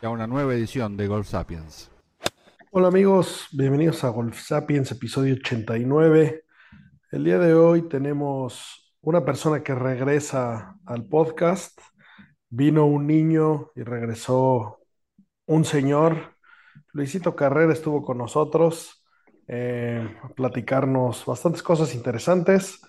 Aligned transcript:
y 0.00 0.06
a 0.06 0.10
una 0.10 0.26
nueva 0.26 0.54
edición 0.54 0.96
de 0.96 1.06
Golf 1.06 1.28
Sapiens. 1.28 1.90
Hola 2.70 2.88
amigos, 2.88 3.48
bienvenidos 3.52 4.04
a 4.04 4.10
Golf 4.10 4.38
Sapiens, 4.38 4.92
episodio 4.92 5.34
89. 5.34 6.44
El 7.10 7.24
día 7.24 7.38
de 7.38 7.54
hoy 7.54 7.88
tenemos 7.88 8.94
una 9.00 9.24
persona 9.24 9.62
que 9.62 9.74
regresa 9.74 10.76
al 10.86 11.06
podcast. 11.06 11.80
Vino 12.50 12.86
un 12.86 13.06
niño 13.06 13.72
y 13.74 13.82
regresó 13.82 14.78
un 15.46 15.64
señor. 15.64 16.34
Luisito 16.92 17.34
Carrera 17.34 17.72
estuvo 17.72 18.04
con 18.04 18.18
nosotros 18.18 19.04
eh, 19.48 20.16
a 20.22 20.28
platicarnos 20.28 21.24
bastantes 21.26 21.62
cosas 21.62 21.94
interesantes. 21.94 22.80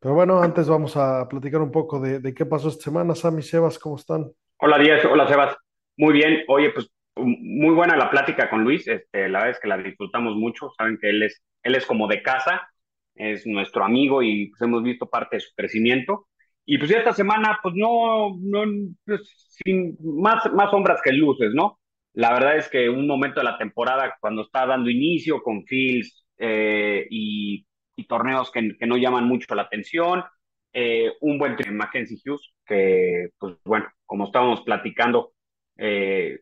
Pero 0.00 0.14
bueno, 0.14 0.40
antes 0.42 0.68
vamos 0.68 0.96
a 0.96 1.28
platicar 1.28 1.60
un 1.60 1.70
poco 1.70 2.00
de, 2.00 2.20
de 2.20 2.34
qué 2.34 2.46
pasó 2.46 2.68
esta 2.68 2.84
semana. 2.84 3.14
Sammy 3.14 3.42
Sebas, 3.42 3.78
¿cómo 3.78 3.96
están? 3.96 4.30
Hola 4.58 4.78
Díaz, 4.78 5.04
hola 5.04 5.26
Sebas. 5.26 5.56
Muy 5.96 6.14
bien. 6.14 6.44
Oye, 6.48 6.70
pues 6.70 6.90
muy 7.16 7.74
buena 7.74 7.96
la 7.96 8.10
plática 8.10 8.50
con 8.50 8.64
Luis, 8.64 8.86
este, 8.88 9.28
la 9.28 9.38
verdad 9.38 9.50
es 9.50 9.60
que 9.60 9.68
la 9.68 9.78
disfrutamos 9.78 10.34
mucho, 10.34 10.70
saben 10.76 10.98
que 11.00 11.10
él 11.10 11.22
es, 11.22 11.42
él 11.62 11.76
es 11.76 11.86
como 11.86 12.08
de 12.08 12.22
casa, 12.22 12.68
es 13.14 13.46
nuestro 13.46 13.84
amigo 13.84 14.22
y 14.22 14.48
pues, 14.48 14.60
hemos 14.62 14.82
visto 14.82 15.08
parte 15.08 15.36
de 15.36 15.40
su 15.40 15.54
crecimiento. 15.54 16.26
Y 16.66 16.78
pues 16.78 16.90
esta 16.90 17.12
semana, 17.12 17.58
pues 17.62 17.74
no, 17.76 18.36
no 18.40 18.64
pues, 19.04 19.20
sin 19.64 19.96
más, 20.00 20.50
más 20.52 20.70
sombras 20.70 21.00
que 21.02 21.12
luces, 21.12 21.52
¿no? 21.54 21.78
La 22.14 22.32
verdad 22.32 22.56
es 22.56 22.68
que 22.68 22.88
un 22.88 23.06
momento 23.06 23.40
de 23.40 23.44
la 23.44 23.58
temporada, 23.58 24.16
cuando 24.20 24.42
está 24.42 24.66
dando 24.66 24.90
inicio 24.90 25.42
con 25.42 25.64
Fields 25.66 26.26
eh, 26.38 27.06
y, 27.10 27.66
y, 27.96 28.06
torneos 28.06 28.50
que, 28.50 28.76
que, 28.78 28.86
no 28.86 28.96
llaman 28.96 29.24
mucho 29.26 29.54
la 29.54 29.62
atención, 29.62 30.24
eh, 30.72 31.12
un 31.20 31.38
buen 31.38 31.56
Mackenzie 31.72 32.18
Hughes, 32.24 32.54
que 32.66 33.28
pues 33.38 33.56
bueno, 33.64 33.86
como 34.06 34.24
estábamos 34.24 34.62
platicando, 34.62 35.32
eh, 35.76 36.40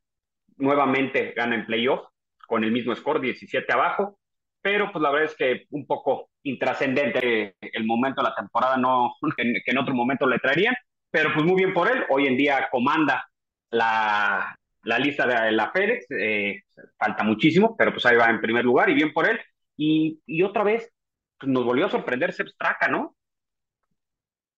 nuevamente 0.56 1.33
gana 1.36 1.55
en 1.55 1.66
playoff 1.66 2.06
con 2.47 2.64
el 2.64 2.72
mismo 2.72 2.94
score, 2.94 3.20
17 3.20 3.72
abajo, 3.72 4.19
pero 4.61 4.92
pues 4.92 5.02
la 5.02 5.11
verdad 5.11 5.30
es 5.30 5.36
que 5.36 5.67
un 5.70 5.86
poco 5.86 6.30
intrascendente 6.42 7.57
el 7.61 7.84
momento 7.84 8.23
de 8.23 8.29
la 8.29 8.34
temporada, 8.34 8.77
no 8.77 9.14
que, 9.36 9.62
en 9.64 9.79
otro 9.79 9.95
momento 9.95 10.27
le 10.27 10.39
traerían, 10.39 10.74
pero 11.11 11.33
pues 11.33 11.45
muy 11.45 11.57
bien 11.57 11.74
por 11.74 11.90
él, 11.90 12.05
hoy 12.11 12.27
en 12.27 12.36
día 12.36 12.68
comanda 12.70 13.27
la, 13.70 14.57
la 14.83 14.98
lista 14.98 15.27
de 15.27 15.52
la 15.52 15.70
FedEx, 15.70 16.07
eh, 16.11 16.62
falta 16.96 17.24
muchísimo, 17.24 17.77
pero 17.77 17.92
pues 17.92 18.07
ahí 18.07 18.17
va 18.17 18.30
en 18.30 18.40
primer 18.40 18.64
lugar 18.64 18.89
y 18.90 18.95
bien 18.95 19.12
por 19.12 19.28
él, 19.28 19.40
y, 19.77 20.20
y 20.27 20.42
otra 20.42 20.62
vez 20.62 20.92
pues 21.39 21.51
nos 21.51 21.64
volvió 21.64 21.86
a 21.86 21.90
sorprender 21.90 22.33
Sepp 22.33 22.48
¿no? 22.90 23.17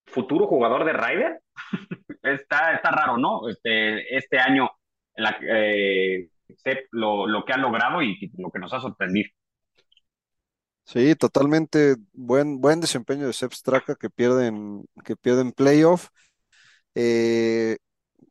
Futuro 0.07 0.47
jugador 0.47 0.85
de 0.85 0.93
Ryder, 0.93 1.41
está, 2.25 2.75
está 2.75 2.91
raro, 2.91 3.17
¿no? 3.19 3.49
Este, 3.49 4.17
este 4.17 4.39
año 4.39 4.71
eh, 5.43 6.29
lo, 6.91 7.27
lo, 7.27 7.45
que 7.45 7.53
ha 7.53 7.59
logrado 7.59 8.03
y, 8.03 8.33
lo 8.39 8.51
que 8.51 8.59
nos 8.59 8.73
ha 8.73 8.81
sorprendido. 8.81 9.31
Sí, 10.85 11.15
totalmente 11.15 11.97
buen, 12.13 12.61
buen 12.61 12.81
desempeño 12.81 13.27
de 13.27 13.33
Sepp 13.33 13.53
Straka 13.53 13.95
que 13.95 14.11
pierden, 14.11 14.85
que 15.05 15.17
pierden 15.17 15.53
playoff. 15.53 16.09
Eh, 16.95 17.79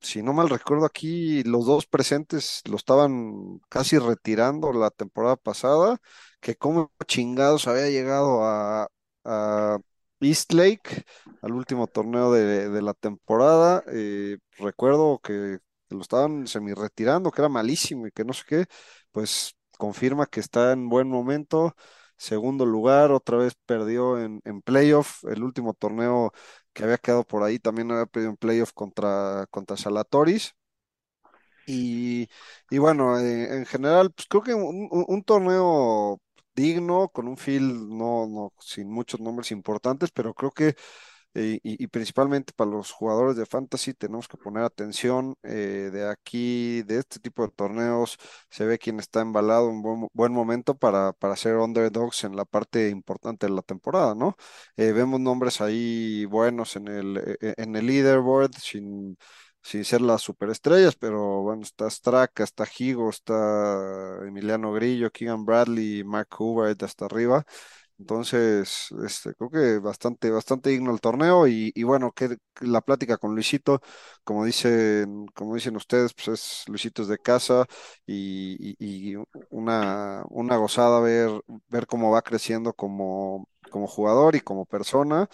si 0.02 0.22
no 0.22 0.34
mal 0.34 0.50
recuerdo 0.50 0.86
aquí, 0.86 1.44
los 1.44 1.66
dos 1.66 1.88
presentes 1.88 2.62
lo 2.70 2.75
estaban 2.75 3.60
casi 3.70 3.98
retirando 3.98 4.72
la 4.74 4.92
temporada 4.92 5.36
pasada, 5.36 5.98
que 6.42 6.56
como 6.56 6.92
chingados 7.08 7.68
había 7.68 7.90
llegado 7.90 8.44
a 8.44 8.88
East 10.25 10.53
Lake, 10.53 11.03
al 11.41 11.53
último 11.53 11.88
torneo 11.88 12.31
de, 12.31 12.81
la 12.81 12.94
temporada. 12.94 13.84
Eh, 13.91 14.38
recuerdo 14.57 15.19
que 15.23 15.59
lo 15.89 16.01
estaban 16.01 16.47
semi-retirando, 16.47 17.31
que 17.31 17.41
era 17.41 17.50
malísimo 17.50 18.07
y 18.07 18.11
que 18.11 18.25
no 18.25 18.33
sé 18.33 18.44
qué, 18.47 18.66
pues 19.12 19.56
confirma 19.78 20.25
que 20.25 20.39
está 20.39 20.72
en 20.73 20.89
buen 20.89 21.09
momento. 21.09 21.75
Segundo 22.17 22.66
lugar, 22.66 23.12
otra 23.12 23.38
vez 23.38 23.53
perdió 23.66 24.19
en, 24.19 24.41
en 24.45 24.62
playoff. 24.62 25.23
El 25.25 25.44
último 25.44 25.73
torneo 25.73 26.31
que 26.73 26.83
había 26.83 26.97
quedado 26.97 27.23
por 27.25 27.44
ahí 27.44 27.59
también 27.59 27.91
había 27.91 28.06
perdido 28.06 28.31
en 28.31 28.38
playoff 28.38 28.72
contra, 28.73 29.47
contra 29.51 29.78
Salatoris. 29.78 30.53
Y, 31.66 32.28
y 32.69 32.78
bueno, 32.78 33.17
eh, 33.19 33.56
en 33.57 33.66
general, 33.66 34.12
pues 34.12 34.28
creo 34.28 34.44
que 34.44 34.53
un, 34.53 35.23
torneo 35.23 36.19
digno, 36.56 37.09
con 37.09 37.28
un 37.28 37.38
field 37.38 37.90
no, 37.90 38.28
no, 38.28 38.53
sin 38.59 38.90
muchos 38.91 39.19
nombres 39.19 39.52
importantes, 39.52 40.12
pero 40.12 40.34
creo 40.34 40.52
que 40.52 40.75
y, 41.36 41.88
principalmente 41.88 42.53
para 42.53 42.69
los 42.69 42.91
jugadores 42.91 43.36
de 43.36 43.46
fantasy 43.47 43.94
tenemos 43.94 44.28
que 44.28 44.38
poner 44.38 44.63
atención 44.63 45.36
eh, 45.44 45.90
de 45.92 46.08
aquí, 46.09 46.84
de 46.84 47.00
este 47.00 47.19
tipo 47.19 47.44
de 47.44 47.52
torneos, 47.52 48.18
se 48.50 48.66
ve 48.66 48.78
quién 48.78 49.00
está 49.00 49.22
embalado 49.22 49.69
en 49.72 49.81
buen, 49.81 50.08
buen 50.13 50.31
momento 50.31 50.75
para, 50.78 51.12
para 51.13 51.36
underdogs 51.63 52.24
en 52.24 52.36
la 52.36 52.46
parte 52.46 52.90
importante 52.90 53.47
de 53.47 53.53
la 53.53 53.62
temporada, 53.63 54.13
¿no? 54.16 54.36
Eh, 54.78 54.92
vemos 54.92 55.19
nombres 55.19 55.59
ahí 55.62 56.25
buenos 56.25 56.75
en 56.75 56.88
el, 56.88 57.38
en 57.42 57.75
el 57.75 57.88
leaderboard, 57.88 58.52
sin, 58.58 59.18
sin 59.63 59.85
ser 59.85 60.01
las 60.01 60.22
superestrellas, 60.22 60.96
pero 60.96 61.41
bueno, 61.41 61.63
está 61.63 61.90
Straka, 61.90 62.44
está 62.44 62.66
Higo, 62.78 63.09
está 63.09 64.19
Emiliano 64.28 64.74
Grillo, 64.74 65.12
Keegan 65.12 65.46
Bradley, 65.46 66.03
Mark 66.03 66.29
Hubert 66.40 66.84
hasta 66.84 67.06
arriba. 67.06 67.46
Entonces, 68.00 68.90
este, 69.06 69.34
creo 69.35 69.50
que 69.50 69.79
bastante, 69.79 70.29
bastante 70.31 70.72
digno 70.72 70.91
el 70.91 71.00
torneo 71.00 71.47
y, 71.47 71.72
bueno, 71.84 72.12
que 72.12 72.38
la 72.62 72.81
plática 72.81 73.18
con 73.18 73.34
Luisito, 73.35 73.81
como 74.24 74.46
dicen, 74.46 75.28
como 75.35 75.56
dicen 75.56 75.75
ustedes, 75.78 76.13
pues 76.13 76.28
es 76.30 76.63
Luisito 76.69 77.03
es 77.03 77.07
de 77.07 77.19
casa 77.19 77.66
y, 78.06 79.16
una, 79.50 80.24
una 80.30 80.57
gozada 80.57 81.00
ver, 81.01 81.31
ver 81.69 81.88
cómo 81.88 82.12
va 82.12 82.22
creciendo 82.24 82.74
como, 82.74 83.47
como 83.72 83.88
jugador 83.88 84.35
y 84.35 84.41
como 84.41 84.66
persona. 84.66 85.30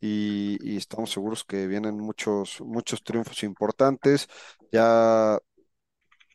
Y, 0.00 0.76
estamos 0.76 1.10
seguros 1.10 1.44
que 1.44 1.66
vienen 1.66 1.98
muchos, 1.98 2.60
muchos 2.60 3.02
triunfos 3.02 3.42
importantes. 3.42 4.28
Ya 4.72 5.38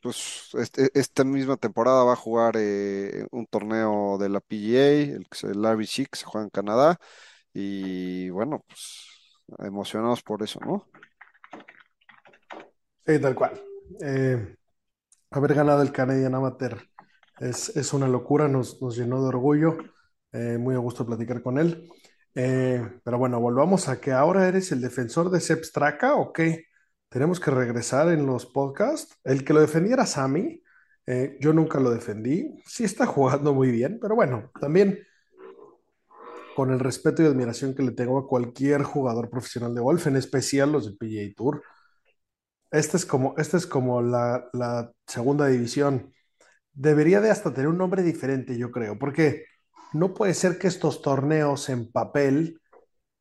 pues 0.01 0.49
este, 0.55 0.89
esta 0.99 1.23
misma 1.23 1.57
temporada 1.57 2.03
va 2.03 2.13
a 2.13 2.15
jugar 2.15 2.55
eh, 2.57 3.27
un 3.31 3.45
torneo 3.45 4.17
de 4.17 4.29
la 4.29 4.39
PGA, 4.39 5.15
el, 5.15 5.27
el 5.43 5.65
RBC, 5.65 6.07
que 6.09 6.17
se 6.17 6.25
juega 6.25 6.45
en 6.45 6.49
Canadá, 6.49 6.97
y 7.53 8.29
bueno, 8.31 8.63
pues 8.67 9.11
emocionados 9.59 10.23
por 10.23 10.43
eso, 10.43 10.59
¿no? 10.61 10.87
Sí, 13.05 13.19
tal 13.19 13.35
cual. 13.35 13.61
Eh, 14.01 14.55
haber 15.31 15.53
ganado 15.53 15.81
el 15.81 15.91
Canadian 15.91 16.35
Amateur 16.35 16.81
es, 17.39 17.93
una 17.93 18.07
locura, 18.07 18.47
nos, 18.47 18.81
nos, 18.81 18.95
llenó 18.95 19.21
de 19.21 19.27
orgullo, 19.29 19.77
eh, 20.31 20.57
muy 20.59 20.75
a 20.75 20.79
gusto 20.79 21.05
platicar 21.05 21.41
con 21.41 21.57
él. 21.57 21.89
Pero 22.33 23.17
bueno, 23.17 23.39
volvamos 23.39 23.87
a 23.89 23.99
que 23.99 24.11
ahora 24.11 24.47
eres 24.47 24.71
el 24.71 24.81
defensor 24.81 25.29
de 25.29 25.39
Sepp 25.39 25.63
Straka 25.63 26.15
o 26.15 26.31
qué? 26.33 26.65
tenemos 27.11 27.41
que 27.41 27.51
regresar 27.51 28.07
en 28.09 28.25
los 28.25 28.45
podcasts. 28.45 29.19
El 29.25 29.43
que 29.43 29.53
lo 29.53 29.59
defendiera 29.59 30.05
Sammy, 30.05 30.63
eh, 31.05 31.37
yo 31.41 31.51
nunca 31.51 31.79
lo 31.79 31.91
defendí. 31.91 32.63
Sí 32.65 32.85
está 32.85 33.05
jugando 33.15 33.53
muy 33.53 33.69
bien, 33.69 33.99
pero 34.01 34.15
bueno, 34.15 34.49
también 34.59 34.97
con 36.55 36.71
el 36.71 36.79
respeto 36.79 37.21
y 37.21 37.25
admiración 37.25 37.75
que 37.75 37.83
le 37.83 37.91
tengo 37.91 38.17
a 38.17 38.27
cualquier 38.27 38.83
jugador 38.83 39.29
profesional 39.29 39.75
de 39.75 39.81
golf, 39.81 40.07
en 40.07 40.15
especial 40.15 40.71
los 40.71 40.85
del 40.85 40.97
PGA 40.97 41.33
Tour. 41.35 41.63
Este 42.71 42.95
es 42.95 43.05
como, 43.05 43.35
este 43.37 43.57
es 43.57 43.67
como 43.67 44.01
la, 44.01 44.49
la 44.53 44.91
segunda 45.05 45.47
división. 45.47 46.13
Debería 46.73 47.19
de 47.19 47.29
hasta 47.29 47.53
tener 47.53 47.67
un 47.67 47.77
nombre 47.77 48.03
diferente, 48.03 48.57
yo 48.57 48.71
creo, 48.71 48.97
porque 48.97 49.45
no 49.93 50.13
puede 50.13 50.33
ser 50.33 50.57
que 50.57 50.67
estos 50.67 51.01
torneos 51.01 51.69
en 51.69 51.91
papel 51.91 52.59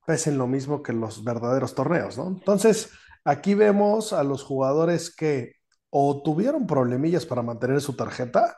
pesen 0.06 0.38
lo 0.38 0.46
mismo 0.46 0.82
que 0.82 0.92
los 0.92 1.24
verdaderos 1.24 1.74
torneos, 1.74 2.18
¿no? 2.18 2.28
Entonces, 2.28 2.90
aquí 3.24 3.54
vemos 3.54 4.12
a 4.12 4.24
los 4.24 4.42
jugadores 4.42 5.14
que 5.14 5.54
o 5.90 6.22
tuvieron 6.22 6.66
problemillas 6.66 7.26
para 7.26 7.42
mantener 7.42 7.80
su 7.80 7.94
tarjeta 7.96 8.56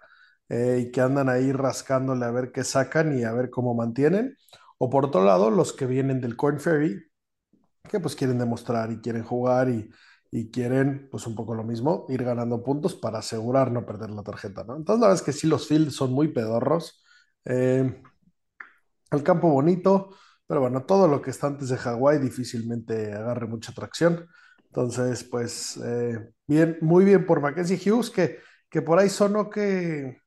eh, 0.48 0.84
y 0.86 0.92
que 0.92 1.00
andan 1.00 1.28
ahí 1.28 1.52
rascándole 1.52 2.24
a 2.26 2.30
ver 2.30 2.52
qué 2.52 2.64
sacan 2.64 3.18
y 3.18 3.24
a 3.24 3.32
ver 3.32 3.50
cómo 3.50 3.74
mantienen, 3.74 4.36
o 4.78 4.90
por 4.90 5.06
otro 5.06 5.24
lado, 5.24 5.50
los 5.50 5.72
que 5.72 5.86
vienen 5.86 6.20
del 6.20 6.36
Corn 6.36 6.60
Ferry, 6.60 7.02
que 7.88 8.00
pues 8.00 8.16
quieren 8.16 8.38
demostrar 8.38 8.90
y 8.92 9.00
quieren 9.00 9.24
jugar 9.24 9.68
y, 9.68 9.90
y 10.30 10.50
quieren 10.50 11.08
pues 11.10 11.26
un 11.26 11.34
poco 11.34 11.54
lo 11.54 11.64
mismo, 11.64 12.06
ir 12.08 12.24
ganando 12.24 12.62
puntos 12.62 12.94
para 12.94 13.18
asegurar 13.18 13.70
no 13.70 13.84
perder 13.86 14.10
la 14.10 14.22
tarjeta, 14.22 14.64
¿no? 14.64 14.76
Entonces 14.76 15.00
la 15.00 15.08
verdad 15.08 15.20
es 15.20 15.26
que 15.26 15.38
sí, 15.38 15.46
los 15.46 15.68
fields 15.68 15.94
son 15.94 16.12
muy 16.12 16.28
pedorros. 16.28 17.01
Eh, 17.44 18.02
el 19.10 19.22
campo 19.22 19.50
bonito, 19.50 20.10
pero 20.46 20.60
bueno, 20.60 20.84
todo 20.84 21.08
lo 21.08 21.22
que 21.22 21.30
está 21.30 21.46
antes 21.48 21.68
de 21.68 21.76
Hawái 21.76 22.18
difícilmente 22.18 23.12
agarre 23.12 23.46
mucha 23.46 23.72
tracción. 23.72 24.26
Entonces, 24.66 25.24
pues, 25.24 25.76
eh, 25.84 26.30
bien, 26.46 26.78
muy 26.80 27.04
bien 27.04 27.26
por 27.26 27.40
Mackenzie 27.40 27.78
Hughes, 27.78 28.10
que, 28.10 28.38
que 28.70 28.82
por 28.82 28.98
ahí 28.98 29.08
sonó 29.10 29.50
que, 29.50 30.18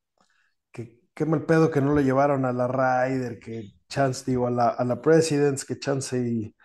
que, 0.71 0.99
que 1.13 1.25
mal 1.25 1.45
pedo 1.45 1.71
que 1.71 1.81
no 1.81 1.93
lo 1.93 2.01
llevaron 2.01 2.45
a 2.45 2.53
la 2.53 2.67
Ryder, 2.67 3.39
que 3.39 3.73
chance, 3.89 4.23
digo, 4.29 4.47
a 4.47 4.51
la, 4.51 4.69
a 4.69 5.01
Presidents, 5.01 5.65
que 5.65 5.79
chance 5.79 6.17
y, 6.19 6.55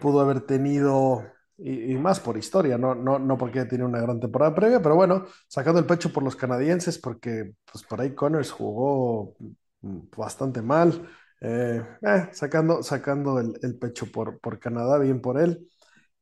pudo 0.00 0.20
haber 0.20 0.40
tenido, 0.42 1.24
y, 1.58 1.94
más 1.96 2.20
por 2.20 2.36
historia, 2.36 2.78
¿no? 2.78 2.94
No, 2.94 3.18
no 3.18 3.38
porque 3.38 3.64
tiene 3.66 3.84
una 3.84 4.00
gran 4.00 4.20
temporada 4.20 4.54
previa, 4.54 4.82
pero 4.82 4.96
bueno, 4.96 5.26
sacando 5.48 5.78
el 5.80 5.86
pecho 5.86 6.12
por 6.12 6.22
los 6.22 6.36
canadienses, 6.36 6.98
porque 6.98 7.52
pues 7.70 7.84
por 7.84 8.00
ahí 8.00 8.14
Connors 8.14 8.50
jugó 8.50 9.34
bastante 9.80 10.62
mal. 10.62 11.08
Eh, 11.40 11.82
eh, 12.02 12.28
sacando, 12.32 12.82
sacando 12.82 13.38
el, 13.40 13.58
el 13.62 13.78
pecho 13.78 14.06
por, 14.10 14.40
por 14.40 14.58
Canadá, 14.58 14.98
bien 14.98 15.20
por 15.20 15.38
él. 15.40 15.68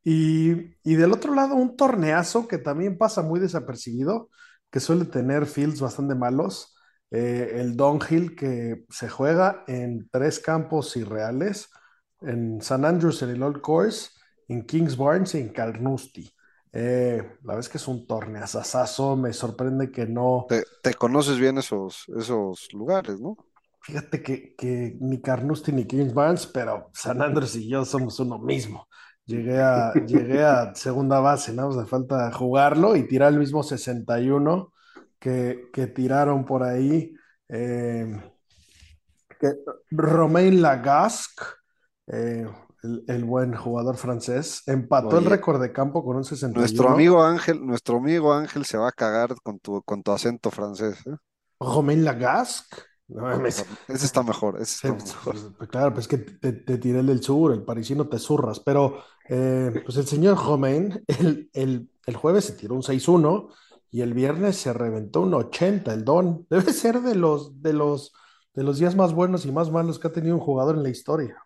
Y, 0.04 0.52
y 0.84 0.94
del 0.96 1.12
otro 1.12 1.34
lado, 1.34 1.54
un 1.56 1.76
torneazo 1.76 2.46
que 2.48 2.58
también 2.58 2.98
pasa 2.98 3.22
muy 3.22 3.40
desapercibido, 3.40 4.30
que 4.70 4.80
suele 4.80 5.06
tener 5.06 5.46
fields 5.46 5.80
bastante 5.80 6.14
malos. 6.14 6.74
eh, 7.10 7.52
el 7.60 7.76
Downhill 7.76 8.34
que 8.36 8.84
se 8.90 9.08
juega 9.08 9.64
en 9.68 10.08
tres 10.10 10.40
campos 10.40 10.96
irreales, 10.96 11.68
en 12.20 12.60
San 12.62 12.84
Andrews, 12.84 13.22
en 13.22 13.30
el 13.30 13.42
Old 13.42 13.60
Course, 13.60 14.10
en 14.48 14.64
Kings 14.66 14.96
Barnes 14.96 15.34
y 15.34 15.38
en 15.40 15.48
Carnoustie. 15.50 16.32
Eh, 16.74 17.38
la 17.44 17.58
es 17.58 17.68
que 17.68 17.78
es 17.78 17.86
un 17.88 18.06
torneazazazo, 18.06 19.16
me 19.16 19.32
sorprende 19.32 19.90
que 19.92 20.06
no, 20.06 20.46
Te, 20.48 20.64
te 20.82 20.94
conoces 20.94 21.38
bien 21.38 21.58
esos, 21.58 22.04
esos 22.18 22.68
lugares, 22.72 23.20
¿no? 23.20 23.36
Fíjate 23.82 24.22
que, 24.22 24.54
que 24.56 24.96
ni 25.00 25.20
Carnoustie 25.20 25.72
ni 25.74 25.86
Kings 25.86 26.14
Barnes, 26.14 26.46
pero 26.46 26.90
San 26.94 27.20
Andrés 27.20 27.54
y 27.56 27.68
yo 27.68 27.84
somos 27.84 28.18
uno 28.18 28.38
mismo. 28.38 28.88
Llegué 29.26 29.60
a, 29.60 29.92
llegué 30.06 30.42
a 30.42 30.74
segunda 30.74 31.20
base, 31.20 31.52
¿no? 31.52 31.68
Nos 31.68 31.88
falta 31.88 32.32
jugarlo 32.32 32.96
y 32.96 33.06
tirar 33.06 33.32
el 33.32 33.38
mismo 33.38 33.62
61 33.62 34.72
que, 35.18 35.68
que 35.72 35.86
tiraron 35.86 36.44
por 36.46 36.62
ahí. 36.62 37.14
eh, 37.48 38.06
que 39.40 39.48
Romain 39.90 40.60
Lagasque, 40.62 41.44
eh, 42.08 42.46
el, 42.84 43.04
el 43.08 43.24
buen 43.24 43.54
jugador 43.56 43.96
francés, 43.96 44.62
empató 44.66 45.18
el 45.18 45.24
récord 45.26 45.60
de 45.60 45.72
campo 45.72 46.04
con 46.04 46.16
un 46.16 46.24
nuestro 46.56 46.86
61. 46.86 46.88
amigo 46.88 47.22
Ángel, 47.24 47.64
nuestro 47.66 47.98
amigo 47.98 48.32
Ángel 48.34 48.64
se 48.64 48.78
va 48.78 48.88
a 48.88 48.92
cagar 48.92 49.34
con 49.42 49.58
tu, 49.60 49.82
con 49.82 50.02
tu 50.02 50.12
acento 50.12 50.50
francés, 50.50 50.98
¿eh? 51.06 51.16
Romain 51.60 52.04
Lagasque. 52.04 52.76
No. 53.08 53.30
Ese 53.46 54.06
está 54.06 54.22
mejor, 54.22 54.60
ese 54.60 54.78
Sí, 54.80 54.88
está 54.88 54.94
pues, 54.94 55.14
mejor. 55.14 55.36
pues, 55.42 55.52
pues, 55.58 55.70
claro, 55.70 55.94
pues 55.94 56.08
que 56.08 56.18
te, 56.18 56.52
te 56.52 56.78
tiré 56.78 57.00
el 57.00 57.06
del 57.06 57.22
sur, 57.22 57.52
el 57.52 57.64
parisino 57.64 58.08
te 58.08 58.18
zurras, 58.18 58.60
pero 58.60 59.02
eh, 59.28 59.72
pues 59.84 59.96
el 59.98 60.06
señor 60.06 60.36
Romain 60.38 61.02
el, 61.06 61.50
el, 61.52 61.90
el 62.06 62.16
jueves 62.16 62.46
se 62.46 62.54
tiró 62.54 62.74
un 62.74 62.82
seis 62.82 63.08
uno 63.08 63.48
y 63.90 64.00
el 64.02 64.14
viernes 64.14 64.56
se 64.56 64.72
reventó 64.72 65.20
un 65.22 65.34
80 65.34 65.92
el 65.94 66.04
don. 66.04 66.46
Debe 66.50 66.72
ser 66.72 67.00
de 67.02 67.14
los, 67.14 67.62
de 67.62 67.72
los, 67.72 68.12
de 68.54 68.64
los 68.64 68.78
días 68.78 68.96
más 68.96 69.12
buenos 69.14 69.46
y 69.46 69.52
más 69.52 69.70
malos 69.70 69.98
que 69.98 70.08
ha 70.08 70.12
tenido 70.12 70.34
un 70.34 70.40
jugador 70.42 70.76
en 70.76 70.82
la 70.82 70.90
historia. 70.90 71.36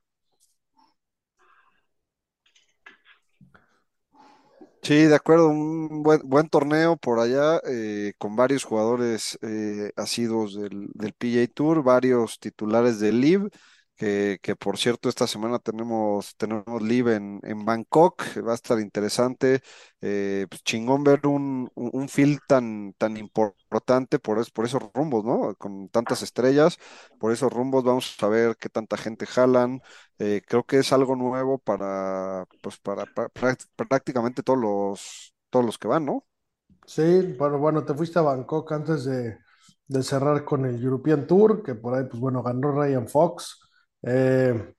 Sí, 4.82 4.94
de 5.04 5.14
acuerdo, 5.14 5.48
un 5.48 6.02
buen, 6.02 6.20
buen 6.24 6.48
torneo 6.48 6.96
por 6.96 7.18
allá, 7.18 7.60
eh, 7.66 8.14
con 8.16 8.36
varios 8.36 8.64
jugadores 8.64 9.38
eh, 9.42 9.92
asiduos 9.96 10.54
del, 10.54 10.88
del 10.94 11.12
PGA 11.12 11.46
Tour, 11.48 11.82
varios 11.82 12.38
titulares 12.38 12.98
del 12.98 13.16
LIV, 13.20 13.50
que, 13.98 14.56
por 14.56 14.78
cierto 14.78 15.08
esta 15.08 15.26
semana 15.26 15.58
tenemos, 15.58 16.36
tenemos 16.36 16.64
LIV 16.82 17.14
en, 17.16 17.40
en 17.42 17.64
Bangkok, 17.64 18.22
va 18.46 18.52
a 18.52 18.54
estar 18.54 18.78
interesante, 18.80 19.60
eh, 20.00 20.46
pues 20.48 20.62
chingón 20.62 21.04
ver 21.04 21.26
un, 21.26 21.70
un, 21.74 21.90
un 21.92 22.08
field 22.08 22.40
tan, 22.46 22.94
tan 22.98 23.16
importante 23.16 24.18
por, 24.18 24.38
es- 24.38 24.50
por 24.50 24.64
esos 24.66 24.82
rumbos, 24.94 25.24
¿no? 25.24 25.54
Con 25.56 25.88
tantas 25.88 26.22
estrellas, 26.22 26.78
por 27.18 27.32
esos 27.32 27.52
rumbos 27.52 27.84
vamos 27.84 28.16
a 28.22 28.28
ver 28.28 28.56
qué 28.58 28.68
tanta 28.68 28.96
gente 28.96 29.26
jalan, 29.26 29.80
eh, 30.18 30.42
creo 30.46 30.64
que 30.64 30.78
es 30.78 30.92
algo 30.92 31.16
nuevo 31.16 31.58
para, 31.58 32.46
pues 32.62 32.78
para, 32.78 33.06
prácticamente 33.88 34.42
todos 34.42 34.58
los, 34.60 35.34
todos 35.50 35.64
los 35.64 35.78
que 35.78 35.88
van, 35.88 36.04
¿no? 36.06 36.24
Sí, 36.86 37.34
bueno, 37.38 37.58
bueno, 37.58 37.84
te 37.84 37.94
fuiste 37.94 38.18
a 38.18 38.22
Bangkok 38.22 38.72
antes 38.72 39.04
de, 39.04 39.38
de 39.86 40.02
cerrar 40.02 40.44
con 40.44 40.64
el 40.64 40.82
European 40.82 41.26
Tour, 41.26 41.62
que 41.62 41.74
por 41.74 41.94
ahí, 41.94 42.04
pues 42.08 42.20
bueno, 42.20 42.42
ganó 42.42 42.72
Ryan 42.72 43.06
Fox. 43.08 43.60
Eh, 44.02 44.74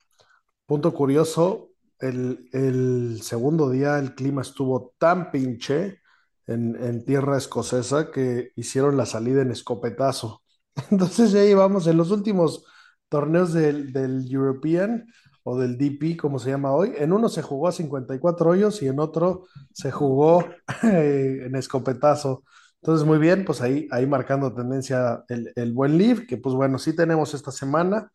Punto 0.67 0.93
curioso, 0.93 1.71
el, 1.99 2.49
el 2.53 3.21
segundo 3.23 3.69
día 3.71 3.99
el 3.99 4.15
clima 4.15 4.41
estuvo 4.43 4.93
tan 4.99 5.31
pinche 5.31 5.99
en, 6.47 6.75
en 6.83 7.05
tierra 7.05 7.37
escocesa 7.37 8.11
que 8.11 8.51
hicieron 8.55 8.97
la 8.97 9.05
salida 9.05 9.41
en 9.43 9.51
escopetazo. 9.51 10.43
Entonces 10.91 11.31
ya 11.33 11.43
llevamos 11.43 11.87
en 11.87 11.97
los 11.97 12.11
últimos 12.11 12.65
torneos 13.09 13.53
del, 13.53 13.93
del 13.93 14.31
European 14.31 15.07
o 15.43 15.57
del 15.59 15.77
DP, 15.77 16.17
como 16.17 16.39
se 16.39 16.51
llama 16.51 16.71
hoy. 16.73 16.93
En 16.97 17.13
uno 17.13 17.29
se 17.29 17.41
jugó 17.43 17.67
a 17.67 17.71
54 17.73 18.51
hoyos 18.51 18.81
y 18.81 18.87
en 18.87 18.99
otro 18.99 19.45
se 19.73 19.91
jugó 19.91 20.45
eh, 20.83 21.43
en 21.45 21.55
escopetazo. 21.55 22.43
Entonces, 22.81 23.05
muy 23.07 23.17
bien, 23.19 23.45
pues 23.45 23.61
ahí, 23.61 23.87
ahí 23.91 24.07
marcando 24.07 24.53
tendencia 24.53 25.23
el, 25.29 25.51
el 25.55 25.73
buen 25.73 25.97
live, 25.97 26.27
que 26.27 26.37
pues 26.37 26.55
bueno, 26.55 26.77
sí 26.79 26.95
tenemos 26.95 27.33
esta 27.33 27.51
semana. 27.51 28.11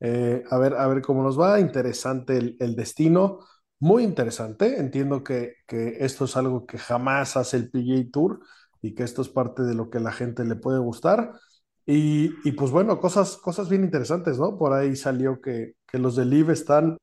Eh, 0.00 0.44
a 0.50 0.58
ver, 0.58 0.74
a 0.74 0.86
ver 0.88 1.02
cómo 1.02 1.22
nos 1.22 1.38
va. 1.40 1.60
Interesante 1.60 2.36
el, 2.58 2.76
destino, 2.76 3.40
muy 3.80 4.02
interesante. 4.04 4.78
Entiendo 4.78 5.22
que, 5.24 5.54
que 5.66 5.98
esto 6.04 6.24
es 6.26 6.36
algo 6.36 6.66
que 6.66 6.78
jamás 6.78 7.36
hace 7.36 7.56
el 7.58 7.70
PGA 7.70 8.10
Tour 8.12 8.40
y 8.82 8.94
que 8.94 9.02
esto 9.04 9.22
es 9.22 9.28
parte 9.28 9.62
de 9.62 9.74
lo 9.74 9.90
que 9.90 10.00
la 10.00 10.12
gente 10.12 10.44
le 10.44 10.56
puede 10.56 10.78
gustar. 10.78 11.32
Y, 11.86 12.30
y 12.48 12.52
pues 12.52 12.70
bueno, 12.70 12.98
cosas, 13.00 13.36
cosas 13.36 13.68
bien 13.68 13.84
interesantes, 13.84 14.38
¿no? 14.38 14.56
Por 14.58 14.72
ahí 14.72 14.96
salió 14.96 15.40
que, 15.40 15.74
que 15.86 15.98
los 15.98 16.16
de 16.16 16.24
Live 16.26 16.52
están 16.52 16.98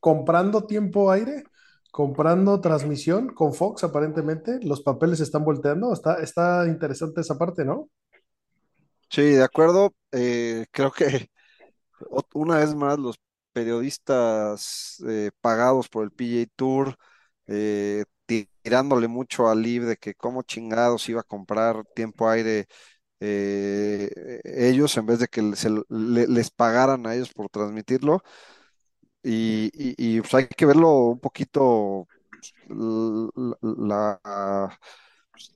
comprando 0.00 0.66
tiempo 0.66 1.10
aire, 1.10 1.44
comprando 1.90 2.60
transmisión 2.60 3.28
con 3.34 3.54
Fox 3.54 3.84
aparentemente. 3.84 4.58
Los 4.62 4.82
papeles 4.82 5.20
están 5.20 5.44
volteando. 5.44 5.92
Está, 5.92 6.14
está 6.22 6.66
interesante 6.68 7.20
esa 7.22 7.38
parte, 7.38 7.64
¿no? 7.64 7.88
Sí, 9.10 9.22
de 9.22 9.42
acuerdo. 9.44 9.94
eh, 10.12 10.66
creo 10.70 10.90
que 10.92 11.30
una 12.34 12.58
vez 12.58 12.74
más 12.74 12.98
los 12.98 13.16
periodistas 13.52 15.02
eh, 15.08 15.30
pagados 15.40 15.88
por 15.88 16.04
el 16.04 16.10
PGA 16.12 16.46
Tour, 16.56 16.96
eh, 17.46 18.04
ti- 18.26 18.48
tirándole 18.62 19.08
mucho 19.08 19.48
al 19.48 19.60
LIV 19.60 19.86
de 19.86 19.96
que 19.96 20.14
cómo 20.14 20.42
chingados 20.42 21.08
iba 21.08 21.20
a 21.20 21.24
comprar 21.24 21.84
tiempo 21.94 22.28
aire 22.28 22.66
eh, 23.20 24.40
ellos 24.44 24.96
en 24.98 25.06
vez 25.06 25.20
de 25.20 25.28
que 25.28 25.56
se 25.56 25.70
les 25.90 26.50
pagaran 26.50 27.06
a 27.06 27.14
ellos 27.14 27.32
por 27.34 27.48
transmitirlo. 27.50 28.22
Y, 29.22 30.20
pues 30.20 30.34
hay 30.34 30.46
que 30.48 30.66
verlo 30.66 30.90
un 31.10 31.20
poquito 31.20 32.08
la- 33.62 34.78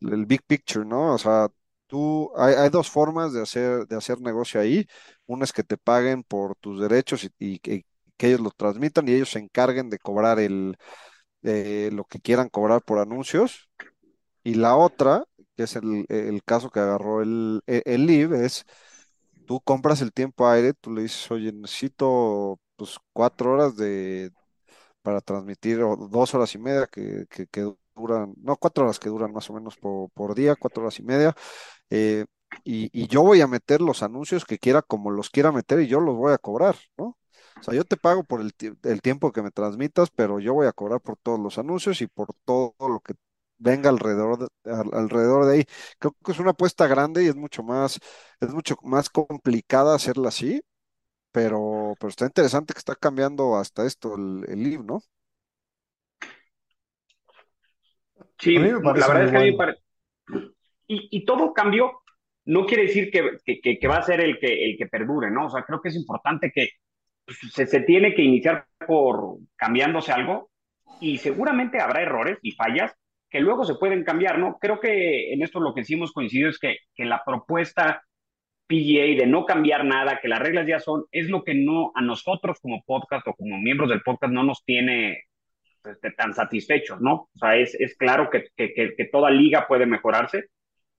el 0.00 0.26
big 0.26 0.42
picture, 0.46 0.84
¿no? 0.84 1.14
O 1.14 1.18
sea, 1.18 1.48
tú, 1.86 2.32
hay, 2.36 2.54
hay 2.54 2.70
dos 2.70 2.90
formas 2.90 3.32
de 3.32 3.42
hacer, 3.42 3.86
de 3.86 3.96
hacer 3.96 4.20
negocio 4.20 4.60
ahí. 4.60 4.86
Una 5.26 5.44
es 5.44 5.52
que 5.52 5.62
te 5.64 5.76
paguen 5.78 6.22
por 6.24 6.56
tus 6.56 6.80
derechos 6.80 7.28
y, 7.38 7.58
que, 7.60 7.84
ellos 8.18 8.40
lo 8.40 8.50
transmitan 8.50 9.08
y 9.08 9.12
ellos 9.12 9.30
se 9.30 9.38
encarguen 9.40 9.90
de 9.90 9.98
cobrar 9.98 10.38
el, 10.40 10.76
eh, 11.42 11.90
lo 11.92 12.04
que 12.04 12.20
quieran 12.20 12.48
cobrar 12.48 12.82
por 12.82 12.98
anuncios. 12.98 13.68
Y 14.44 14.54
la 14.54 14.76
otra, 14.76 15.24
que 15.56 15.64
es 15.64 15.76
el, 15.76 16.06
el 16.08 16.42
caso 16.44 16.70
que 16.70 16.80
agarró 16.80 17.22
el, 17.22 17.62
el, 17.66 17.82
el 17.86 18.06
Live, 18.06 18.46
es 18.46 18.64
tú 19.46 19.60
compras 19.60 20.02
el 20.02 20.12
tiempo 20.12 20.48
aire, 20.48 20.74
tú 20.74 20.92
le 20.92 21.02
dices, 21.02 21.30
oye, 21.30 21.52
necesito 21.52 22.60
pues 22.76 22.98
cuatro 23.12 23.52
horas 23.54 23.76
de, 23.76 24.30
para 25.02 25.20
transmitir, 25.20 25.82
o 25.82 25.96
dos 25.96 26.34
horas 26.34 26.54
y 26.54 26.58
media 26.58 26.86
que, 26.86 27.26
que, 27.30 27.46
que 27.46 27.72
duran, 27.96 28.34
no, 28.42 28.56
cuatro 28.56 28.84
horas 28.84 28.98
que 28.98 29.08
duran 29.08 29.32
más 29.32 29.48
o 29.50 29.54
menos 29.54 29.76
por, 29.76 30.34
día, 30.34 30.56
cuatro 30.56 30.82
horas 30.82 30.98
y 31.00 31.02
media. 31.02 31.34
Eh, 31.90 32.26
y, 32.64 33.08
yo 33.08 33.22
voy 33.22 33.40
a 33.40 33.46
meter 33.46 33.80
los 33.80 34.02
anuncios 34.02 34.44
que 34.44 34.58
quiera 34.58 34.82
como 34.82 35.10
los 35.10 35.30
quiera 35.30 35.52
meter 35.52 35.80
y 35.80 35.88
yo 35.88 36.00
los 36.00 36.16
voy 36.16 36.32
a 36.32 36.38
cobrar, 36.38 36.76
¿no? 36.96 37.18
O 37.60 37.62
sea, 37.62 37.74
yo 37.74 37.84
te 37.84 37.96
pago 37.96 38.24
por 38.24 38.40
el, 38.40 38.52
el 38.84 39.02
tiempo 39.02 39.32
que 39.32 39.42
me 39.42 39.50
transmitas, 39.50 40.10
pero 40.10 40.40
yo 40.40 40.54
voy 40.54 40.66
a 40.66 40.72
cobrar 40.72 41.00
por 41.00 41.16
todos 41.18 41.40
los 41.40 41.58
anuncios 41.58 42.00
y 42.02 42.06
por 42.06 42.28
todo 42.44 42.74
lo 42.80 43.00
que 43.00 43.14
venga 43.58 43.88
alrededor 43.90 44.38
de, 44.38 44.48
alrededor 44.72 45.46
de 45.46 45.54
ahí. 45.58 45.64
Creo 45.98 46.14
que 46.24 46.32
es 46.32 46.38
una 46.38 46.50
apuesta 46.52 46.86
grande 46.86 47.24
y 47.24 47.28
es 47.28 47.36
mucho 47.36 47.62
más, 47.62 47.98
es 48.40 48.50
mucho 48.52 48.76
más 48.82 49.10
complicada 49.10 49.94
hacerla 49.94 50.28
así, 50.28 50.62
pero, 51.32 51.94
pero 52.00 52.10
está 52.10 52.26
interesante 52.26 52.74
que 52.74 52.78
está 52.78 52.96
cambiando 52.96 53.56
hasta 53.56 53.86
esto 53.86 54.16
el, 54.16 54.44
el 54.48 54.62
live, 54.62 54.84
¿no? 54.84 55.02
Sí, 58.38 58.58
la 58.58 58.78
verdad 58.92 59.24
es 59.24 59.30
que 59.30 59.36
a 59.36 59.40
mí 59.40 59.50
me 59.50 59.56
parece. 59.56 59.80
Y, 60.88 61.08
y, 61.10 61.24
todo 61.24 61.52
cambio 61.52 62.02
no 62.44 62.64
quiere 62.64 62.84
decir 62.84 63.10
que, 63.10 63.38
que, 63.44 63.78
que, 63.78 63.88
va 63.88 63.96
a 63.96 64.02
ser 64.02 64.20
el 64.20 64.38
que, 64.38 64.64
el 64.64 64.76
que 64.76 64.86
perdure, 64.86 65.30
¿no? 65.30 65.46
O 65.46 65.50
sea, 65.50 65.64
creo 65.64 65.80
que 65.80 65.88
es 65.88 65.96
importante 65.96 66.52
que 66.54 66.68
pues, 67.24 67.38
se, 67.52 67.66
se 67.66 67.80
tiene 67.80 68.14
que 68.14 68.22
iniciar 68.22 68.66
por 68.86 69.38
cambiándose 69.56 70.12
algo 70.12 70.50
y 71.00 71.18
seguramente 71.18 71.80
habrá 71.80 72.02
errores 72.02 72.38
y 72.42 72.52
fallas, 72.52 72.94
que 73.28 73.40
luego 73.40 73.64
se 73.64 73.74
pueden 73.74 74.04
cambiar, 74.04 74.38
¿no? 74.38 74.58
Creo 74.60 74.78
que 74.78 75.32
en 75.32 75.42
esto 75.42 75.58
lo 75.58 75.74
que 75.74 75.84
sí 75.84 75.94
hemos 75.94 76.12
coincidido 76.12 76.50
es 76.50 76.58
que, 76.58 76.76
que 76.94 77.04
la 77.04 77.22
propuesta 77.24 78.04
PGA 78.68 79.16
de 79.16 79.26
no 79.26 79.44
cambiar 79.44 79.84
nada, 79.84 80.20
que 80.20 80.28
las 80.28 80.40
reglas 80.40 80.66
ya 80.66 80.78
son, 80.78 81.04
es 81.10 81.28
lo 81.28 81.44
que 81.44 81.54
no 81.54 81.92
a 81.94 82.02
nosotros 82.02 82.58
como 82.60 82.82
podcast 82.84 83.26
o 83.26 83.34
como 83.34 83.58
miembros 83.58 83.90
del 83.90 84.02
podcast 84.02 84.32
no 84.32 84.42
nos 84.42 84.64
tiene 84.64 85.24
tan 86.16 86.34
satisfechos, 86.34 87.00
¿no? 87.00 87.28
O 87.34 87.38
sea, 87.38 87.56
es, 87.56 87.74
es 87.74 87.96
claro 87.96 88.30
que, 88.30 88.46
que, 88.56 88.72
que, 88.74 89.04
toda 89.06 89.30
liga 89.30 89.66
puede 89.66 89.86
mejorarse 89.86 90.46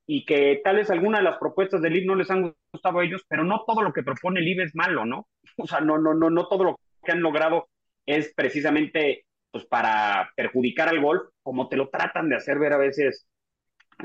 y 0.06 0.26
que 0.26 0.62
tal 0.64 0.78
vez 0.78 0.90
alguna 0.90 1.18
de 1.18 1.26
las 1.26 1.38
propuestas 1.38 1.82
del 1.82 1.96
IB 1.98 2.06
no 2.06 2.16
les 2.16 2.32
han 2.32 2.56
gustado 2.72 3.00
a 3.00 3.06
ellos, 3.06 3.24
pero 3.28 3.44
no 3.44 3.64
todo 3.66 3.82
lo 3.82 3.94
que 3.94 4.04
propone 4.04 4.40
el 4.40 4.48
IB 4.48 4.64
es 4.64 4.76
malo, 4.76 5.06
¿no? 5.06 5.28
O 5.58 5.68
sea, 5.68 5.82
no, 5.82 5.98
no, 5.98 6.14
no, 6.14 6.30
no 6.30 6.48
todo 6.48 6.64
lo 6.64 6.80
que 7.04 7.12
han 7.12 7.22
logrado 7.22 7.68
es 8.06 8.34
precisamente 8.34 9.26
pues 9.52 9.66
para 9.66 10.32
perjudicar 10.36 10.90
al 10.90 11.02
golf, 11.02 11.24
como 11.42 11.68
te 11.68 11.78
lo 11.78 11.90
tratan 11.90 12.30
de 12.30 12.36
hacer 12.36 12.60
ver 12.60 12.74
a 12.74 12.78
veces 12.78 13.28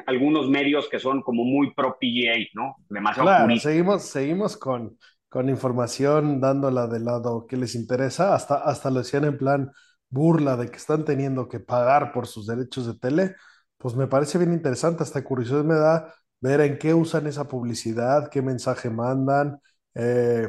algunos 0.07 0.49
medios 0.49 0.89
que 0.89 0.99
son 0.99 1.23
como 1.23 1.45
muy 1.45 1.75
pro 1.75 1.99
PGA, 2.01 2.47
¿no? 2.55 2.77
Demasiado 2.89 3.29
claro, 3.29 3.57
seguimos, 3.59 4.05
seguimos 4.05 4.57
con, 4.57 4.99
con 5.29 5.49
información 5.49 6.41
dándola 6.41 6.87
de 6.87 7.01
lado 7.01 7.47
que 7.47 7.57
les 7.57 7.75
interesa, 7.75 8.35
hasta, 8.35 8.57
hasta 8.57 8.91
lo 8.91 9.01
decían 9.01 9.25
en 9.25 9.39
plan 9.39 9.73
burla 10.13 10.57
de 10.57 10.69
que 10.71 10.77
están 10.77 11.05
teniendo 11.05 11.49
que 11.49 11.61
pagar 11.61 12.13
por 12.13 12.27
sus 12.29 12.47
derechos 12.47 12.87
de 12.87 12.95
tele, 12.95 13.35
pues 13.79 13.97
me 13.97 14.07
parece 14.07 14.39
bien 14.39 14.53
interesante, 14.53 15.03
hasta 15.03 15.25
curiosidad 15.25 15.65
me 15.65 15.75
da 15.75 16.15
ver 16.41 16.61
en 16.61 16.79
qué 16.79 16.95
usan 16.95 17.27
esa 17.27 17.49
publicidad, 17.49 18.29
qué 18.31 18.43
mensaje 18.43 18.91
mandan, 18.91 19.61
eh, 19.95 20.49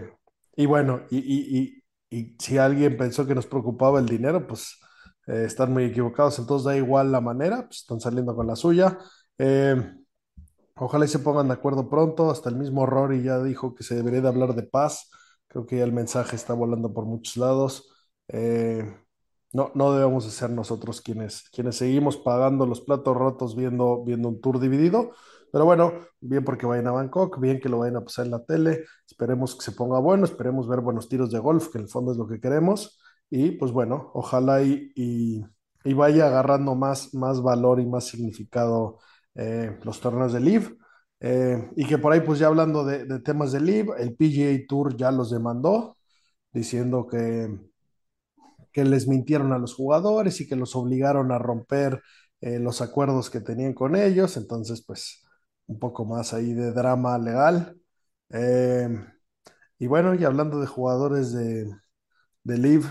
y 0.55 0.65
bueno, 0.65 1.01
y, 1.09 1.17
y, 1.19 1.83
y, 2.09 2.35
si 2.39 2.57
alguien 2.57 2.97
pensó 2.97 3.25
que 3.25 3.35
nos 3.35 3.47
preocupaba 3.47 3.99
el 3.99 4.05
dinero, 4.07 4.45
pues 4.47 4.77
eh, 5.27 5.45
están 5.45 5.73
muy 5.73 5.85
equivocados, 5.85 6.39
entonces 6.39 6.65
da 6.65 6.77
igual 6.77 7.11
la 7.11 7.21
manera, 7.21 7.65
pues 7.65 7.79
están 7.79 7.99
saliendo 7.99 8.35
con 8.35 8.47
la 8.47 8.55
suya. 8.55 8.97
Eh, 9.37 9.75
ojalá 10.75 11.05
y 11.05 11.07
se 11.07 11.19
pongan 11.19 11.47
de 11.47 11.53
acuerdo 11.55 11.89
pronto, 11.89 12.31
hasta 12.31 12.49
el 12.49 12.55
mismo 12.57 12.85
Rory 12.85 13.23
ya 13.23 13.41
dijo 13.41 13.73
que 13.75 13.83
se 13.83 13.95
debería 13.95 14.21
de 14.21 14.27
hablar 14.27 14.55
de 14.55 14.63
paz, 14.63 15.09
creo 15.47 15.65
que 15.65 15.77
ya 15.77 15.83
el 15.83 15.93
mensaje 15.93 16.35
está 16.35 16.53
volando 16.53 16.93
por 16.93 17.05
muchos 17.05 17.37
lados. 17.37 17.89
No, 19.53 19.71
no 19.75 19.93
debemos 19.93 20.25
de 20.25 20.31
ser 20.31 20.49
nosotros 20.49 21.01
quienes, 21.01 21.49
quienes 21.51 21.77
seguimos 21.77 22.17
pagando 22.17 22.65
los 22.65 22.81
platos 22.81 23.15
rotos 23.15 23.55
viendo, 23.55 24.03
viendo 24.03 24.29
un 24.29 24.41
tour 24.41 24.59
dividido. 24.59 25.11
Pero 25.51 25.65
bueno, 25.65 25.93
bien 26.19 26.43
porque 26.43 26.65
vayan 26.65 26.87
a 26.87 26.91
Bangkok, 26.91 27.39
bien 27.39 27.59
que 27.59 27.69
lo 27.69 27.77
vayan 27.79 27.97
a 27.97 28.03
pasar 28.03 28.25
en 28.25 28.31
la 28.31 28.43
tele. 28.43 28.85
Esperemos 29.07 29.55
que 29.55 29.63
se 29.63 29.71
ponga 29.73 29.99
bueno, 29.99 30.25
esperemos 30.25 30.67
ver 30.67 30.81
buenos 30.81 31.07
tiros 31.07 31.31
de 31.31 31.37
golf, 31.39 31.69
que 31.69 31.77
en 31.77 31.83
el 31.83 31.89
fondo 31.89 32.11
es 32.11 32.17
lo 32.17 32.27
que 32.27 32.39
queremos. 32.39 32.99
Y 33.29 33.51
pues 33.51 33.71
bueno, 33.71 34.11
ojalá 34.15 34.63
y, 34.63 34.91
y, 34.95 35.93
vaya 35.93 36.27
agarrando 36.27 36.75
más, 36.75 37.13
más 37.13 37.41
valor 37.41 37.79
y 37.79 37.85
más 37.85 38.05
significado 38.05 38.99
eh, 39.35 39.77
los 39.83 39.99
torneos 39.99 40.33
de 40.33 40.39
Live. 40.39 40.75
Eh, 41.19 41.69
y 41.75 41.85
que 41.85 41.97
por 41.97 42.11
ahí, 42.13 42.21
pues 42.21 42.39
ya 42.39 42.47
hablando 42.47 42.83
de, 42.85 43.19
temas 43.21 43.51
de 43.51 43.61
Live, 43.61 43.93
el 43.99 44.15
PGA 44.15 44.65
Tour 44.67 44.97
ya 44.97 45.11
los 45.11 45.31
demandó, 45.31 45.97
diciendo 46.51 47.07
que, 47.07 47.49
que 48.73 48.85
les 48.85 49.07
mintieron 49.07 49.53
a 49.53 49.59
los 49.59 49.75
jugadores 49.75 50.41
y 50.41 50.47
que 50.47 50.55
los 50.57 50.75
obligaron 50.75 51.31
a 51.31 51.39
romper 51.39 52.01
eh, 52.41 52.59
los 52.59 52.81
acuerdos 52.81 53.29
que 53.29 53.41
tenían 53.41 53.73
con 53.73 53.95
ellos. 53.95 54.37
Entonces, 54.37 54.83
pues 54.85 55.23
un 55.67 55.79
poco 55.79 56.05
más 56.05 56.33
ahí 56.33 56.53
de 56.53 56.71
drama 56.73 57.17
legal. 57.19 57.77
y 59.79 59.87
bueno, 59.87 60.15
y 60.15 60.23
hablando 60.25 60.59
de 60.59 60.67
jugadores 60.67 61.33
de, 61.33 61.65
de 62.43 62.59
Live, 62.59 62.85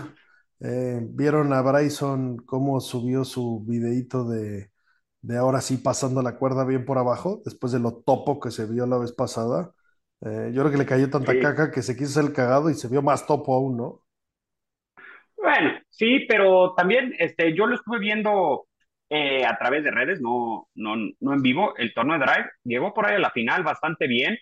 eh, 0.61 1.01
¿Vieron 1.11 1.53
a 1.53 1.61
Bryson 1.63 2.37
cómo 2.45 2.81
subió 2.81 3.25
su 3.25 3.63
videíto 3.67 4.25
de, 4.29 4.71
de 5.21 5.37
ahora 5.37 5.61
sí 5.61 5.77
pasando 5.77 6.21
la 6.23 6.37
cuerda 6.39 6.65
bien 6.65 6.85
por 6.85 6.99
abajo, 6.99 7.41
después 7.45 7.73
de 7.73 7.79
lo 7.79 7.95
topo 7.97 8.39
que 8.41 8.51
se 8.51 8.65
vio 8.67 8.85
la 8.87 8.97
vez 8.99 9.13
pasada? 9.13 9.73
Eh, 10.21 10.51
yo 10.55 10.63
creo 10.63 10.71
que 10.73 10.79
le 10.79 10.87
cayó 10.87 11.09
tanta 11.11 11.39
caca 11.39 11.71
que 11.71 11.83
se 11.83 11.97
quiso 11.97 12.11
hacer 12.11 12.25
el 12.25 12.33
cagado 12.33 12.69
y 12.71 12.75
se 12.75 12.89
vio 12.89 13.03
más 13.03 13.27
topo 13.27 13.55
aún, 13.55 13.77
¿no? 13.77 14.02
Bueno, 15.43 15.73
sí, 15.89 16.25
pero 16.27 16.73
también 16.73 17.13
este, 17.19 17.53
yo 17.53 17.67
lo 17.67 17.75
estuve 17.75 17.99
viendo 17.99 18.65
eh, 19.09 19.45
a 19.45 19.57
través 19.57 19.83
de 19.83 19.91
redes, 19.91 20.21
no, 20.21 20.69
no, 20.75 20.95
no 21.19 21.33
en 21.33 21.41
vivo, 21.41 21.75
el 21.77 21.93
torneo 21.93 22.17
de 22.17 22.25
Drive. 22.25 22.49
Llegó 22.63 22.93
por 22.93 23.05
ahí 23.07 23.15
a 23.15 23.19
la 23.19 23.31
final 23.31 23.61
bastante 23.63 24.07
bien 24.07 24.37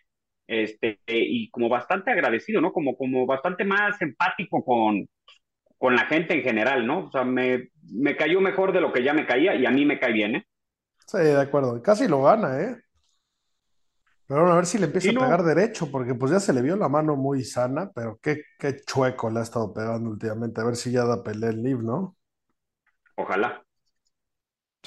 este, 0.48 1.00
y 1.08 1.50
como 1.50 1.70
bastante 1.70 2.12
agradecido, 2.12 2.62
¿no? 2.62 2.72
Como, 2.72 2.96
como 2.98 3.25
bastante 3.25 3.65
más 3.65 4.00
empático 4.01 4.63
con, 4.63 5.08
con 5.79 5.96
la 5.96 6.05
gente 6.05 6.36
en 6.36 6.43
general, 6.43 6.88
¿no? 6.88 7.08
O 7.08 7.12
sea, 7.12 7.24
me, 7.24 7.70
me 7.93 8.15
cayó 8.15 8.41
mejor 8.41 8.74
de 8.74 8.81
lo 8.81 8.93
que 8.93 9.03
ya 9.03 9.13
me 9.13 9.25
caía 9.25 9.55
y 9.55 9.65
a 9.65 9.72
mí 9.72 9.86
me 9.86 10.00
cae 10.00 10.13
bien, 10.13 10.36
¿eh? 10.38 10.46
Sí, 11.08 11.17
de 11.20 11.41
acuerdo. 11.41 11.81
Casi 11.81 12.08
lo 12.08 12.24
gana, 12.24 12.62
¿eh? 12.62 12.81
Pero 14.31 14.43
bueno, 14.43 14.53
a 14.53 14.55
ver 14.59 14.65
si 14.65 14.77
le 14.77 14.85
empieza 14.85 15.09
a 15.09 15.13
pegar 15.13 15.43
derecho, 15.43 15.91
porque 15.91 16.15
pues 16.15 16.31
ya 16.31 16.39
se 16.39 16.53
le 16.53 16.61
vio 16.61 16.77
la 16.77 16.88
mano 16.88 17.17
muy 17.17 17.43
sana, 17.43 17.91
pero 17.93 18.17
qué, 18.21 18.43
qué 18.57 18.77
chueco 18.79 19.29
le 19.29 19.41
ha 19.41 19.43
estado 19.43 19.73
pegando 19.73 20.09
últimamente. 20.09 20.61
A 20.61 20.63
ver 20.63 20.77
si 20.77 20.89
ya 20.89 21.03
da 21.03 21.21
pelea 21.21 21.50
el 21.50 21.61
Liv, 21.61 21.83
¿no? 21.83 22.15
Ojalá. 23.17 23.61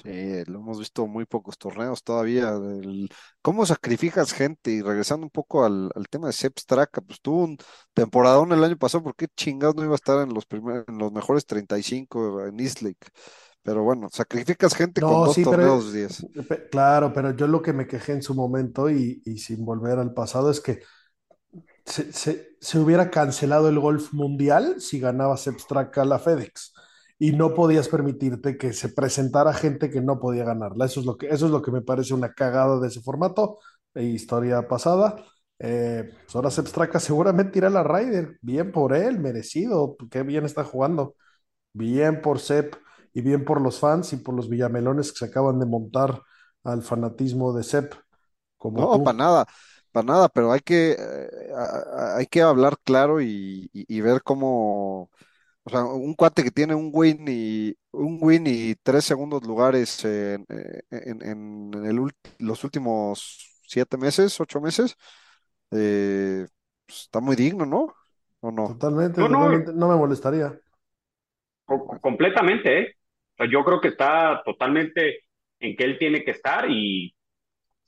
Sí, 0.03 0.45
lo 0.47 0.61
hemos 0.61 0.79
visto 0.79 1.07
muy 1.07 1.27
pocos 1.27 1.59
torneos 1.59 2.03
todavía. 2.03 2.55
¿Cómo 3.43 3.67
sacrificas 3.67 4.33
gente? 4.33 4.71
Y 4.71 4.81
regresando 4.81 5.27
un 5.27 5.31
poco 5.31 5.67
al, 5.67 5.93
tema 6.09 6.29
de 6.29 6.33
Sepp 6.33 6.59
Straka, 6.59 7.03
pues 7.03 7.21
tuvo 7.21 7.45
un 7.45 7.59
temporadón 7.93 8.51
el 8.53 8.65
año 8.65 8.79
pasado, 8.79 9.05
¿por 9.05 9.15
qué 9.15 9.27
chingados 9.37 9.77
no 9.77 9.85
iba 9.85 9.93
a 9.93 9.97
estar 9.97 10.27
en 10.27 10.33
los 10.33 10.47
primeros, 10.47 10.87
en 10.89 10.97
los 10.97 11.13
mejores 11.13 11.45
35 11.45 12.47
en 12.47 12.61
East 12.61 12.81
Pero 13.65 13.83
bueno, 13.83 14.09
sacrificas 14.13 14.75
gente 14.75 15.01
con 15.01 15.25
dos 15.25 15.37
torneos 15.43 15.91
10. 15.91 16.27
Claro, 16.71 17.13
pero 17.15 17.35
yo 17.35 17.47
lo 17.47 17.63
que 17.63 17.73
me 17.73 17.87
quejé 17.87 18.13
en 18.13 18.23
su 18.23 18.35
momento 18.35 18.91
y, 18.91 19.23
sin 19.39 19.65
volver 19.65 19.99
al 19.99 20.13
pasado 20.13 20.51
es 20.51 20.61
que 20.61 20.83
se, 21.87 22.13
se, 22.61 22.79
hubiera 22.79 23.11
cancelado 23.11 23.71
el 23.71 23.79
golf 23.79 24.13
mundial 24.13 24.81
si 24.81 25.01
ganaba 25.01 25.39
Sepp 25.39 25.59
Straka 25.59 26.05
la 26.05 26.19
FedEx 26.19 26.75
y 27.19 27.33
no 27.33 27.55
podías 27.55 27.89
permitirte 27.89 28.59
que 28.59 28.75
se 28.75 28.91
presentara 28.91 29.55
gente 29.55 29.91
que 29.91 30.03
no 30.03 30.21
podía 30.21 30.45
ganarla. 30.45 30.85
Eso 30.85 31.01
es 31.01 31.07
lo 31.07 31.17
que, 31.17 31.29
eso 31.29 31.47
es 31.47 31.53
lo 31.53 31.63
que 31.63 31.71
me 31.71 31.81
parece 31.81 32.13
una 32.13 32.35
cagada 32.35 32.79
de 32.81 32.89
ese 32.89 33.01
formato, 33.01 33.61
de 33.95 34.05
historia 34.05 34.69
pasada. 34.69 35.25
Eh, 35.59 36.11
pues 36.25 36.37
ahora 36.37 36.51
Sepp 36.51 36.69
seguramente 36.99 37.59
irá 37.59 37.69
a 37.69 37.71
la 37.71 37.83
Ryder, 37.83 38.39
bien 38.43 38.73
por 38.73 38.95
él, 38.95 39.21
merecido, 39.21 39.97
qué 40.11 40.23
bien 40.23 40.45
está 40.45 40.65
jugando, 40.65 41.17
bien 41.73 42.21
por 42.21 42.41
Sepp 42.41 42.75
y 43.15 43.23
bien 43.23 43.45
por 43.45 43.61
los 43.63 43.79
fans 43.79 44.13
y 44.13 44.19
por 44.19 44.35
los 44.35 44.51
villamelones 44.51 45.13
que 45.13 45.19
se 45.21 45.25
acaban 45.25 45.59
de 45.59 45.67
montar 45.67 46.21
al 46.63 46.83
fanatismo 46.83 47.55
de 47.55 47.63
Sepp. 47.63 47.95
Como 48.59 48.81
no, 48.81 49.03
para 49.03 49.17
nada, 49.17 49.47
para 49.93 50.07
nada, 50.07 50.29
pero 50.29 50.53
hay 50.53 50.61
que, 50.61 50.93
eh, 50.93 51.29
hay 52.17 52.27
que 52.27 52.43
hablar 52.43 52.77
claro 52.85 53.21
y 53.23 53.71
ver 54.03 54.23
cómo 54.23 55.11
o 55.67 55.71
sea, 55.71 55.83
un 55.85 56.15
cuate 56.15 56.45
que 56.45 56.51
tiene 56.51 56.75
un 56.75 56.91
win 56.93 57.25
y 57.27 57.75
un 57.93 58.19
win 58.21 58.47
y 58.47 58.75
tres 58.75 59.05
segundos 59.07 59.43
lugares 59.45 60.05
en, 60.05 60.45
eh, 60.51 60.83
en, 60.91 61.73
el, 61.73 62.11
los 62.39 62.65
últimos 62.65 63.63
siete 63.67 63.97
meses, 63.97 64.39
ocho 64.41 64.61
meses, 64.61 64.95
eh, 65.71 66.47
pues, 66.87 67.01
está 67.01 67.21
muy 67.21 67.35
digno, 67.35 67.65
¿no? 67.65 67.95
¿O 68.41 68.51
no? 68.51 68.69
Totalmente, 68.69 69.23
no, 69.23 69.29
no, 69.29 69.89
me 69.89 69.97
molestaría. 69.97 70.55
completamente, 72.03 72.81
¿eh? 72.83 72.97
Yo 73.51 73.65
creo 73.65 73.81
que 73.81 73.89
está 73.89 74.43
totalmente 74.45 75.25
en 75.61 75.77
que 75.77 75.85
él 75.85 75.99
tiene 75.99 76.25
que 76.25 76.33
estar 76.33 76.71
y 76.71 77.15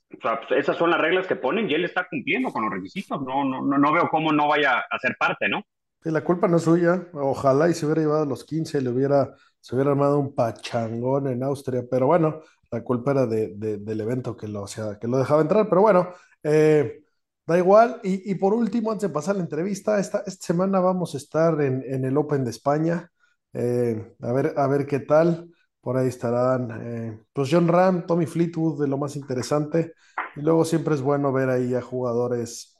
pues, 0.09 0.21
esas 0.57 0.77
son 0.77 0.91
las 0.91 1.01
reglas 1.01 1.27
que 1.27 1.35
ponen 1.35 1.69
y 1.69 1.73
él 1.73 1.85
está 1.85 2.07
cumpliendo 2.09 2.51
con 2.51 2.63
los 2.63 2.71
requisitos. 2.73 3.21
No, 3.21 3.43
no, 3.43 3.61
no, 3.61 3.77
no 3.77 3.91
veo 3.93 4.09
cómo 4.09 4.31
no 4.31 4.47
vaya 4.47 4.79
a 4.79 4.99
ser 4.99 5.15
parte, 5.17 5.47
¿no? 5.49 5.63
la 6.03 6.23
culpa 6.23 6.47
no 6.47 6.57
es 6.57 6.63
suya. 6.63 7.07
Ojalá 7.13 7.69
y 7.69 7.73
se 7.73 7.85
hubiera 7.85 8.01
llevado 8.01 8.23
a 8.23 8.25
los 8.25 8.45
15 8.45 8.77
y 8.77 8.81
le 8.81 8.89
hubiera 8.89 9.33
se 9.59 9.75
hubiera 9.75 9.91
armado 9.91 10.19
un 10.19 10.33
pachangón 10.33 11.27
en 11.27 11.43
Austria, 11.43 11.83
pero 11.89 12.07
bueno, 12.07 12.41
la 12.71 12.83
culpa 12.85 13.11
era 13.11 13.25
de, 13.25 13.53
de, 13.55 13.77
del 13.79 13.99
evento 13.99 14.37
que 14.37 14.47
lo, 14.47 14.65
que 14.99 15.07
lo 15.09 15.17
dejaba 15.17 15.41
entrar, 15.41 15.67
pero 15.67 15.81
bueno, 15.81 16.13
eh, 16.41 17.03
da 17.45 17.57
igual. 17.57 17.99
Y, 18.01 18.31
y, 18.31 18.35
por 18.35 18.53
último, 18.53 18.91
antes 18.91 19.09
de 19.09 19.13
pasar 19.13 19.35
la 19.35 19.41
entrevista, 19.41 19.99
esta, 19.99 20.23
esta 20.25 20.45
semana 20.45 20.79
vamos 20.79 21.15
a 21.15 21.17
estar 21.17 21.59
en, 21.61 21.83
en 21.85 22.05
el 22.05 22.15
Open 22.17 22.45
de 22.45 22.51
España, 22.51 23.11
eh, 23.53 24.15
a, 24.21 24.31
ver, 24.33 24.53
a 24.57 24.67
ver 24.67 24.85
qué 24.87 24.99
tal. 24.99 25.49
Por 25.81 25.97
ahí 25.97 26.07
estarán, 26.09 26.69
eh, 26.81 27.21
pues 27.33 27.49
John 27.51 27.67
Ram, 27.67 28.05
Tommy 28.05 28.25
Fleetwood, 28.25 28.81
de 28.81 28.87
lo 28.87 28.97
más 28.97 29.15
interesante. 29.15 29.93
Y 30.35 30.41
luego 30.41 30.65
siempre 30.65 30.95
es 30.95 31.01
bueno 31.01 31.31
ver 31.31 31.49
ahí 31.49 31.73
a 31.75 31.81
jugadores 31.81 32.77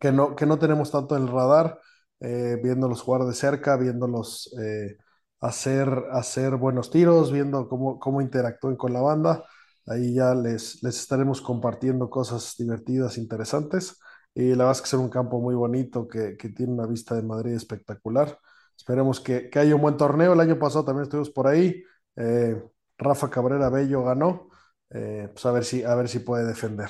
que 0.00 0.12
no, 0.12 0.34
que 0.36 0.46
no 0.46 0.58
tenemos 0.58 0.90
tanto 0.90 1.16
en 1.16 1.22
el 1.22 1.28
radar, 1.28 1.78
eh, 2.20 2.58
viéndolos 2.62 3.02
jugar 3.02 3.24
de 3.24 3.34
cerca, 3.34 3.76
viéndolos 3.76 4.54
eh, 4.60 4.96
hacer, 5.40 5.88
hacer 6.12 6.56
buenos 6.56 6.90
tiros, 6.90 7.32
viendo 7.32 7.68
cómo, 7.68 7.98
cómo 7.98 8.20
interactúan 8.20 8.76
con 8.76 8.92
la 8.92 9.00
banda. 9.00 9.44
Ahí 9.86 10.14
ya 10.14 10.34
les, 10.34 10.82
les 10.82 10.98
estaremos 11.00 11.40
compartiendo 11.40 12.10
cosas 12.10 12.54
divertidas, 12.58 13.18
interesantes. 13.18 13.98
Y 14.34 14.50
la 14.50 14.64
verdad 14.64 14.72
es 14.72 14.82
que 14.82 14.86
es 14.86 14.94
un 14.94 15.08
campo 15.10 15.40
muy 15.40 15.54
bonito 15.54 16.06
que, 16.08 16.36
que 16.36 16.50
tiene 16.50 16.72
una 16.72 16.86
vista 16.86 17.14
de 17.14 17.22
Madrid 17.22 17.52
espectacular. 17.54 18.38
Esperemos 18.80 19.20
que, 19.20 19.50
que, 19.50 19.58
haya 19.58 19.74
un 19.74 19.82
buen 19.82 19.98
torneo. 19.98 20.32
El 20.32 20.40
año 20.40 20.58
pasado 20.58 20.86
también 20.86 21.02
estuvimos 21.02 21.28
por 21.28 21.46
ahí. 21.46 21.84
Eh, 22.16 22.56
Rafa 22.96 23.28
Cabrera 23.28 23.68
Bello 23.68 24.02
ganó. 24.02 24.48
Eh, 24.88 25.28
pues 25.30 25.44
a 25.44 25.52
ver 25.52 25.64
si, 25.64 25.84
a 25.84 25.94
ver 25.94 26.08
si 26.08 26.20
puede 26.20 26.46
defender. 26.46 26.88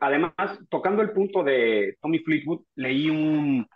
Además, 0.00 0.34
tocando 0.68 1.00
el 1.00 1.12
punto 1.12 1.44
de 1.44 1.96
Tommy 2.00 2.18
Fleetwood, 2.18 2.62
leí 2.74 3.08
un, 3.08 3.68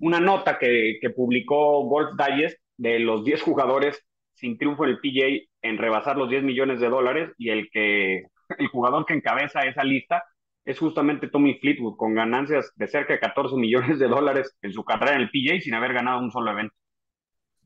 una 0.00 0.20
nota 0.20 0.58
que, 0.58 0.98
que, 1.00 1.08
publicó 1.08 1.84
Golf 1.84 2.10
Digest 2.14 2.58
de 2.76 2.98
los 2.98 3.24
10 3.24 3.40
jugadores 3.40 4.04
sin 4.34 4.58
triunfo 4.58 4.84
en 4.84 4.90
el 4.90 5.00
PGA 5.00 5.48
en 5.62 5.78
rebasar 5.78 6.18
los 6.18 6.28
10 6.28 6.42
millones 6.42 6.80
de 6.80 6.90
dólares 6.90 7.30
y 7.38 7.48
el 7.48 7.70
que 7.70 8.26
el 8.58 8.68
jugador 8.68 9.06
que 9.06 9.14
encabeza 9.14 9.62
esa 9.62 9.84
lista 9.84 10.22
es 10.64 10.78
justamente 10.78 11.28
Tommy 11.28 11.58
Fleetwood, 11.58 11.96
con 11.96 12.14
ganancias 12.14 12.72
de 12.76 12.88
cerca 12.88 13.14
de 13.14 13.20
14 13.20 13.56
millones 13.56 13.98
de 13.98 14.08
dólares 14.08 14.56
en 14.62 14.72
su 14.72 14.84
carrera 14.84 15.16
en 15.16 15.22
el 15.22 15.30
PGA 15.30 15.60
sin 15.60 15.74
haber 15.74 15.94
ganado 15.94 16.20
un 16.20 16.30
solo 16.30 16.50
evento. 16.50 16.74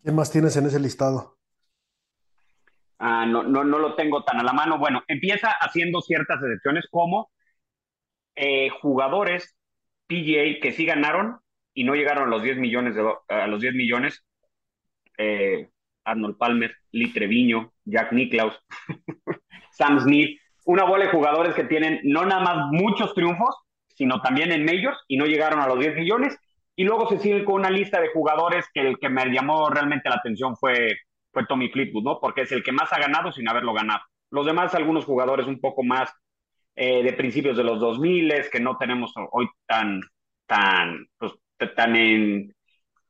¿Qué 0.04 0.12
más 0.12 0.30
tienes 0.30 0.56
en 0.56 0.66
ese 0.66 0.80
listado? 0.80 1.38
Ah, 2.99 3.26
no, 3.26 3.42
no, 3.42 3.64
no 3.64 3.78
lo 3.78 3.94
tengo 3.94 4.25
tan 4.25 4.38
a 4.38 4.44
la 4.44 4.52
mano. 4.52 4.78
Bueno, 4.78 5.02
empieza 5.08 5.50
haciendo 5.61 6.00
ciertas 6.00 6.40
excepciones 6.40 6.87
como 6.90 7.30
eh, 8.34 8.70
jugadores 8.80 9.56
PGA 10.06 10.61
que 10.61 10.72
sí 10.72 10.87
ganaron 10.87 11.38
y 11.75 11.84
no 11.84 11.94
llegaron 11.94 12.25
a 12.25 12.30
los 12.30 12.42
10 12.42 12.58
millones. 12.58 12.94
De, 12.94 13.02
a 13.28 13.46
los 13.46 13.61
10 13.61 13.75
millones. 13.75 14.25
Eh, 15.18 15.68
Arnold 16.04 16.37
Palmer, 16.37 16.75
Lee 16.90 17.12
Treviño, 17.12 17.72
Jack 17.84 18.12
Nicklaus, 18.12 18.54
Sam 19.72 20.00
Smith, 20.00 20.38
una 20.64 20.85
bola 20.85 21.04
de 21.04 21.11
jugadores 21.11 21.54
que 21.54 21.64
tienen 21.64 22.00
no 22.04 22.25
nada 22.25 22.42
más 22.42 22.57
muchos 22.71 23.14
triunfos, 23.14 23.54
sino 23.88 24.21
también 24.21 24.52
en 24.52 24.64
majors 24.64 24.99
y 25.09 25.16
no 25.16 25.26
llegaron 25.26 25.61
a 25.61 25.66
los 25.66 25.78
10 25.78 25.97
millones. 25.97 26.37
Y 26.75 26.85
luego 26.85 27.09
se 27.09 27.19
sigue 27.19 27.45
con 27.45 27.57
una 27.57 27.71
lista 27.71 28.00
de 28.00 28.09
jugadores 28.09 28.66
que 28.73 28.81
el 28.81 28.99
que 28.99 29.09
me 29.09 29.26
llamó 29.26 29.69
realmente 29.69 30.09
la 30.09 30.16
atención 30.16 30.57
fue, 30.57 30.97
fue 31.31 31.47
Tommy 31.47 31.69
Fleetwood, 31.69 32.04
¿no? 32.04 32.19
Porque 32.21 32.42
es 32.42 32.52
el 32.52 32.62
que 32.62 32.73
más 32.73 32.92
ha 32.92 32.99
ganado 32.99 33.31
sin 33.31 33.49
haberlo 33.49 33.75
ganado. 33.75 34.00
Los 34.31 34.47
demás, 34.47 34.75
algunos 34.75 35.04
jugadores 35.04 35.47
un 35.47 35.61
poco 35.61 35.83
más 35.83 36.11
eh, 36.75 37.02
de 37.02 37.12
principios 37.12 37.57
de 37.57 37.64
los 37.64 37.78
2000 37.78 38.33
que 38.50 38.61
no 38.61 38.78
tenemos 38.78 39.12
hoy 39.33 39.47
tan, 39.66 40.00
tan, 40.47 41.07
pues, 41.19 41.33
tan 41.76 41.95
en, 41.97 42.54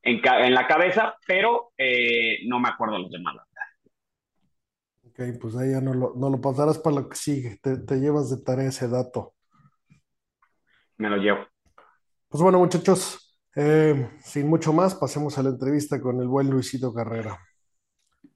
en, 0.02 0.54
la 0.54 0.66
cabeza, 0.66 1.14
pero 1.26 1.70
eh, 1.78 2.40
no 2.46 2.58
me 2.58 2.68
acuerdo 2.68 2.98
los 2.98 3.10
demás. 3.10 3.36
Ok, 5.12 5.38
pues 5.38 5.54
ahí 5.56 5.72
ya 5.72 5.82
no 5.82 5.92
lo, 5.92 6.14
no 6.16 6.30
lo 6.30 6.40
pasarás 6.40 6.78
para 6.78 6.96
lo 6.96 7.08
que 7.10 7.16
sigue. 7.16 7.58
Te, 7.62 7.76
te, 7.76 8.00
llevas 8.00 8.30
de 8.30 8.38
tarea 8.38 8.70
ese 8.70 8.88
dato. 8.88 9.34
Me 10.96 11.10
lo 11.10 11.18
llevo. 11.18 11.40
Pues 12.30 12.42
bueno, 12.42 12.58
muchachos, 12.58 13.38
eh, 13.54 14.08
sin 14.24 14.48
mucho 14.48 14.72
más, 14.72 14.94
pasemos 14.94 15.36
a 15.36 15.42
la 15.42 15.50
entrevista 15.50 16.00
con 16.00 16.18
el 16.22 16.28
buen 16.28 16.48
Luisito 16.48 16.94
Carrera. 16.94 17.38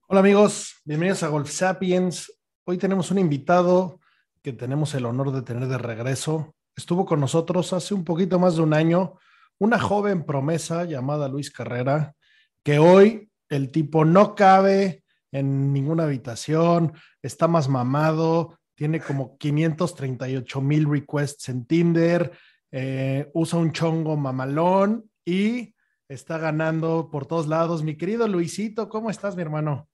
Hola 0.07 0.21
amigos, 0.21 0.83
bienvenidos 0.85 1.23
a 1.23 1.29
Golf 1.29 1.49
Sapiens. 1.49 2.31
Hoy 2.65 2.77
tenemos 2.77 3.11
un 3.11 3.21
invitado 3.21 3.99
que 4.43 4.53
tenemos 4.53 4.95
el 4.95 5.07
honor 5.07 5.33
de 5.33 5.41
tener 5.41 5.69
de 5.69 5.79
regreso. 5.79 6.55
Estuvo 6.77 7.07
con 7.07 7.21
nosotros 7.21 7.73
hace 7.73 7.95
un 7.95 8.05
poquito 8.05 8.39
más 8.39 8.57
de 8.57 8.63
un 8.63 8.75
año 8.75 9.15
una 9.57 9.79
joven 9.79 10.27
promesa 10.27 10.85
llamada 10.85 11.27
Luis 11.27 11.51
Carrera, 11.51 12.15
que 12.63 12.79
hoy 12.79 13.31
el 13.49 13.71
tipo 13.71 14.05
no 14.05 14.35
cabe 14.35 15.06
en 15.39 15.73
ninguna 15.73 16.05
habitación, 16.05 16.93
está 17.23 17.47
más 17.49 17.69
mamado, 17.69 18.59
tiene 18.75 19.01
como 19.01 19.37
538 19.39 20.61
mil 20.61 20.89
requests 20.89 21.49
en 21.49 21.67
Tinder, 21.67 22.33
eh, 22.71 23.31
usa 23.35 23.59
un 23.59 23.73
chongo 23.73 24.17
mamalón 24.17 25.11
y 25.25 25.75
está 26.09 26.39
ganando 26.39 27.11
por 27.11 27.27
todos 27.27 27.47
lados. 27.47 27.83
Mi 27.83 27.97
querido 27.97 28.29
Luisito, 28.29 28.89
¿cómo 28.89 29.11
estás, 29.11 29.37
mi 29.37 29.43
hermano? 29.43 29.89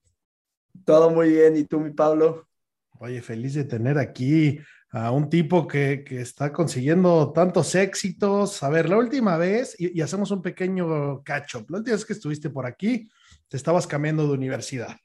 Todo 0.85 1.11
muy 1.11 1.31
bien, 1.31 1.57
¿y 1.57 1.65
tú, 1.65 1.81
mi 1.81 1.91
Pablo? 1.91 2.49
Oye, 2.99 3.21
feliz 3.21 3.55
de 3.55 3.65
tener 3.65 3.99
aquí 3.99 4.59
a 4.91 5.11
un 5.11 5.29
tipo 5.29 5.67
que, 5.67 6.05
que, 6.05 6.21
está 6.21 6.53
consiguiendo 6.53 7.33
tantos 7.33 7.75
éxitos. 7.75 8.63
A 8.63 8.69
ver, 8.69 8.89
la 8.89 8.99
última 8.99 9.37
vez, 9.37 9.75
y, 9.79 9.99
y 9.99 10.03
hacemos 10.03 10.31
un 10.31 10.43
pequeño 10.43 11.23
catch-up, 11.23 11.67
la 11.71 11.79
última 11.79 11.97
vez 11.97 12.05
que 12.05 12.13
estuviste 12.13 12.51
por 12.51 12.67
aquí, 12.67 13.09
te 13.49 13.57
estabas 13.57 13.87
cambiando 13.87 14.27
de 14.27 14.35
universidad. 14.35 14.97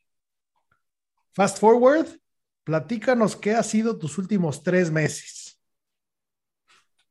Fast 1.38 1.60
forward, 1.60 2.08
platícanos 2.63 3.36
qué 3.36 3.52
ha 3.52 3.62
sido 3.62 3.95
tus 3.95 4.17
últimos 4.17 4.63
tres 4.63 4.89
meses. 4.89 5.62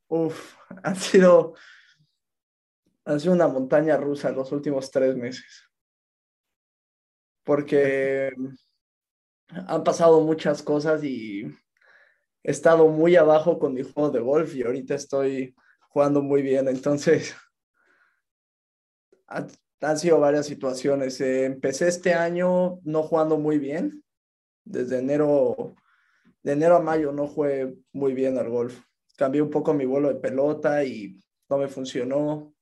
Uf, 0.08 0.56
ha 0.82 0.96
sido, 0.96 1.54
sido 3.18 3.32
una 3.32 3.46
montaña 3.46 3.96
rusa 3.96 4.32
los 4.32 4.50
últimos 4.50 4.90
tres 4.90 5.14
meses. 5.14 5.70
Porque 7.44 8.32
han 9.48 9.84
pasado 9.84 10.20
muchas 10.22 10.60
cosas 10.60 11.04
y 11.04 11.42
he 12.42 12.50
estado 12.50 12.88
muy 12.88 13.14
abajo 13.14 13.60
con 13.60 13.74
mi 13.74 13.84
juego 13.84 14.10
de 14.10 14.18
golf 14.18 14.56
y 14.56 14.64
ahorita 14.64 14.96
estoy 14.96 15.54
jugando 15.82 16.20
muy 16.20 16.42
bien. 16.42 16.66
Entonces, 16.66 17.36
han 19.28 19.98
sido 20.00 20.18
varias 20.18 20.46
situaciones. 20.46 21.20
Eh, 21.20 21.44
empecé 21.44 21.86
este 21.86 22.12
año 22.12 22.80
no 22.82 23.04
jugando 23.04 23.38
muy 23.38 23.60
bien 23.60 24.02
desde 24.66 24.98
enero, 24.98 25.76
de 26.42 26.52
enero 26.52 26.76
a 26.76 26.80
mayo 26.80 27.12
no 27.12 27.26
jugué 27.26 27.74
muy 27.92 28.12
bien 28.12 28.36
al 28.36 28.50
golf. 28.50 28.78
Cambié 29.16 29.40
un 29.40 29.50
poco 29.50 29.72
mi 29.72 29.86
vuelo 29.86 30.08
de 30.08 30.16
pelota 30.16 30.84
y 30.84 31.18
no 31.48 31.56
me 31.56 31.68
funcionó, 31.68 32.52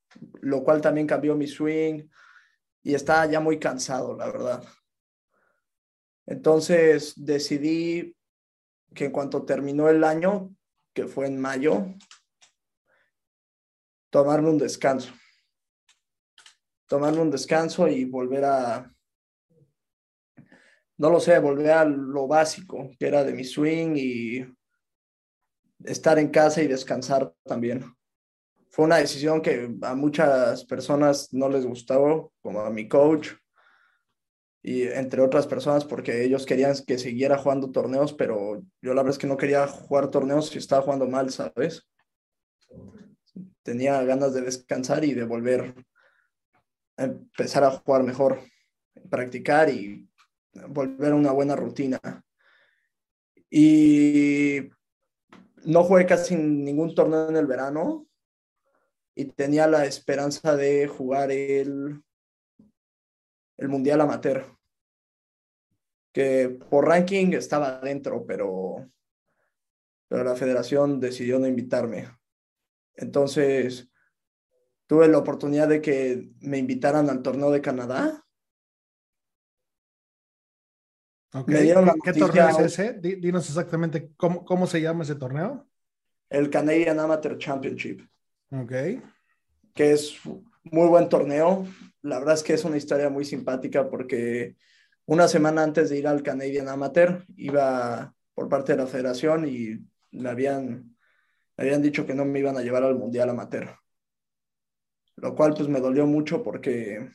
lo 0.43 0.63
cual 0.63 0.81
también 0.81 1.07
cambió 1.07 1.35
mi 1.35 1.49
swing 1.49 2.07
y 2.83 2.95
estaba 2.95 3.27
ya 3.27 3.41
muy 3.41 3.59
cansado, 3.59 4.15
la 4.15 4.27
verdad. 4.27 4.63
Entonces 6.27 7.15
decidí 7.17 8.17
que 8.95 9.07
en 9.07 9.11
cuanto 9.11 9.45
terminó 9.45 9.89
el 9.89 10.05
año, 10.05 10.55
que 10.93 11.07
fue 11.07 11.27
en 11.27 11.41
mayo, 11.41 11.87
tomarme 14.11 14.51
un 14.51 14.59
descanso. 14.59 15.13
Tomarme 16.87 17.21
un 17.21 17.31
descanso 17.31 17.89
y 17.89 18.05
volver 18.05 18.45
a, 18.45 18.94
no 20.97 21.11
lo 21.11 21.21
sé, 21.21 21.39
volver 21.39 21.71
a 21.71 21.85
lo 21.85 22.27
básico, 22.27 22.91
que 22.99 23.07
era 23.07 23.25
de 23.25 23.33
mi 23.33 23.45
swing 23.45 23.95
y 23.97 24.47
estar 25.85 26.19
en 26.19 26.29
casa 26.29 26.63
y 26.63 26.69
descansar 26.69 27.33
también. 27.45 27.85
Fue 28.71 28.85
una 28.85 28.97
decisión 28.97 29.41
que 29.41 29.73
a 29.83 29.95
muchas 29.95 30.65
personas 30.65 31.33
no 31.33 31.49
les 31.49 31.65
gustó, 31.65 32.33
como 32.43 32.61
a 32.61 32.71
mi 32.71 32.89
coach 32.89 33.31
y 34.63 34.85
entre 34.85 35.21
otras 35.21 35.47
personas, 35.47 35.85
porque 35.85 36.25
ellos 36.25 36.47
querían 36.47 36.75
que 36.87 36.99
siguiera 36.99 37.37
jugando 37.37 37.71
torneos, 37.71 38.15
pero 38.15 38.63
yo 38.81 38.95
la 38.95 39.03
verdad 39.03 39.11
es 39.11 39.19
que 39.19 39.27
no 39.27 39.37
quería 39.37 39.67
jugar 39.67 40.11
torneos 40.11 40.49
si 40.49 40.59
estaba 40.59 40.83
jugando 40.83 41.07
mal, 41.07 41.31
¿sabes? 41.31 41.87
Tenía 43.63 44.03
ganas 44.05 44.33
de 44.33 44.41
descansar 44.41 45.05
y 45.05 45.13
de 45.13 45.25
volver 45.25 45.75
a 46.97 47.05
empezar 47.05 47.63
a 47.65 47.71
jugar 47.73 48.05
mejor, 48.05 48.41
practicar 49.11 49.69
y 49.69 50.09
volver 50.69 51.13
a 51.13 51.17
una 51.17 51.33
buena 51.33 51.57
rutina. 51.57 52.01
Y 53.51 54.71
no 55.65 55.85
jugué 55.85 56.07
casi 56.07 56.37
ningún 56.37 56.95
torneo 56.95 57.29
en 57.29 57.37
el 57.37 57.47
verano 57.47 58.07
y 59.15 59.27
tenía 59.27 59.67
la 59.67 59.87
esperanza 59.87 60.57
de 60.57 60.89
jugar 60.89 61.31
el, 61.31 62.03
el 63.57 63.69
Mundial 63.69 64.01
Amateur, 64.01 64.45
que 66.13 66.49
por 66.49 66.87
ranking 66.87 67.33
estaba 67.33 67.79
adentro, 67.79 68.25
pero, 68.27 68.91
pero 70.09 70.25
la 70.25 70.35
federación 70.35 71.01
decidió 71.01 71.39
no 71.39 71.47
invitarme. 71.47 72.09
Entonces, 72.97 73.89
tuve 74.87 75.09
la 75.09 75.19
oportunidad 75.19 75.69
de 75.69 75.81
que 75.81 76.31
me 76.41 76.59
invitaran 76.59 77.09
al 77.09 77.23
torneo 77.23 77.51
de 77.51 77.61
Canadá. 77.61 78.24
Okay. 81.37 81.75
¿Qué, 81.75 82.13
¿Qué, 82.13 82.13
torneo 82.13 82.49
es 82.49 82.59
ese? 82.61 82.93
Dinos 82.93 83.49
exactamente 83.49 84.13
cómo, 84.17 84.45
cómo 84.45 84.69
se 84.69 84.81
llama 84.81 85.03
ese 85.03 85.17
torneo. 85.17 85.67
El 86.31 86.49
Canadian 86.49 87.01
Amateur 87.01 87.37
Championship. 87.39 88.03
Ok. 88.53 88.73
Que 89.75 89.93
es 89.93 90.21
muy 90.63 90.87
buen 90.87 91.09
torneo. 91.09 91.67
La 92.03 92.21
verdad 92.21 92.35
es 92.35 92.45
que 92.45 92.55
es 92.55 92.65
una 92.65 92.77
historia 92.77 93.11
muy 93.11 93.25
simpática 93.25 93.91
porque 93.91 94.55
una 95.07 95.27
semana 95.27 95.65
antes 95.65 95.91
de 95.91 95.99
ir 95.99 96.07
al 96.07 96.23
Canadian 96.23 96.69
Amateur 96.69 97.25
iba 97.37 98.15
por 98.35 98.49
parte 98.49 98.73
de 98.73 98.79
la 98.79 98.87
federación 98.87 99.49
y 99.49 99.85
me 100.13 100.31
habían, 100.31 100.97
me 101.57 101.65
habían 101.65 101.83
dicho 101.83 102.07
que 102.07 102.15
no 102.15 102.25
me 102.25 102.39
iban 102.39 102.57
a 102.57 102.63
llevar 102.63 102.85
al 102.85 102.95
Mundial 102.95 103.31
Amateur. 103.31 103.77
Lo 105.17 105.35
cual 105.35 105.55
pues 105.55 105.69
me 105.69 105.81
dolió 105.81 106.07
mucho 106.07 106.45
porque, 106.45 107.11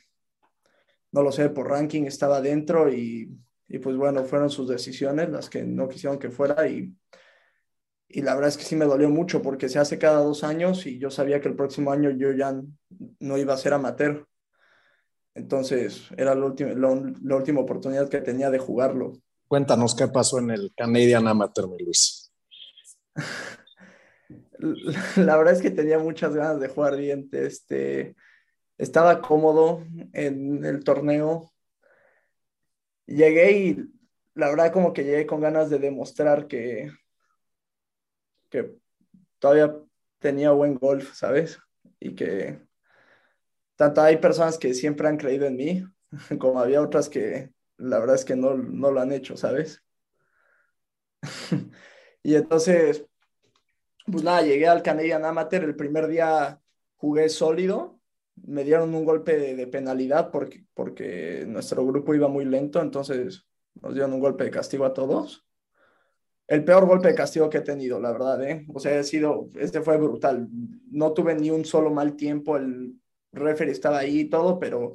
no 1.13 1.23
lo 1.23 1.31
sé, 1.31 1.49
por 1.49 1.69
ranking 1.69 2.03
estaba 2.03 2.41
dentro 2.41 2.91
y 2.91 3.29
y 3.69 3.77
pues 3.77 3.95
bueno, 3.95 4.25
fueron 4.25 4.49
sus 4.49 4.67
decisiones 4.67 5.29
las 5.29 5.49
que 5.49 5.63
no 5.63 5.87
quisieron 5.87 6.17
que 6.17 6.31
fuera 6.31 6.67
y, 6.67 6.91
y 8.07 8.21
la 8.23 8.33
verdad 8.33 8.49
es 8.49 8.57
que 8.57 8.63
sí 8.63 8.75
me 8.75 8.85
dolió 8.85 9.09
mucho 9.09 9.43
porque 9.43 9.69
se 9.69 9.77
hace 9.77 9.99
cada 9.99 10.23
dos 10.23 10.43
años 10.43 10.87
y 10.87 10.97
yo 10.97 11.11
sabía 11.11 11.39
que 11.39 11.47
el 11.47 11.55
próximo 11.55 11.91
año 11.91 12.09
yo 12.09 12.31
ya 12.31 12.59
no 13.19 13.37
iba 13.37 13.53
a 13.53 13.57
ser 13.57 13.73
amateur. 13.73 14.25
Entonces 15.35 16.09
era 16.17 16.33
la 16.33 16.45
última, 16.45 16.71
la, 16.71 17.35
última 17.35 17.61
oportunidad 17.61 18.09
que 18.09 18.21
tenía 18.21 18.49
de 18.49 18.57
jugarlo. 18.57 19.13
Cuéntanos 19.47 19.95
qué 19.95 20.07
pasó 20.07 20.39
en 20.39 20.49
el 20.49 20.73
Canadian 20.75 21.27
Amateur, 21.27 21.69
mi 21.69 21.83
Luis. 21.83 22.33
la 25.15 25.37
verdad 25.37 25.53
es 25.53 25.61
que 25.61 25.69
tenía 25.69 25.99
muchas 25.99 26.33
ganas 26.33 26.59
de 26.59 26.67
jugar 26.67 26.97
bien. 26.97 27.29
Este, 27.31 28.15
estaba 28.79 29.21
cómodo 29.21 29.83
en 30.13 30.65
el 30.65 30.83
torneo, 30.83 31.51
llegué 33.15 33.51
y 33.51 33.77
la 34.35 34.49
verdad 34.49 34.71
como 34.71 34.93
que 34.93 35.03
llegué 35.03 35.25
con 35.25 35.41
ganas 35.41 35.69
de 35.69 35.79
demostrar 35.79 36.47
que, 36.47 36.91
que 38.49 38.75
todavía 39.39 39.75
tenía 40.19 40.51
buen 40.51 40.75
golf, 40.75 41.13
¿sabes? 41.13 41.59
Y 41.99 42.15
que 42.15 42.59
tanto 43.75 44.01
hay 44.01 44.17
personas 44.17 44.57
que 44.57 44.73
siempre 44.73 45.07
han 45.07 45.17
creído 45.17 45.45
en 45.45 45.55
mí, 45.55 45.83
como 46.39 46.59
había 46.59 46.81
otras 46.81 47.09
que 47.09 47.51
la 47.77 47.99
verdad 47.99 48.15
es 48.15 48.25
que 48.25 48.35
no, 48.35 48.55
no 48.55 48.91
lo 48.91 48.99
han 48.99 49.11
hecho, 49.11 49.37
¿sabes? 49.37 49.83
y 52.23 52.35
entonces, 52.35 53.05
pues 54.05 54.23
nada, 54.23 54.41
llegué 54.41 54.67
al 54.67 54.83
Canadian 54.83 55.25
Amateur, 55.25 55.63
el 55.63 55.75
primer 55.75 56.07
día 56.07 56.59
jugué 56.97 57.29
sólido, 57.29 57.98
me 58.45 58.63
dieron 58.63 58.93
un 58.93 59.05
golpe 59.05 59.37
de, 59.37 59.67
penalidad 59.67 60.31
porque, 60.31 60.65
porque 60.73 61.45
nuestro 61.47 61.85
grupo 61.85 62.13
iba 62.13 62.27
muy 62.27 62.45
lento, 62.45 62.81
entonces 62.81 63.47
nos 63.81 63.93
dieron 63.93 64.13
un 64.13 64.19
golpe 64.19 64.45
de 64.45 64.51
castigo 64.51 64.85
a 64.85 64.93
todos. 64.93 65.45
El 66.47 66.63
peor 66.63 66.87
golpe 66.87 67.09
de 67.09 67.15
castigo 67.15 67.49
que 67.49 67.59
he 67.59 67.61
tenido, 67.61 67.99
la 67.99 68.11
verdad, 68.11 68.43
¿eh? 68.43 68.65
O 68.73 68.79
sea, 68.79 68.99
ha 68.99 69.03
sido, 69.03 69.49
este 69.55 69.81
fue 69.81 69.97
brutal. 69.97 70.47
No 70.89 71.13
tuve 71.13 71.35
ni 71.35 71.51
un 71.51 71.63
solo 71.63 71.91
mal 71.91 72.15
tiempo, 72.15 72.57
el 72.57 72.99
referee 73.31 73.71
estaba 73.71 73.99
ahí 73.99 74.21
y 74.21 74.29
todo, 74.29 74.59
pero 74.59 74.91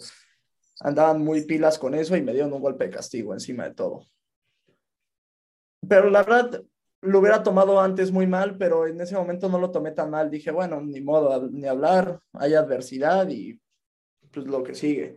andaban 0.80 1.22
muy 1.22 1.42
pilas 1.42 1.78
con 1.78 1.94
eso 1.94 2.16
y 2.16 2.22
me 2.22 2.32
dieron 2.32 2.52
un 2.52 2.60
golpe 2.60 2.84
de 2.84 2.90
castigo 2.90 3.32
encima 3.32 3.68
de 3.68 3.74
todo. 3.74 4.06
Pero 5.88 6.10
la 6.10 6.22
verdad, 6.22 6.64
lo 7.04 7.18
hubiera 7.18 7.42
tomado 7.42 7.80
antes 7.80 8.10
muy 8.10 8.26
mal, 8.26 8.56
pero 8.56 8.86
en 8.86 9.00
ese 9.00 9.14
momento 9.14 9.48
no 9.48 9.58
lo 9.58 9.70
tomé 9.70 9.92
tan 9.92 10.10
mal. 10.10 10.30
Dije, 10.30 10.50
bueno, 10.50 10.80
ni 10.80 11.00
modo, 11.00 11.48
ni 11.50 11.66
hablar, 11.66 12.20
hay 12.32 12.54
adversidad 12.54 13.28
y 13.28 13.60
pues 14.32 14.46
lo 14.46 14.62
que 14.62 14.74
sigue. 14.74 15.16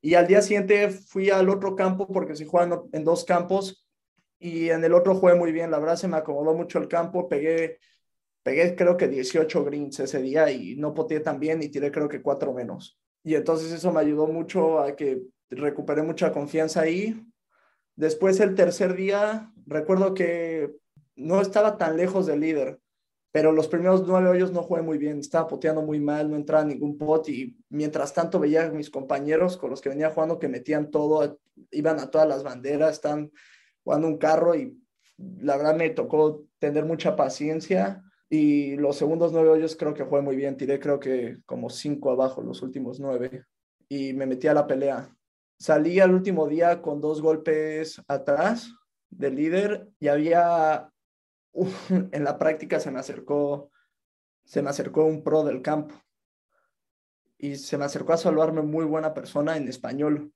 Y 0.00 0.14
al 0.14 0.26
día 0.26 0.42
siguiente 0.42 0.90
fui 0.90 1.30
al 1.30 1.48
otro 1.48 1.74
campo 1.74 2.06
porque 2.06 2.36
se 2.36 2.44
juegan 2.44 2.82
en 2.92 3.04
dos 3.04 3.24
campos 3.24 3.88
y 4.38 4.68
en 4.70 4.84
el 4.84 4.92
otro 4.92 5.14
jugué 5.14 5.34
muy 5.34 5.52
bien. 5.52 5.70
La 5.70 5.78
verdad 5.78 5.96
se 5.96 6.08
me 6.08 6.16
acomodó 6.16 6.54
mucho 6.54 6.78
el 6.78 6.88
campo, 6.88 7.28
pegué, 7.28 7.78
pegué 8.42 8.76
creo 8.76 8.96
que 8.96 9.08
18 9.08 9.64
greens 9.64 10.00
ese 10.00 10.20
día 10.20 10.50
y 10.50 10.76
no 10.76 10.92
poteé 10.92 11.20
tan 11.20 11.40
bien 11.40 11.62
y 11.62 11.68
tiré 11.68 11.90
creo 11.90 12.08
que 12.08 12.20
cuatro 12.20 12.52
menos. 12.52 12.98
Y 13.24 13.36
entonces 13.36 13.72
eso 13.72 13.92
me 13.92 14.00
ayudó 14.00 14.26
mucho 14.26 14.80
a 14.80 14.94
que 14.96 15.22
recuperé 15.50 16.02
mucha 16.02 16.32
confianza 16.32 16.82
ahí. 16.82 17.24
Después 17.94 18.40
el 18.40 18.54
tercer 18.54 18.94
día, 18.94 19.52
recuerdo 19.66 20.14
que 20.14 20.82
no 21.16 21.40
estaba 21.40 21.76
tan 21.76 21.96
lejos 21.96 22.26
del 22.26 22.40
líder, 22.40 22.80
pero 23.32 23.50
los 23.50 23.66
primeros 23.66 24.06
nueve 24.06 24.28
hoyos 24.28 24.52
no 24.52 24.62
jugué 24.62 24.82
muy 24.82 24.98
bien, 24.98 25.18
estaba 25.18 25.48
poteando 25.48 25.82
muy 25.82 25.98
mal, 25.98 26.30
no 26.30 26.36
entraba 26.36 26.64
ningún 26.64 26.98
pot 26.98 27.28
y 27.30 27.56
mientras 27.70 28.12
tanto 28.12 28.38
veía 28.38 28.70
mis 28.70 28.90
compañeros 28.90 29.56
con 29.56 29.70
los 29.70 29.80
que 29.80 29.88
venía 29.88 30.10
jugando 30.10 30.38
que 30.38 30.48
metían 30.48 30.90
todo, 30.90 31.40
iban 31.70 31.98
a 31.98 32.10
todas 32.10 32.28
las 32.28 32.42
banderas, 32.42 32.92
están 32.92 33.32
jugando 33.82 34.06
un 34.06 34.18
carro 34.18 34.54
y 34.54 34.78
la 35.16 35.56
verdad 35.56 35.76
me 35.76 35.88
tocó 35.90 36.44
tener 36.58 36.84
mucha 36.84 37.16
paciencia 37.16 38.02
y 38.28 38.76
los 38.76 38.96
segundos 38.96 39.32
nueve 39.32 39.48
hoyos 39.48 39.76
creo 39.76 39.94
que 39.94 40.04
jugué 40.04 40.20
muy 40.20 40.36
bien, 40.36 40.58
tiré 40.58 40.78
creo 40.78 41.00
que 41.00 41.38
como 41.46 41.70
cinco 41.70 42.10
abajo 42.10 42.42
los 42.42 42.60
últimos 42.62 43.00
nueve 43.00 43.44
y 43.88 44.12
me 44.12 44.26
metí 44.26 44.46
a 44.46 44.54
la 44.54 44.66
pelea. 44.66 45.14
Salí 45.58 46.00
al 46.00 46.14
último 46.14 46.48
día 46.48 46.82
con 46.82 47.00
dos 47.00 47.22
golpes 47.22 48.02
atrás 48.08 48.74
del 49.10 49.36
líder 49.36 49.88
y 50.00 50.08
había 50.08 50.91
en 52.12 52.24
la 52.24 52.38
práctica 52.38 52.80
se 52.80 52.90
me 52.90 53.00
acercó, 53.00 53.70
se 54.44 54.62
me 54.62 54.70
acercó 54.70 55.04
un 55.04 55.22
pro 55.22 55.44
del 55.44 55.62
campo. 55.62 55.94
Y 57.38 57.56
se 57.56 57.76
me 57.76 57.84
acercó 57.84 58.12
a 58.12 58.18
saludarme 58.18 58.62
muy 58.62 58.84
buena 58.84 59.14
persona 59.14 59.56
en 59.56 59.68
español. 59.68 60.32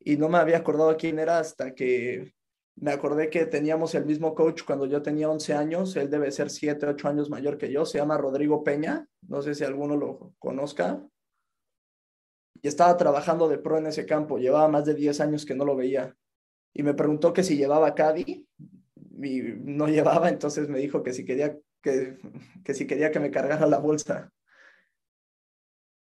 Y 0.00 0.16
no 0.16 0.28
me 0.28 0.38
había 0.38 0.58
acordado 0.58 0.96
quién 0.96 1.18
era 1.18 1.38
hasta 1.38 1.74
que 1.74 2.34
me 2.80 2.92
acordé 2.92 3.28
que 3.30 3.46
teníamos 3.46 3.94
el 3.94 4.04
mismo 4.04 4.34
coach 4.34 4.62
cuando 4.64 4.86
yo 4.86 5.02
tenía 5.02 5.28
11 5.28 5.54
años, 5.54 5.96
él 5.96 6.10
debe 6.10 6.30
ser 6.30 6.50
7, 6.50 6.86
8 6.86 7.08
años 7.08 7.30
mayor 7.30 7.58
que 7.58 7.72
yo, 7.72 7.84
se 7.84 7.98
llama 7.98 8.18
Rodrigo 8.18 8.62
Peña, 8.62 9.08
no 9.22 9.42
sé 9.42 9.54
si 9.54 9.64
alguno 9.64 9.96
lo 9.96 10.34
conozca, 10.38 11.02
y 12.60 12.68
estaba 12.68 12.96
trabajando 12.96 13.48
de 13.48 13.58
pro 13.58 13.78
en 13.78 13.86
ese 13.86 14.06
campo, 14.06 14.38
llevaba 14.38 14.68
más 14.68 14.84
de 14.84 14.94
10 14.94 15.20
años 15.20 15.44
que 15.44 15.54
no 15.54 15.64
lo 15.64 15.76
veía, 15.76 16.16
y 16.72 16.82
me 16.82 16.94
preguntó 16.94 17.32
que 17.32 17.42
si 17.42 17.56
llevaba 17.56 17.94
Caddy, 17.94 18.46
y 19.22 19.42
no 19.60 19.88
llevaba, 19.88 20.28
entonces 20.28 20.68
me 20.68 20.78
dijo 20.78 21.02
que 21.02 21.12
si 21.12 21.24
quería 21.24 21.56
que, 21.82 22.18
que 22.64 22.74
si 22.74 22.86
quería 22.86 23.10
que 23.10 23.20
me 23.20 23.30
cargara 23.30 23.66
la 23.66 23.78
bolsa. 23.78 24.30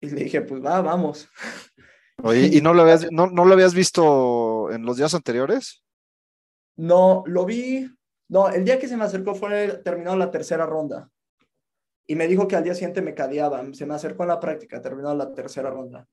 Y 0.01 0.09
le 0.09 0.23
dije, 0.25 0.41
pues 0.41 0.63
va, 0.63 0.81
vamos. 0.81 1.29
Oye, 2.23 2.49
¿y 2.53 2.61
no 2.61 2.73
lo 2.73 2.83
habías, 2.83 3.11
no, 3.11 3.27
no 3.27 3.45
lo 3.45 3.53
habías 3.53 3.73
visto 3.73 4.71
en 4.71 4.85
los 4.85 4.97
días 4.97 5.13
anteriores? 5.13 5.83
No, 6.77 7.23
lo 7.25 7.45
vi. 7.45 7.89
No, 8.29 8.49
el 8.49 8.65
día 8.65 8.79
que 8.79 8.87
se 8.87 8.97
me 8.97 9.03
acercó 9.03 9.35
fue 9.35 9.81
terminado 9.83 10.17
la 10.17 10.31
tercera 10.31 10.65
ronda. 10.65 11.09
Y 12.07 12.15
me 12.15 12.27
dijo 12.27 12.47
que 12.47 12.55
al 12.55 12.63
día 12.63 12.73
siguiente 12.73 13.01
me 13.01 13.13
cadeaba. 13.13 13.63
Se 13.73 13.85
me 13.85 13.95
acercó 13.95 14.23
en 14.23 14.29
la 14.29 14.39
práctica, 14.39 14.81
terminado 14.81 15.15
la 15.15 15.33
tercera 15.33 15.69
ronda. 15.69 16.07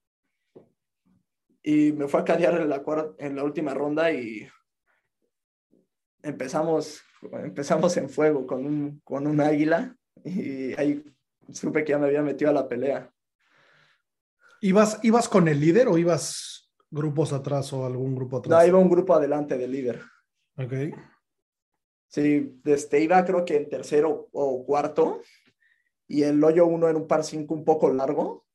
Y 1.62 1.92
me 1.92 2.08
fue 2.08 2.20
a 2.20 2.24
cadear 2.24 2.60
en 2.60 2.68
la, 2.68 2.82
en 3.18 3.36
la 3.36 3.44
última 3.44 3.72
ronda 3.72 4.10
y 4.10 4.48
empezamos, 6.22 7.02
empezamos 7.32 7.96
en 7.96 8.08
fuego 8.08 8.46
con 8.46 8.64
un, 8.64 9.00
con 9.04 9.26
un 9.26 9.40
águila 9.40 9.96
y 10.24 10.72
ahí 10.78 11.04
supe 11.50 11.84
que 11.84 11.90
ya 11.90 11.98
me 11.98 12.06
había 12.06 12.22
metido 12.22 12.50
a 12.50 12.54
la 12.54 12.68
pelea. 12.68 13.12
¿Ibas, 14.60 15.00
¿Ibas 15.02 15.28
con 15.28 15.48
el 15.48 15.60
líder 15.60 15.88
o 15.88 15.98
ibas 15.98 16.72
grupos 16.90 17.32
atrás 17.32 17.72
o 17.72 17.84
algún 17.84 18.14
grupo 18.14 18.38
atrás? 18.38 18.58
No, 18.58 18.66
iba 18.66 18.78
un 18.78 18.90
grupo 18.90 19.14
adelante 19.14 19.58
del 19.58 19.72
líder. 19.72 20.00
Ok. 20.56 20.72
Sí, 22.06 22.60
este, 22.64 23.00
iba 23.00 23.24
creo 23.24 23.44
que 23.44 23.56
en 23.56 23.68
tercero 23.68 24.28
o 24.32 24.64
cuarto 24.64 25.22
y 26.06 26.22
el 26.24 26.44
hoyo 26.44 26.66
uno 26.66 26.88
era 26.88 26.98
un 26.98 27.06
par 27.06 27.24
cinco 27.24 27.54
un 27.54 27.64
poco 27.64 27.90
largo 27.92 28.46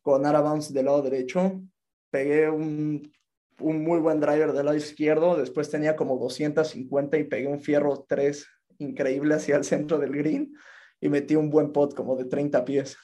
con 0.00 0.24
Ara 0.24 0.40
Bounce 0.40 0.72
del 0.72 0.86
lado 0.86 1.02
derecho. 1.02 1.62
Pegué 2.10 2.48
un 2.48 3.12
un 3.60 3.82
muy 3.82 3.98
buen 3.98 4.20
driver 4.20 4.52
del 4.52 4.66
lado 4.66 4.76
izquierdo, 4.76 5.36
después 5.36 5.70
tenía 5.70 5.96
como 5.96 6.18
250 6.18 7.18
y 7.18 7.24
pegué 7.24 7.46
un 7.46 7.60
fierro 7.60 8.04
3 8.08 8.46
increíble 8.78 9.34
hacia 9.34 9.56
el 9.56 9.64
centro 9.64 9.98
del 9.98 10.16
green 10.16 10.54
y 11.00 11.08
metí 11.08 11.36
un 11.36 11.50
buen 11.50 11.72
pot 11.72 11.94
como 11.94 12.16
de 12.16 12.24
30 12.24 12.64
pies. 12.64 12.96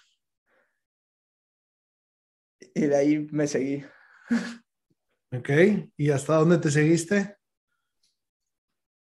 Y 2.75 2.83
de 2.83 2.97
ahí 2.97 3.27
me 3.31 3.47
seguí. 3.47 3.85
Ok, 5.33 5.51
¿y 5.97 6.11
hasta 6.11 6.37
dónde 6.37 6.59
te 6.59 6.71
seguiste? 6.71 7.37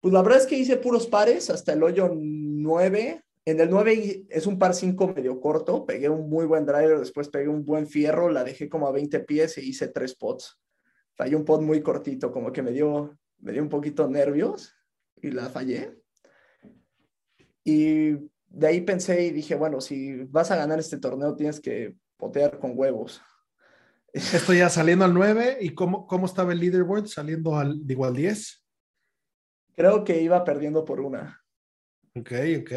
Pues 0.02 0.14
la 0.14 0.22
verdad 0.22 0.40
es 0.40 0.48
que 0.48 0.58
hice 0.58 0.78
puros 0.78 1.08
pares 1.08 1.50
hasta 1.50 1.74
el 1.74 1.84
hoyo 1.84 2.12
9. 2.14 3.24
En 3.46 3.60
el 3.60 3.70
9 3.70 4.26
es 4.30 4.48
un 4.48 4.58
par 4.58 4.74
5 4.74 5.14
medio 5.14 5.40
corto, 5.40 5.86
pegué 5.86 6.10
un 6.10 6.30
muy 6.30 6.46
buen 6.46 6.66
driver, 6.66 7.00
después 7.00 7.30
pegué 7.30 7.48
un 7.48 7.64
buen 7.64 7.88
fierro, 7.88 8.30
la 8.30 8.44
dejé 8.44 8.70
como 8.70 8.88
a 8.88 8.92
20 8.92 9.20
pies 9.20 9.58
y 9.60 9.70
hice 9.70 9.88
tres 9.88 10.16
pots 10.16 10.60
fallé 11.16 11.36
un 11.36 11.46
pod 11.46 11.62
muy 11.62 11.82
cortito, 11.82 12.32
como 12.32 12.52
que 12.52 12.62
me 12.62 12.72
dio, 12.72 13.18
me 13.40 13.52
dio 13.52 13.62
un 13.62 13.70
poquito 13.70 14.08
nervios 14.08 14.76
y 15.22 15.32
la 15.32 15.50
fallé. 15.50 15.98
Y 17.64 18.12
de 18.48 18.68
ahí 18.68 18.82
pensé 18.82 19.26
y 19.26 19.32
dije, 19.32 19.56
bueno, 19.56 19.82
si 19.82 20.24
vas 20.26 20.52
a 20.52 20.56
ganar 20.56 20.80
este 20.80 20.98
torneo 20.98 21.36
tienes 21.36 21.60
que 21.60 21.96
potear 22.18 22.60
con 22.60 22.74
huevos. 22.76 23.22
Esto 24.14 24.54
ya 24.54 24.70
saliendo 24.70 25.06
al 25.06 25.14
9, 25.14 25.58
¿y 25.62 25.74
cómo, 25.74 26.08
cómo 26.08 26.26
estaba 26.26 26.54
el 26.54 26.60
leaderboard 26.60 27.08
saliendo 27.08 27.58
al, 27.58 27.86
digo, 27.86 28.06
al 28.06 28.16
10? 28.16 28.64
Creo 29.76 30.04
que 30.06 30.22
iba 30.22 30.44
perdiendo 30.44 30.86
por 30.86 31.02
una. 31.02 31.42
Ok, 32.16 32.32
ok. 32.62 32.72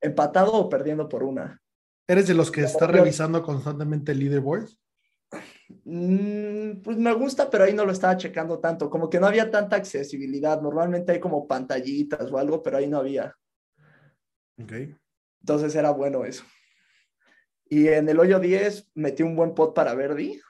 Empatado 0.00 0.52
o 0.54 0.68
perdiendo 0.70 1.06
por 1.06 1.22
una. 1.22 1.60
¿Eres 2.08 2.26
de 2.26 2.34
los 2.34 2.50
que 2.50 2.62
está 2.62 2.86
revisando 2.86 3.42
constantemente 3.42 4.12
el 4.12 4.20
leaderboard? 4.20 4.70
Mm, 5.84 6.82
pues 6.82 6.96
me 6.96 7.12
gusta, 7.12 7.48
pero 7.48 7.64
ahí 7.64 7.72
no 7.72 7.84
lo 7.84 7.92
estaba 7.92 8.16
checando 8.16 8.58
tanto. 8.58 8.90
Como 8.90 9.08
que 9.08 9.20
no 9.20 9.26
había 9.26 9.50
tanta 9.50 9.76
accesibilidad. 9.76 10.60
Normalmente 10.60 11.12
hay 11.12 11.20
como 11.20 11.46
pantallitas 11.46 12.30
o 12.30 12.38
algo, 12.38 12.62
pero 12.62 12.78
ahí 12.78 12.86
no 12.86 12.98
había. 12.98 13.34
Ok. 14.60 14.72
Entonces 15.40 15.74
era 15.74 15.90
bueno 15.90 16.24
eso. 16.24 16.44
Y 17.66 17.88
en 17.88 18.08
el 18.08 18.18
hoyo 18.18 18.40
10 18.40 18.90
metí 18.94 19.22
un 19.22 19.36
buen 19.36 19.54
pot 19.54 19.74
para 19.74 19.94
Verdi. 19.94 20.40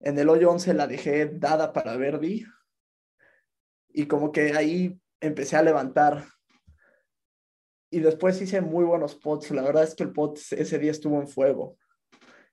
En 0.00 0.18
el 0.18 0.28
hoyo 0.28 0.50
11 0.50 0.74
la 0.74 0.86
dejé 0.86 1.26
dada 1.26 1.72
para 1.72 1.96
Verdi. 1.96 2.44
Y 3.88 4.06
como 4.06 4.32
que 4.32 4.52
ahí 4.54 5.00
empecé 5.20 5.56
a 5.56 5.62
levantar. 5.62 6.24
Y 7.90 8.00
después 8.00 8.42
hice 8.42 8.60
muy 8.60 8.84
buenos 8.84 9.14
pots. 9.14 9.52
La 9.52 9.62
verdad 9.62 9.84
es 9.84 9.94
que 9.94 10.02
el 10.02 10.12
pot 10.12 10.36
ese 10.50 10.78
día 10.80 10.90
estuvo 10.90 11.20
en 11.20 11.28
fuego. 11.28 11.78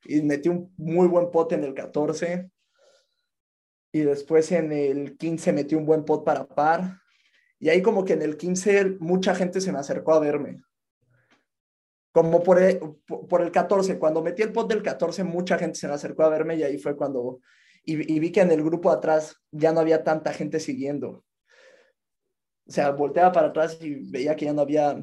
Y 0.04 0.22
metí 0.22 0.50
un 0.50 0.74
muy 0.78 1.08
buen 1.08 1.32
pot 1.32 1.52
en 1.54 1.64
el 1.64 1.74
14. 1.74 2.50
Y 3.94 4.00
después 4.02 4.52
en 4.52 4.72
el 4.72 5.18
15 5.18 5.54
metí 5.54 5.76
un 5.76 5.86
buen 5.86 6.06
pot 6.06 6.24
para 6.24 6.48
par. 6.48 7.00
Y 7.60 7.70
ahí 7.70 7.82
como 7.82 8.06
que 8.06 8.14
en 8.14 8.22
el 8.22 8.38
15 8.38 8.98
mucha 9.00 9.36
gente 9.36 9.62
se 9.62 9.72
me 9.72 9.80
acercó 9.80 10.14
a 10.14 10.20
verme 10.20 10.62
como 12.12 12.44
por 12.44 12.62
el, 12.62 12.80
por 13.08 13.42
el 13.42 13.52
14, 13.52 13.98
cuando 13.98 14.22
metí 14.22 14.42
el 14.42 14.52
pot 14.52 14.70
del 14.70 14.84
14, 14.84 15.24
mucha 15.24 15.58
gente 15.58 15.80
se 15.80 15.88
me 15.88 15.94
acercó 15.94 16.24
a 16.24 16.30
verme 16.30 16.56
y 16.56 16.64
ahí 16.64 16.78
fue 16.78 16.96
cuando, 16.96 17.40
y, 17.84 18.20
vi 18.20 18.32
que 18.32 18.42
en 18.42 18.52
el 18.52 18.64
grupo 18.64 18.92
atrás 18.92 19.38
ya 19.52 19.72
no 19.72 19.80
había 19.80 20.04
tanta 20.04 20.34
gente 20.34 20.60
siguiendo. 20.60 21.24
O 22.68 22.72
sea, 22.72 22.92
volteaba 22.92 23.32
para 23.32 23.48
atrás 23.48 23.78
y 23.82 24.12
veía 24.12 24.36
que 24.36 24.46
ya 24.46 24.54
no 24.54 24.62
había 24.62 25.02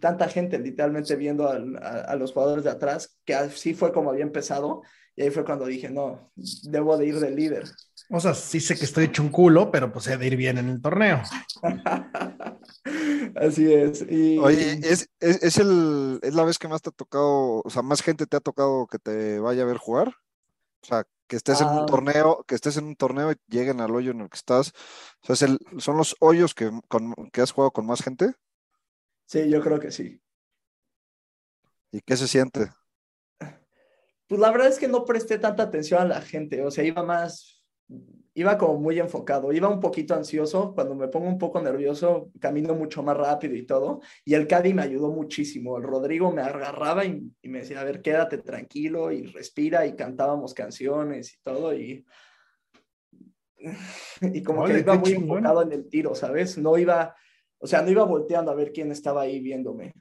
tanta 0.00 0.28
gente 0.28 0.58
literalmente 0.58 1.14
viendo 1.16 1.48
a, 1.48 2.14
los 2.16 2.32
jugadores 2.32 2.64
de 2.64 2.70
atrás, 2.70 3.18
que 3.24 3.34
así 3.34 3.74
fue 3.74 3.92
como 3.92 4.10
había 4.10 4.24
empezado. 4.24 4.82
Y 5.14 5.22
ahí 5.22 5.30
fue 5.30 5.44
cuando 5.44 5.66
dije, 5.66 5.90
no, 5.90 6.30
debo 6.64 6.96
de 6.96 7.06
ir 7.06 7.18
de 7.18 7.30
líder. 7.30 7.64
O 8.10 8.20
sea, 8.20 8.34
sí 8.34 8.60
sé 8.60 8.76
que 8.76 8.84
estoy 8.84 9.06
hecho 9.06 9.22
un 9.22 9.30
culo, 9.30 9.70
pero 9.70 9.92
pues 9.92 10.06
he 10.06 10.16
de 10.16 10.26
ir 10.26 10.36
bien 10.36 10.58
en 10.58 10.68
el 10.68 10.80
torneo. 10.80 11.20
Así 13.34 13.72
es. 13.72 14.06
Y... 14.08 14.38
Oye, 14.38 14.78
¿es, 14.82 15.10
es, 15.20 15.58
el, 15.58 16.20
¿es 16.22 16.34
la 16.34 16.44
vez 16.44 16.58
que 16.58 16.68
más 16.68 16.82
te 16.82 16.90
ha 16.90 16.92
tocado, 16.92 17.62
o 17.64 17.70
sea, 17.70 17.82
más 17.82 18.00
gente 18.00 18.26
te 18.26 18.36
ha 18.36 18.40
tocado 18.40 18.86
que 18.86 18.98
te 18.98 19.40
vaya 19.40 19.62
a 19.62 19.66
ver 19.66 19.76
jugar? 19.76 20.08
O 20.82 20.86
sea, 20.86 21.04
que 21.26 21.36
estés 21.36 21.60
en 21.60 21.68
un 21.68 21.80
ah. 21.80 21.86
torneo, 21.86 22.44
que 22.46 22.54
estés 22.54 22.76
en 22.76 22.86
un 22.86 22.96
torneo 22.96 23.32
y 23.32 23.36
lleguen 23.48 23.80
al 23.80 23.94
hoyo 23.94 24.12
en 24.12 24.20
el 24.20 24.30
que 24.30 24.36
estás. 24.36 24.72
O 25.28 25.34
sea, 25.34 25.48
el, 25.48 25.58
¿son 25.78 25.96
los 25.96 26.16
hoyos 26.20 26.54
que, 26.54 26.70
con, 26.88 27.14
que 27.32 27.40
has 27.40 27.52
jugado 27.52 27.72
con 27.72 27.86
más 27.86 28.02
gente? 28.02 28.34
Sí, 29.28 29.50
yo 29.50 29.60
creo 29.60 29.78
que 29.78 29.90
sí. 29.90 30.18
¿Y 31.92 32.00
qué 32.00 32.16
se 32.16 32.26
siente? 32.26 32.70
Pues 34.26 34.40
la 34.40 34.50
verdad 34.50 34.68
es 34.68 34.78
que 34.78 34.88
no 34.88 35.04
presté 35.04 35.38
tanta 35.38 35.64
atención 35.64 36.00
a 36.00 36.06
la 36.06 36.22
gente, 36.22 36.64
o 36.64 36.70
sea, 36.70 36.84
iba 36.84 37.02
más 37.02 37.58
iba 38.38 38.56
como 38.56 38.78
muy 38.78 39.00
enfocado, 39.00 39.52
iba 39.52 39.68
un 39.68 39.80
poquito 39.80 40.14
ansioso, 40.14 40.72
cuando 40.72 40.94
me 40.94 41.08
pongo 41.08 41.26
un 41.26 41.38
poco 41.38 41.60
nervioso, 41.60 42.30
camino 42.38 42.72
mucho 42.72 43.02
más 43.02 43.16
rápido 43.16 43.56
y 43.56 43.66
todo, 43.66 44.00
y 44.24 44.34
el 44.34 44.46
Caddy 44.46 44.72
me 44.74 44.82
ayudó 44.82 45.10
muchísimo, 45.10 45.76
el 45.76 45.82
Rodrigo 45.82 46.30
me 46.30 46.42
agarraba 46.42 47.04
y, 47.04 47.32
me 47.42 47.60
decía, 47.60 47.80
a 47.80 47.84
ver, 47.84 48.00
quédate 48.00 48.38
tranquilo 48.38 49.10
y 49.10 49.26
respira, 49.26 49.86
y 49.86 49.96
cantábamos 49.96 50.54
canciones 50.54 51.34
y 51.34 51.42
todo, 51.42 51.74
y, 51.74 52.06
y 54.20 54.42
como 54.44 54.64
que 54.66 54.78
iba 54.78 54.94
muy 54.94 55.12
enfocado 55.14 55.62
en 55.62 55.72
el 55.72 55.88
tiro, 55.88 56.14
¿sabes? 56.14 56.56
No 56.58 56.78
iba, 56.78 57.16
o 57.58 57.66
sea, 57.66 57.82
no 57.82 57.90
iba 57.90 58.04
volteando 58.04 58.50
a 58.50 58.54
ver 58.54 58.72
quién 58.72 58.90
estaba 58.92 59.22
ahí 59.22 59.40
viéndome. 59.40 59.92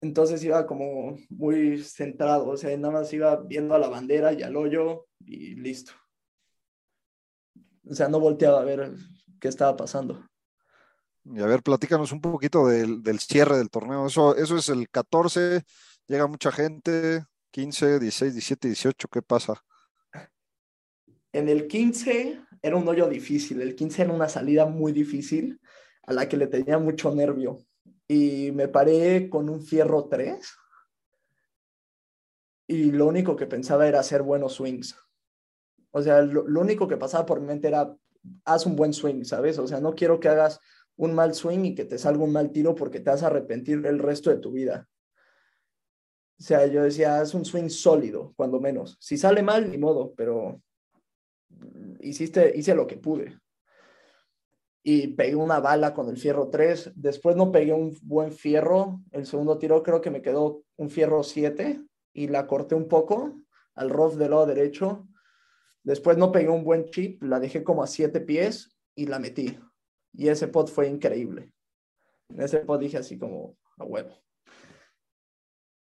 Entonces 0.00 0.42
iba 0.42 0.66
como 0.66 1.16
muy 1.28 1.82
centrado, 1.82 2.48
o 2.48 2.56
sea, 2.56 2.76
nada 2.76 2.92
más 2.92 3.12
iba 3.12 3.36
viendo 3.36 3.74
a 3.74 3.78
la 3.78 3.88
bandera 3.88 4.32
y 4.32 4.42
al 4.42 4.56
hoyo 4.56 5.06
y 5.20 5.54
listo. 5.54 5.92
O 7.88 7.94
sea, 7.94 8.08
no 8.08 8.18
volteaba 8.18 8.60
a 8.60 8.64
ver 8.64 8.92
qué 9.40 9.48
estaba 9.48 9.76
pasando. 9.76 10.24
Y 11.24 11.40
a 11.40 11.46
ver, 11.46 11.62
platícanos 11.62 12.10
un 12.10 12.20
poquito 12.20 12.66
del, 12.66 13.02
cierre 13.20 13.56
del 13.56 13.70
torneo. 13.70 14.06
Eso, 14.06 14.34
eso 14.36 14.56
es 14.56 14.68
el 14.68 14.88
14, 14.88 15.62
llega 16.08 16.26
mucha 16.26 16.50
gente, 16.50 17.24
15, 17.52 18.00
16, 18.00 18.34
17, 18.34 18.68
18, 18.68 19.08
¿qué 19.08 19.22
pasa? 19.22 19.62
En 21.32 21.48
el 21.48 21.68
15 21.68 22.40
era 22.62 22.76
un 22.76 22.86
hoyo 22.86 23.08
difícil, 23.08 23.60
el 23.60 23.74
15 23.74 24.02
era 24.02 24.12
una 24.12 24.28
salida 24.28 24.66
muy 24.66 24.92
difícil 24.92 25.60
a 26.04 26.12
la 26.12 26.28
que 26.28 26.36
le 26.36 26.46
tenía 26.46 26.78
mucho 26.78 27.14
nervio 27.14 27.58
y 28.06 28.52
me 28.52 28.68
paré 28.68 29.28
con 29.28 29.48
un 29.48 29.60
fierro 29.60 30.08
3 30.08 30.38
y 32.68 32.92
lo 32.92 33.06
único 33.06 33.36
que 33.36 33.46
pensaba 33.46 33.86
era 33.86 34.00
hacer 34.00 34.22
buenos 34.22 34.54
swings. 34.54 34.96
O 35.90 36.00
sea, 36.00 36.22
lo, 36.22 36.60
único 36.60 36.88
que 36.88 36.96
pasaba 36.96 37.26
por 37.26 37.40
mi 37.40 37.46
mente 37.48 37.68
era, 37.68 37.94
haz 38.44 38.64
un 38.64 38.76
buen 38.76 38.94
swing, 38.94 39.24
¿sabes? 39.24 39.58
O 39.58 39.66
sea, 39.66 39.80
no 39.80 39.94
quiero 39.94 40.20
que 40.20 40.28
hagas 40.28 40.58
un 40.96 41.14
mal 41.14 41.34
swing 41.34 41.64
y 41.64 41.74
que 41.74 41.84
te 41.84 41.98
salga 41.98 42.24
un 42.24 42.32
mal 42.32 42.50
tiro 42.50 42.74
porque 42.74 43.00
te 43.00 43.10
vas 43.10 43.22
a 43.22 43.26
arrepentir 43.26 43.84
el 43.84 43.98
resto 43.98 44.30
de 44.30 44.38
tu 44.38 44.52
vida. 44.52 44.88
O 46.38 46.42
sea, 46.42 46.66
yo 46.66 46.82
decía, 46.82 47.20
haz 47.20 47.34
un 47.34 47.44
swing 47.44 47.68
sólido, 47.68 48.32
cuando 48.36 48.58
menos. 48.58 48.96
Si 49.00 49.18
sale 49.18 49.42
mal, 49.42 49.70
ni 49.70 49.78
modo, 49.78 50.14
pero 50.16 50.62
hice 52.02 52.74
lo 52.74 52.86
que 52.86 52.96
pude 52.96 53.42
y 54.82 55.08
pegué 55.08 55.36
una 55.36 55.60
bala 55.60 55.94
con 55.94 56.08
el 56.08 56.16
fierro 56.16 56.48
3. 56.48 56.92
Después 56.96 57.36
no 57.36 57.52
pegué 57.52 57.72
un 57.72 57.96
buen 58.02 58.32
fierro. 58.32 59.00
El 59.12 59.26
segundo 59.26 59.58
tiro 59.58 59.82
creo 59.82 60.00
que 60.00 60.10
me 60.10 60.22
quedó 60.22 60.64
un 60.76 60.90
fierro 60.90 61.22
7 61.22 61.80
y 62.12 62.28
la 62.28 62.46
corté 62.46 62.74
un 62.74 62.88
poco 62.88 63.36
al 63.74 63.90
rough 63.90 64.14
del 64.14 64.30
lado 64.30 64.46
derecho. 64.46 65.06
Después 65.84 66.16
no 66.16 66.32
pegué 66.32 66.48
un 66.48 66.64
buen 66.64 66.84
chip, 66.86 67.22
la 67.22 67.40
dejé 67.40 67.62
como 67.62 67.82
a 67.82 67.86
7 67.86 68.20
pies 68.20 68.76
y 68.94 69.06
la 69.06 69.18
metí. 69.18 69.58
Y 70.12 70.28
ese 70.28 70.48
pot 70.48 70.68
fue 70.68 70.88
increíble. 70.88 71.52
En 72.28 72.40
ese 72.40 72.58
pot 72.58 72.80
dije 72.80 72.98
así 72.98 73.18
como 73.18 73.56
a 73.78 73.84
huevo. 73.84 74.22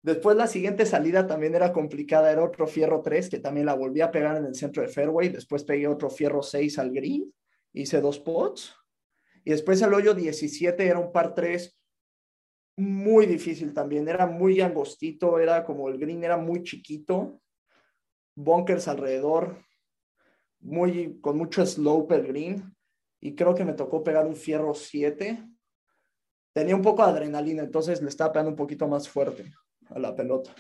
Después 0.03 0.35
la 0.37 0.47
siguiente 0.47 0.87
salida 0.87 1.27
también 1.27 1.55
era 1.55 1.73
complicada, 1.73 2.33
era 2.33 2.43
otro 2.43 2.67
fierro 2.67 3.03
3 3.03 3.29
que 3.29 3.39
también 3.39 3.67
la 3.67 3.75
volví 3.75 4.01
a 4.01 4.11
pegar 4.11 4.37
en 4.37 4.47
el 4.47 4.55
centro 4.55 4.83
de 4.83 4.89
fairway. 4.89 5.29
Después 5.29 5.65
pegué 5.65 5.87
otro 5.87 6.09
fierro 6.09 6.43
6 6.43 6.79
al 6.79 6.91
green, 6.91 7.33
hice 7.75 8.01
dos 8.01 8.19
pots 8.19 8.75
y 9.45 9.51
después 9.51 9.81
el 9.83 9.93
hoyo 9.93 10.15
17 10.15 10.87
era 10.87 10.99
un 10.99 11.13
par 11.13 11.35
3 11.35 11.77
muy 12.77 13.27
difícil 13.27 13.75
también, 13.75 14.09
era 14.09 14.27
muy 14.27 14.61
angostito, 14.63 15.39
era 15.39 15.65
como 15.65 15.89
el 15.89 15.99
green 15.99 16.25
era 16.25 16.39
muy 16.39 16.63
chiquito, 16.63 17.43
bunkers 18.35 18.89
alrededor, 18.89 19.59
muy, 20.61 21.21
con 21.21 21.37
mucho 21.37 21.65
slope 21.67 22.15
el 22.15 22.27
green, 22.27 22.75
y 23.21 23.35
creo 23.35 23.55
que 23.55 23.67
me 23.67 23.75
tocó 23.75 24.03
pegar 24.03 24.27
un 24.27 24.35
fierro 24.35 24.73
7. 24.73 25.47
Tenía 26.55 26.75
un 26.75 26.81
poco 26.81 27.05
de 27.05 27.11
adrenalina, 27.11 27.63
entonces 27.63 28.01
le 28.01 28.09
estaba 28.09 28.33
pegando 28.33 28.51
un 28.51 28.57
poquito 28.57 28.89
más 28.89 29.07
fuerte 29.07 29.53
a 29.91 29.99
la 29.99 30.15
pelota. 30.15 30.55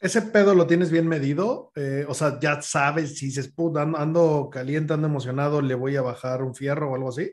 ¿Ese 0.00 0.20
pedo 0.22 0.54
lo 0.54 0.66
tienes 0.66 0.90
bien 0.90 1.06
medido? 1.06 1.70
Eh, 1.76 2.04
o 2.08 2.14
sea, 2.14 2.40
ya 2.40 2.60
sabes 2.60 3.18
si 3.18 3.30
se 3.30 3.52
ando, 3.76 3.96
ando 3.96 4.50
caliente, 4.50 4.94
ando 4.94 5.06
emocionado, 5.06 5.62
le 5.62 5.76
voy 5.76 5.94
a 5.94 6.02
bajar 6.02 6.42
un 6.42 6.56
fierro 6.56 6.90
o 6.90 6.94
algo 6.96 7.10
así. 7.10 7.32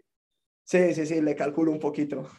Sí, 0.66 0.94
sí, 0.94 1.08
sí, 1.08 1.20
le 1.20 1.36
calculo 1.36 1.72
un 1.72 1.80
poquito. 1.80 2.30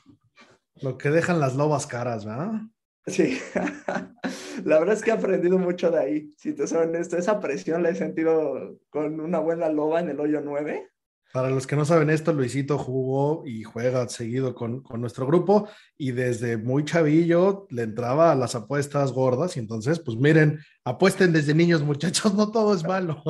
Lo 0.82 0.96
que 0.96 1.10
dejan 1.10 1.40
las 1.40 1.56
lobas 1.56 1.88
caras, 1.88 2.24
¿verdad? 2.24 2.60
Sí, 3.06 3.38
la 4.64 4.78
verdad 4.78 4.94
es 4.94 5.02
que 5.02 5.10
he 5.10 5.14
aprendido 5.14 5.58
mucho 5.58 5.90
de 5.90 5.98
ahí. 5.98 6.30
Si 6.38 6.52
te 6.52 6.66
saben 6.68 6.94
esto, 6.94 7.16
esa 7.16 7.40
presión 7.40 7.82
la 7.82 7.90
he 7.90 7.96
sentido 7.96 8.78
con 8.88 9.18
una 9.20 9.40
buena 9.40 9.68
loba 9.68 9.98
en 9.98 10.10
el 10.10 10.20
hoyo 10.20 10.40
9. 10.40 10.89
Para 11.32 11.50
los 11.50 11.66
que 11.66 11.76
no 11.76 11.84
saben 11.84 12.10
esto, 12.10 12.32
Luisito 12.32 12.76
jugó 12.76 13.44
y 13.46 13.62
juega 13.62 14.08
seguido 14.08 14.54
con, 14.54 14.82
con, 14.82 15.00
nuestro 15.00 15.26
grupo 15.26 15.68
y 15.96 16.10
desde 16.10 16.56
muy 16.56 16.84
chavillo 16.84 17.66
le 17.70 17.82
entraba 17.82 18.32
a 18.32 18.34
las 18.34 18.56
apuestas 18.56 19.12
gordas 19.12 19.56
y 19.56 19.60
entonces, 19.60 20.00
pues 20.00 20.16
miren, 20.16 20.58
apuesten 20.84 21.32
desde 21.32 21.54
niños 21.54 21.82
muchachos, 21.82 22.34
no 22.34 22.50
todo 22.50 22.74
es 22.74 22.82
malo. 22.84 23.22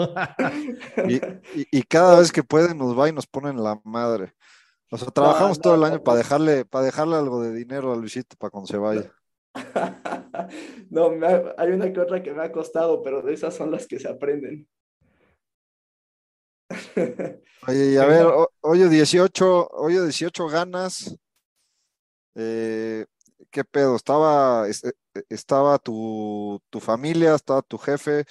y, 1.08 1.20
y 1.70 1.82
cada 1.82 2.18
vez 2.18 2.32
que 2.32 2.42
pueden 2.42 2.78
nos 2.78 2.98
va 2.98 3.08
y 3.08 3.12
nos 3.12 3.26
ponen 3.26 3.62
la 3.62 3.80
madre. 3.84 4.32
O 4.90 4.98
sea, 4.98 5.08
trabajamos 5.08 5.60
todo 5.60 5.76
el 5.76 5.84
año 5.84 6.02
para 6.02 6.18
dejarle, 6.18 6.64
para 6.64 6.84
dejarle 6.84 7.16
algo 7.16 7.42
de 7.42 7.54
dinero 7.54 7.92
a 7.92 7.96
Luisito 7.96 8.36
para 8.36 8.50
cuando 8.50 8.66
se 8.66 8.76
vaya. 8.76 9.12
no, 10.90 11.10
hay 11.58 11.70
una 11.70 11.92
que 11.92 12.00
otra 12.00 12.22
que 12.22 12.32
me 12.32 12.42
ha 12.42 12.50
costado, 12.50 13.02
pero 13.02 13.22
de 13.22 13.34
esas 13.34 13.54
son 13.54 13.70
las 13.70 13.86
que 13.86 14.00
se 14.00 14.08
aprenden. 14.08 14.66
Oye, 17.66 17.92
y 17.92 17.96
a 17.96 18.04
ver, 18.06 18.26
hoy 18.60 18.88
18, 18.88 19.68
hoy 19.68 19.94
18 19.94 20.46
ganas. 20.48 21.16
Eh, 22.34 23.06
¿qué 23.50 23.64
pedo? 23.64 23.96
¿Estaba, 23.96 24.68
es- 24.68 24.84
eh, 24.84 24.92
estaba 25.28 25.78
tu, 25.78 26.60
tu 26.70 26.80
familia, 26.80 27.34
estaba 27.34 27.62
tu 27.62 27.78
jefe? 27.78 28.24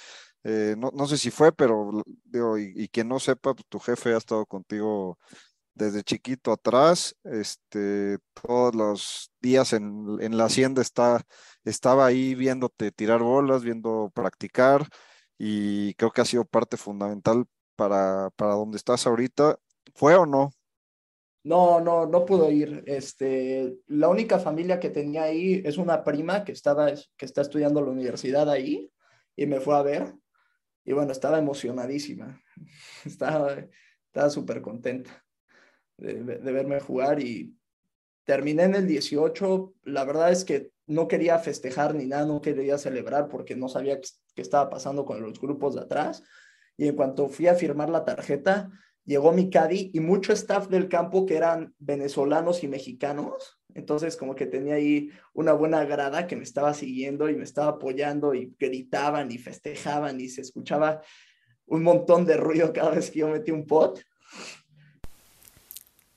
Eh, 0.44 0.74
no, 0.78 0.90
no 0.94 1.06
sé 1.06 1.18
si 1.18 1.30
fue, 1.30 1.52
pero 1.52 2.02
digo, 2.24 2.58
y, 2.58 2.72
y 2.76 2.88
quien 2.88 3.08
no 3.08 3.18
sepa, 3.20 3.54
pues, 3.54 3.66
tu 3.68 3.78
jefe 3.78 4.14
ha 4.14 4.18
estado 4.18 4.46
contigo 4.46 5.18
desde 5.74 6.02
chiquito 6.04 6.52
atrás, 6.52 7.16
este, 7.24 8.18
todos 8.34 8.74
los 8.74 9.32
días 9.40 9.72
en, 9.74 10.18
en 10.20 10.36
la 10.38 10.46
hacienda 10.46 10.82
está, 10.82 11.22
estaba 11.64 12.06
ahí 12.06 12.34
viéndote 12.34 12.92
tirar 12.92 13.22
bolas, 13.22 13.64
viendo 13.64 14.10
practicar, 14.14 14.88
y 15.38 15.94
creo 15.94 16.10
que 16.12 16.20
ha 16.22 16.24
sido 16.26 16.44
parte 16.44 16.76
fundamental 16.76 17.46
para, 17.80 18.28
para 18.36 18.52
donde 18.52 18.76
estás 18.76 19.06
ahorita. 19.06 19.58
¿Fue 19.94 20.14
o 20.14 20.26
no? 20.26 20.52
No, 21.42 21.80
no, 21.80 22.04
no 22.04 22.26
pudo 22.26 22.50
ir. 22.50 22.84
Este, 22.86 23.74
la 23.86 24.08
única 24.08 24.38
familia 24.38 24.78
que 24.78 24.90
tenía 24.90 25.22
ahí 25.22 25.62
es 25.64 25.78
una 25.78 26.04
prima 26.04 26.44
que 26.44 26.52
estaba, 26.52 26.92
que 26.92 27.24
está 27.24 27.40
estudiando 27.40 27.80
la 27.80 27.90
universidad 27.90 28.50
ahí 28.50 28.92
y 29.34 29.46
me 29.46 29.60
fue 29.60 29.76
a 29.76 29.82
ver. 29.82 30.14
Y 30.84 30.92
bueno, 30.92 31.12
estaba 31.12 31.38
emocionadísima. 31.38 32.38
Estaba, 33.06 33.56
estaba 34.08 34.28
súper 34.28 34.60
contenta 34.60 35.24
de, 35.96 36.22
de 36.22 36.52
verme 36.52 36.80
jugar 36.80 37.22
y 37.22 37.56
terminé 38.24 38.64
en 38.64 38.74
el 38.74 38.86
18. 38.86 39.72
La 39.84 40.04
verdad 40.04 40.32
es 40.32 40.44
que 40.44 40.70
no 40.86 41.08
quería 41.08 41.38
festejar 41.38 41.94
ni 41.94 42.04
nada, 42.04 42.26
no 42.26 42.42
quería 42.42 42.76
celebrar 42.76 43.28
porque 43.28 43.56
no 43.56 43.68
sabía 43.68 43.98
qué, 43.98 44.08
qué 44.34 44.42
estaba 44.42 44.68
pasando 44.68 45.06
con 45.06 45.22
los 45.22 45.40
grupos 45.40 45.76
de 45.76 45.80
atrás. 45.80 46.22
Y 46.80 46.88
en 46.88 46.96
cuanto 46.96 47.28
fui 47.28 47.46
a 47.46 47.54
firmar 47.54 47.90
la 47.90 48.06
tarjeta, 48.06 48.70
llegó 49.04 49.32
mi 49.32 49.50
caddy 49.50 49.90
y 49.92 50.00
mucho 50.00 50.32
staff 50.32 50.68
del 50.68 50.88
campo 50.88 51.26
que 51.26 51.36
eran 51.36 51.74
venezolanos 51.78 52.64
y 52.64 52.68
mexicanos. 52.68 53.60
Entonces 53.74 54.16
como 54.16 54.34
que 54.34 54.46
tenía 54.46 54.76
ahí 54.76 55.10
una 55.34 55.52
buena 55.52 55.84
grada 55.84 56.26
que 56.26 56.36
me 56.36 56.42
estaba 56.42 56.72
siguiendo 56.72 57.28
y 57.28 57.36
me 57.36 57.44
estaba 57.44 57.72
apoyando 57.72 58.32
y 58.32 58.56
gritaban 58.58 59.30
y 59.30 59.36
festejaban 59.36 60.18
y 60.22 60.30
se 60.30 60.40
escuchaba 60.40 61.02
un 61.66 61.82
montón 61.82 62.24
de 62.24 62.38
ruido 62.38 62.72
cada 62.72 62.92
vez 62.92 63.10
que 63.10 63.18
yo 63.18 63.28
metí 63.28 63.50
un 63.50 63.66
pot. 63.66 64.02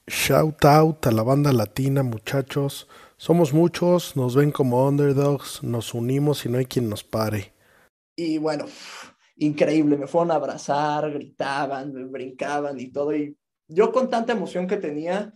Shout 0.07 0.63
out 0.63 1.07
a 1.07 1.11
la 1.11 1.23
banda 1.23 1.51
latina, 1.51 2.03
muchachos. 2.03 2.87
Somos 3.17 3.51
muchos, 3.51 4.15
nos 4.15 4.33
ven 4.33 4.53
como 4.53 4.87
underdogs, 4.87 5.61
nos 5.61 5.93
unimos 5.93 6.45
y 6.45 6.49
no 6.49 6.57
hay 6.57 6.67
quien 6.67 6.87
nos 6.87 7.03
pare. 7.03 7.51
Y 8.15 8.37
bueno, 8.37 8.65
increíble, 9.35 9.97
me 9.97 10.07
fueron 10.07 10.31
a 10.31 10.35
abrazar, 10.35 11.11
gritaban, 11.11 11.93
me 11.93 12.05
brincaban 12.05 12.79
y 12.79 12.91
todo. 12.91 13.15
Y 13.15 13.37
yo 13.67 13.91
con 13.91 14.09
tanta 14.09 14.33
emoción 14.33 14.67
que 14.67 14.77
tenía, 14.77 15.33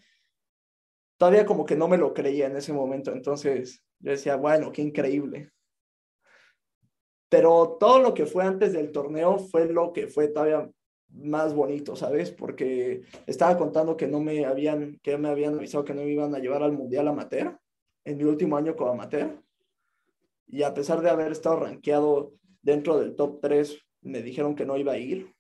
todavía 1.18 1.46
como 1.46 1.66
que 1.66 1.76
no 1.76 1.88
me 1.88 1.98
lo 1.98 2.14
creía 2.14 2.48
en 2.48 2.58
ese 2.58 2.74
momento. 2.74 3.12
Entonces 3.12 3.84
yo 4.00 4.12
decía, 4.12 4.36
bueno, 4.36 4.72
qué 4.72 4.82
increíble. 4.82 5.52
Pero 7.30 7.78
todo 7.80 8.00
lo 8.00 8.14
que 8.14 8.26
fue 8.26 8.44
antes 8.44 8.74
del 8.74 8.92
torneo 8.92 9.38
fue 9.38 9.68
lo 9.68 9.92
que 9.92 10.08
fue 10.08 10.30
todavía 10.30 10.70
más 11.10 11.54
bonito, 11.54 11.96
¿sabes? 11.96 12.32
Porque 12.32 13.02
estaba 13.26 13.58
contando 13.58 13.98
que 13.98 14.08
no 14.08 14.20
me 14.20 14.46
habían, 14.46 15.00
que 15.02 15.18
me 15.18 15.30
habían 15.30 15.56
avisado 15.56 15.84
que 15.84 15.94
no 15.94 16.04
me 16.04 16.12
iban 16.12 16.34
a 16.36 16.40
llevar 16.40 16.64
al 16.64 16.74
Mundial 16.74 17.08
Amateur 17.08 17.58
en 18.06 18.18
mi 18.18 18.24
último 18.24 18.56
año 18.56 18.76
como 18.76 18.92
amateur. 18.92 19.42
Y 20.48 20.64
a 20.64 20.74
pesar 20.74 21.02
de 21.02 21.10
haber 21.10 21.32
estado 21.34 21.58
rankeado 21.58 22.34
dentro 22.62 22.98
del 23.00 23.16
top 23.16 23.42
3, 23.42 23.78
me 24.08 24.22
dijeron 24.22 24.56
que 24.56 24.66
no 24.66 24.78
iba 24.78 24.94
a 24.94 24.98
ir. 24.98 25.34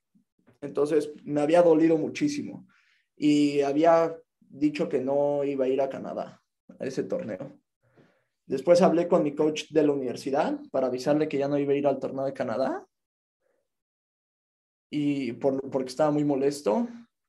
Entonces 0.61 1.11
me 1.23 1.41
había 1.41 1.61
dolido 1.61 1.97
muchísimo. 1.97 2.67
Y 3.15 3.61
había 3.61 4.15
dicho 4.39 4.87
que 4.89 4.99
no 4.99 5.43
iba 5.43 5.65
a 5.65 5.67
ir 5.67 5.81
a 5.81 5.89
Canadá 5.89 6.41
a 6.79 6.85
ese 6.85 7.03
torneo. 7.03 7.59
Después 8.45 8.81
hablé 8.81 9.07
con 9.07 9.23
mi 9.23 9.35
coach 9.35 9.69
de 9.71 9.83
la 9.83 9.91
universidad 9.91 10.59
para 10.71 10.87
avisarle 10.87 11.27
que 11.27 11.37
ya 11.37 11.47
no 11.47 11.57
iba 11.57 11.73
a 11.73 11.75
ir 11.75 11.87
al 11.87 11.99
torneo 11.99 12.25
de 12.25 12.33
Canadá. 12.33 12.87
Y 14.89 15.33
por, 15.33 15.69
porque 15.69 15.89
estaba 15.89 16.11
muy 16.11 16.23
molesto. 16.23 16.87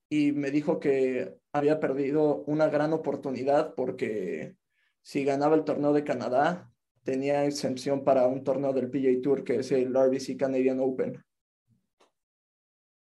Y 0.08 0.32
me 0.32 0.50
dijo 0.50 0.78
que 0.78 1.38
había 1.52 1.80
perdido 1.80 2.44
una 2.46 2.68
gran 2.68 2.92
oportunidad 2.92 3.74
porque 3.74 4.56
si 5.02 5.24
ganaba 5.24 5.56
el 5.56 5.64
torneo 5.64 5.92
de 5.92 6.04
Canadá, 6.04 6.70
tenía 7.02 7.44
exención 7.46 8.04
para 8.04 8.26
un 8.26 8.44
torneo 8.44 8.72
del 8.72 8.90
PGA 8.90 9.20
Tour, 9.22 9.42
que 9.42 9.56
es 9.56 9.72
el 9.72 9.94
RBC 9.94 10.36
Canadian 10.36 10.80
Open. 10.80 11.24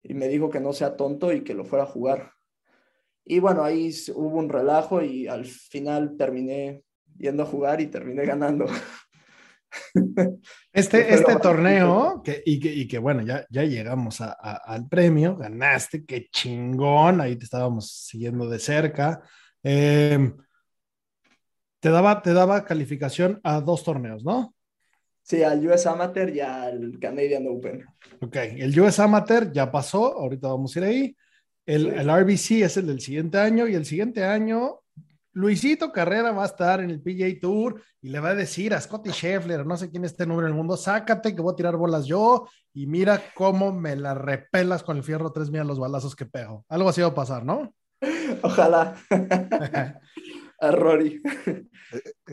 Y 0.05 0.14
me 0.14 0.29
dijo 0.29 0.51
que 0.51 0.61
no 0.61 0.73
sea 0.73 0.97
tonto 0.97 1.33
y 1.33 1.43
que 1.43 1.55
lo 1.55 1.64
fuera 1.64 1.85
a 1.85 1.88
jugar. 1.88 2.31
Y 3.25 3.40
bueno, 3.40 3.64
ahí 3.64 3.90
hubo 4.14 4.38
un 4.38 4.49
relajo 4.49 5.03
y 5.03 5.27
al 5.27 5.47
final 5.47 6.17
terminé 6.17 6.85
yendo 7.17 7.43
a 7.43 7.47
jugar 7.47 7.81
y 7.81 7.87
terminé 7.87 8.25
ganando. 8.25 8.67
Este, 10.73 11.12
este 11.12 11.35
torneo, 11.37 12.23
que, 12.25 12.40
y, 12.47 12.61
que, 12.61 12.73
y 12.73 12.87
que 12.87 12.99
bueno, 12.99 13.23
ya, 13.23 13.45
ya 13.51 13.64
llegamos 13.64 14.21
a, 14.21 14.37
a, 14.40 14.55
al 14.55 14.88
premio, 14.88 15.37
ganaste, 15.37 16.05
qué 16.05 16.29
chingón, 16.31 17.21
ahí 17.21 17.35
te 17.35 17.45
estábamos 17.45 17.90
siguiendo 17.90 18.49
de 18.49 18.61
cerca. 18.61 19.21
Eh, 19.64 20.33
te, 21.81 21.90
daba, 21.90 22.23
te 22.23 22.33
daba 22.33 22.64
calificación 22.64 23.40
a 23.43 23.61
dos 23.61 23.83
torneos, 23.83 24.25
¿no? 24.25 24.54
Sí, 25.24 25.42
al 25.42 25.66
US 25.66 25.87
Amateur 25.87 26.28
y 26.28 26.40
al 26.40 26.98
Canadian 27.00 27.46
Open. 27.48 27.84
Ok, 28.20 28.37
el 28.37 28.78
US 28.78 29.00
Amateur 29.00 29.50
ya 29.50 29.72
pasó, 29.72 30.18
ahorita 30.18 30.48
vamos 30.48 30.76
a 30.76 30.78
ir 30.80 30.84
ahí. 30.84 31.16
El, 31.66 31.87
el 31.87 32.10
RBC 32.10 32.62
es 32.62 32.76
el 32.76 32.87
del 32.87 33.00
siguiente 33.00 33.38
año 33.38 33.66
y 33.66 33.74
el 33.74 33.87
siguiente 33.87 34.22
año 34.22 34.80
Luisito 35.32 35.90
Carrera 35.90 36.30
va 36.30 36.42
a 36.42 36.46
estar 36.46 36.80
en 36.80 36.90
el 36.90 37.00
PGA 37.00 37.40
Tour 37.40 37.82
y 38.02 38.10
le 38.10 38.20
va 38.20 38.30
a 38.30 38.34
decir 38.34 38.74
a 38.74 38.80
Scotty 38.80 39.10
Scheffler, 39.10 39.64
no 39.66 39.76
sé 39.78 39.90
quién 39.90 40.04
esté 40.04 40.26
número 40.26 40.46
en 40.46 40.52
el 40.52 40.56
mundo, 40.56 40.76
sácate 40.76 41.34
que 41.34 41.40
voy 41.40 41.54
a 41.54 41.56
tirar 41.56 41.76
bolas 41.76 42.04
yo 42.04 42.46
y 42.74 42.87
mira 42.87 43.20
cómo 43.34 43.72
me 43.72 43.96
la 43.96 44.14
repelas 44.14 44.82
con 44.82 44.98
el 44.98 45.02
fierro 45.02 45.32
3 45.32 45.50
mira 45.50 45.64
los 45.64 45.80
balazos 45.80 46.14
que 46.14 46.26
pego. 46.26 46.64
Algo 46.68 46.90
así 46.90 47.00
va 47.00 47.08
a 47.08 47.14
pasar, 47.14 47.44
¿no? 47.44 47.74
Ojalá. 48.42 48.94
a 50.64 50.70
Rory. 50.72 51.22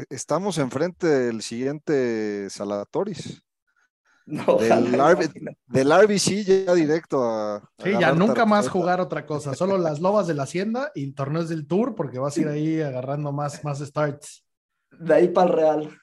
Estamos 0.10 0.58
enfrente 0.58 1.08
del 1.08 1.41
siguiente 1.41 2.50
Salatoris. 2.50 3.44
No, 4.24 4.58
del, 4.58 4.94
RB, 4.94 5.32
del, 5.65 5.91
RBC 5.91 6.46
ya 6.46 6.74
directo 6.76 7.24
a. 7.24 7.56
a 7.56 7.70
sí, 7.84 7.91
ya 8.00 8.13
nunca 8.13 8.46
más 8.46 8.70
jugar 8.70 9.02
otra 9.02 9.26
cosa, 9.26 9.56
solo 9.56 9.80
las 9.80 10.00
lobas 10.00 10.28
de 10.28 10.36
la 10.36 10.44
hacienda 10.44 10.91
y 10.94 11.12
torneos 11.12 11.50
del 11.50 11.67
tour, 11.67 11.96
porque 11.96 12.20
vas 12.20 12.38
a 12.38 12.41
ir 12.41 12.48
ahí 12.48 12.82
agarrando 12.82 13.32
más, 13.32 13.63
más 13.65 13.80
starts. 13.80 14.46
De 14.91 15.15
ahí 15.15 15.28
para 15.28 15.48
el 15.48 15.54
Real. 15.54 16.00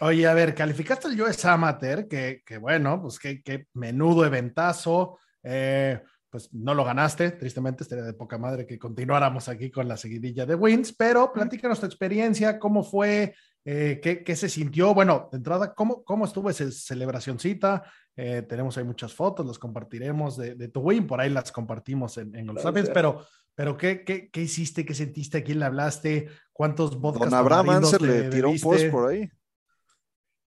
Oye, 0.00 0.26
a 0.26 0.32
ver, 0.32 0.54
calificaste 0.54 1.08
el 1.08 1.20
US 1.20 1.44
Amateur, 1.44 2.08
que, 2.08 2.42
que 2.46 2.56
bueno, 2.56 3.02
pues 3.02 3.18
qué, 3.18 3.42
qué 3.42 3.66
menudo 3.74 4.24
eventazo. 4.24 5.18
Eh, 5.42 6.00
pues 6.30 6.54
no 6.54 6.74
lo 6.74 6.84
ganaste, 6.84 7.32
tristemente 7.32 7.82
estaría 7.82 8.04
de 8.04 8.14
poca 8.14 8.38
madre 8.38 8.64
que 8.64 8.78
continuáramos 8.78 9.48
aquí 9.48 9.70
con 9.70 9.88
la 9.88 9.96
seguidilla 9.96 10.46
de 10.46 10.54
wins, 10.54 10.92
pero 10.92 11.32
platícanos 11.32 11.80
tu 11.80 11.86
experiencia, 11.86 12.58
cómo 12.60 12.84
fue, 12.84 13.34
eh, 13.64 13.98
¿qué, 14.00 14.22
¿qué, 14.22 14.36
se 14.36 14.48
sintió? 14.48 14.94
Bueno, 14.94 15.28
de 15.32 15.38
entrada, 15.38 15.74
¿cómo, 15.74 16.04
cómo 16.04 16.24
estuvo 16.24 16.48
esa 16.48 16.70
celebracioncita? 16.70 17.82
Eh, 18.16 18.42
tenemos 18.48 18.78
ahí 18.78 18.84
muchas 18.84 19.12
fotos, 19.12 19.44
las 19.44 19.58
compartiremos 19.58 20.36
de, 20.36 20.54
de, 20.54 20.68
tu 20.68 20.80
win, 20.80 21.06
por 21.06 21.20
ahí 21.20 21.30
las 21.30 21.50
compartimos 21.50 22.16
en, 22.18 22.34
en 22.36 22.46
Golf 22.46 22.62
Sapiens, 22.62 22.90
pero, 22.94 23.26
pero 23.56 23.76
¿qué, 23.76 24.04
qué, 24.04 24.30
¿qué, 24.30 24.42
hiciste? 24.42 24.86
¿Qué 24.86 24.94
sentiste? 24.94 25.38
¿A 25.38 25.44
quién 25.44 25.58
le 25.58 25.64
hablaste? 25.64 26.28
¿Cuántos 26.52 27.00
vodkas 27.00 27.30
Don 27.30 27.38
Abraham 27.38 27.70
Anser 27.70 28.02
le 28.02 28.28
tiró 28.28 28.50
un 28.50 28.60
post 28.60 28.88
por 28.88 29.10
ahí. 29.10 29.28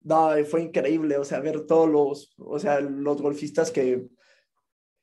No, 0.02 0.32
fue 0.50 0.64
increíble, 0.64 1.18
o 1.18 1.24
sea, 1.24 1.40
ver 1.40 1.66
todos 1.66 1.90
los, 1.90 2.34
o 2.38 2.60
sea, 2.60 2.82
los 2.82 3.22
golfistas 3.22 3.70
que, 3.72 4.10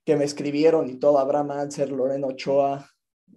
que 0.07 0.17
me 0.17 0.25
escribieron 0.25 0.89
y 0.89 0.95
todo, 0.95 1.19
Abraham 1.19 1.51
Anser, 1.51 1.93
Ochoa, 1.93 2.89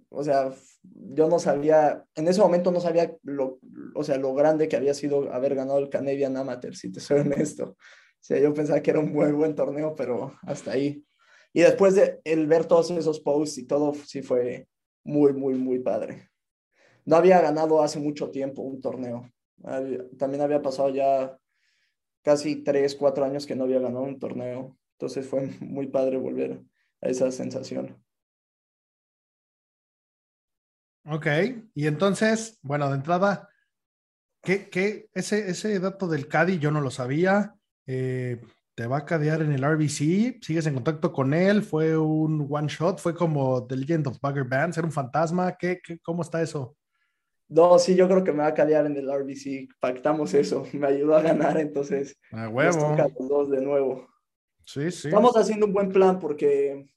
o 0.08 0.22
sea, 0.22 0.52
yo 0.82 1.28
no 1.28 1.40
sabía, 1.40 2.04
en 2.14 2.28
ese 2.28 2.40
momento 2.40 2.70
no 2.70 2.80
sabía 2.80 3.16
lo, 3.24 3.58
o 3.94 4.04
sea, 4.04 4.16
lo 4.16 4.32
grande 4.34 4.68
que 4.68 4.76
había 4.76 4.94
sido 4.94 5.32
haber 5.32 5.56
ganado 5.56 5.80
el 5.80 5.90
Canadian 5.90 6.36
Amateur, 6.36 6.76
si 6.76 6.92
te 6.92 7.00
soy 7.00 7.20
honesto. 7.20 7.70
O 7.70 8.22
sea, 8.22 8.38
yo 8.38 8.54
pensaba 8.54 8.80
que 8.80 8.92
era 8.92 9.00
un 9.00 9.12
buen, 9.12 9.36
buen 9.36 9.56
torneo, 9.56 9.94
pero 9.96 10.32
hasta 10.42 10.72
ahí. 10.72 11.04
Y 11.52 11.62
después 11.62 11.96
de 11.96 12.20
el 12.22 12.46
ver 12.46 12.66
todos 12.66 12.90
esos 12.92 13.18
posts 13.18 13.58
y 13.58 13.66
todo, 13.66 13.92
sí 13.94 14.22
fue 14.22 14.68
muy, 15.02 15.32
muy, 15.32 15.54
muy 15.54 15.80
padre. 15.80 16.28
No 17.04 17.16
había 17.16 17.40
ganado 17.40 17.82
hace 17.82 17.98
mucho 17.98 18.30
tiempo 18.30 18.62
un 18.62 18.80
torneo. 18.80 19.28
También 20.18 20.42
había 20.42 20.62
pasado 20.62 20.90
ya 20.90 21.36
casi 22.22 22.62
tres, 22.62 22.94
cuatro 22.94 23.24
años 23.24 23.44
que 23.44 23.56
no 23.56 23.64
había 23.64 23.80
ganado 23.80 24.04
un 24.04 24.20
torneo. 24.20 24.76
Entonces 25.00 25.26
fue 25.26 25.48
muy 25.60 25.86
padre 25.86 26.18
volver 26.18 26.60
a 27.00 27.08
esa 27.08 27.30
sensación. 27.32 27.96
Ok, 31.06 31.26
y 31.74 31.86
entonces, 31.86 32.58
bueno, 32.60 32.86
de 32.90 32.96
entrada, 32.96 33.48
¿qué, 34.42 34.68
qué, 34.68 35.08
ese, 35.14 35.48
ese 35.48 35.80
dato 35.80 36.06
del 36.06 36.28
Caddy 36.28 36.58
yo 36.58 36.70
no 36.70 36.82
lo 36.82 36.90
sabía. 36.90 37.54
Eh, 37.86 38.42
¿Te 38.74 38.86
va 38.86 38.98
a 38.98 39.04
cadear 39.06 39.40
en 39.40 39.52
el 39.52 39.64
RBC? 39.64 40.42
¿Sigues 40.42 40.66
en 40.66 40.74
contacto 40.74 41.14
con 41.14 41.32
él? 41.32 41.62
¿Fue 41.62 41.96
un 41.96 42.46
one 42.50 42.68
shot? 42.68 42.98
¿Fue 42.98 43.14
como 43.14 43.66
The 43.66 43.76
Legend 43.76 44.08
of 44.08 44.20
Bugger 44.20 44.44
Bands? 44.44 44.76
¿Era 44.76 44.86
un 44.86 44.92
fantasma? 44.92 45.56
¿Qué, 45.56 45.80
qué, 45.82 45.98
¿Cómo 46.00 46.20
está 46.20 46.42
eso? 46.42 46.76
No, 47.48 47.78
sí, 47.78 47.96
yo 47.96 48.06
creo 48.06 48.22
que 48.22 48.32
me 48.32 48.42
va 48.42 48.48
a 48.48 48.54
cadear 48.54 48.84
en 48.84 48.98
el 48.98 49.10
RBC. 49.10 49.76
Pactamos 49.80 50.34
eso. 50.34 50.64
Me 50.74 50.88
ayudó 50.88 51.16
a 51.16 51.22
ganar, 51.22 51.58
entonces. 51.58 52.20
A 52.32 52.44
nos 52.44 52.52
huevo. 52.52 52.90
toca 52.90 53.08
los 53.18 53.28
dos 53.30 53.50
de 53.50 53.62
nuevo. 53.62 54.09
Sí, 54.72 54.88
sí. 54.92 55.08
Estamos 55.08 55.36
haciendo 55.36 55.66
un 55.66 55.72
buen 55.72 55.90
plan 55.90 56.20
porque 56.20 56.88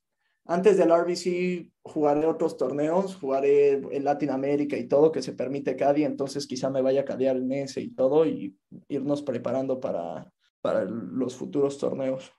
antes 0.45 0.78
del 0.78 0.91
RBC 0.91 1.71
jugaré 1.82 2.28
otros 2.28 2.55
torneos, 2.55 3.15
jugaré 3.15 3.71
en 3.71 4.03
Latinoamérica 4.03 4.78
y 4.78 4.88
todo 4.88 5.11
que 5.11 5.24
se 5.24 5.34
permite 5.34 5.76
Cadi, 5.76 6.03
entonces 6.03 6.45
quizá 6.45 6.69
me 6.69 6.84
vaya 6.84 7.01
a 7.01 7.05
cadear 7.05 7.38
en 7.38 7.51
ese 7.51 7.82
y 7.82 7.95
todo 7.95 8.28
y 8.28 8.55
irnos 8.89 9.24
preparando 9.24 9.80
para, 9.80 10.32
para 10.61 10.84
los 10.84 11.36
futuros 11.36 11.80
torneos. 11.80 12.32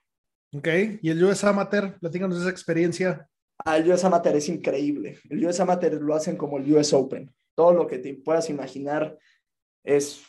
Ok, 0.53 0.69
y 1.01 1.09
el 1.09 1.21
US 1.21 1.43
Amateur, 1.43 1.99
platícanos 1.99 2.39
esa 2.39 2.49
experiencia. 2.49 3.29
Ah, 3.65 3.77
el 3.77 3.91
US 3.91 4.05
Amateur 4.05 4.37
es 4.37 4.47
increíble. 4.47 5.19
El 5.29 5.45
US 5.45 5.59
Amateur 5.59 6.01
lo 6.01 6.15
hacen 6.15 6.37
como 6.37 6.59
el 6.59 6.73
US 6.73 6.93
Open. 6.93 7.29
Todo 7.55 7.73
lo 7.73 7.87
que 7.87 7.97
te 7.97 8.13
puedas 8.13 8.49
imaginar 8.49 9.17
es 9.83 10.23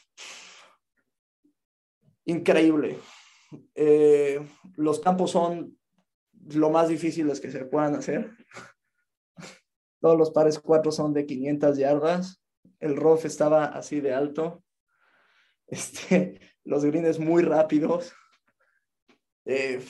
increíble. 2.24 2.98
Eh, 3.74 4.40
los 4.76 5.00
campos 5.00 5.30
son 5.30 5.78
lo 6.54 6.70
más 6.70 6.88
difíciles 6.88 7.40
que 7.40 7.50
se 7.50 7.64
puedan 7.64 7.94
hacer. 7.94 8.30
Todos 10.00 10.18
los 10.18 10.30
pares 10.30 10.58
cuatro 10.58 10.92
son 10.92 11.12
de 11.12 11.26
500 11.26 11.78
yardas. 11.78 12.42
El 12.80 12.96
rough 12.96 13.24
estaba 13.24 13.66
así 13.66 14.00
de 14.00 14.12
alto. 14.12 14.62
Este, 15.66 16.40
los 16.64 16.84
greens 16.84 17.18
muy 17.18 17.42
rápidos. 17.42 18.12
Eh, 19.44 19.80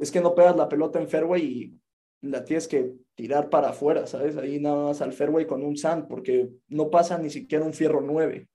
es 0.00 0.10
que 0.10 0.20
no 0.20 0.34
pegas 0.34 0.56
la 0.56 0.68
pelota 0.68 1.00
en 1.00 1.08
fairway 1.08 1.42
y 1.42 1.80
la 2.22 2.44
tienes 2.44 2.68
que 2.68 2.92
tirar 3.14 3.50
para 3.50 3.70
afuera, 3.70 4.06
¿sabes? 4.06 4.36
Ahí 4.36 4.60
nada 4.60 4.84
más 4.84 5.00
al 5.02 5.12
fairway 5.12 5.46
con 5.46 5.64
un 5.64 5.76
sand, 5.76 6.06
porque 6.08 6.50
no 6.68 6.90
pasa 6.90 7.18
ni 7.18 7.30
siquiera 7.30 7.64
un 7.64 7.72
fierro 7.72 8.00
9. 8.00 8.48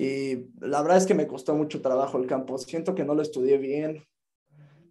Y 0.00 0.52
la 0.60 0.80
verdad 0.80 0.98
es 0.98 1.06
que 1.06 1.14
me 1.14 1.26
costó 1.26 1.56
mucho 1.56 1.82
trabajo 1.82 2.18
el 2.18 2.28
campo. 2.28 2.56
Siento 2.56 2.94
que 2.94 3.04
no 3.04 3.16
lo 3.16 3.22
estudié 3.22 3.58
bien. 3.58 4.06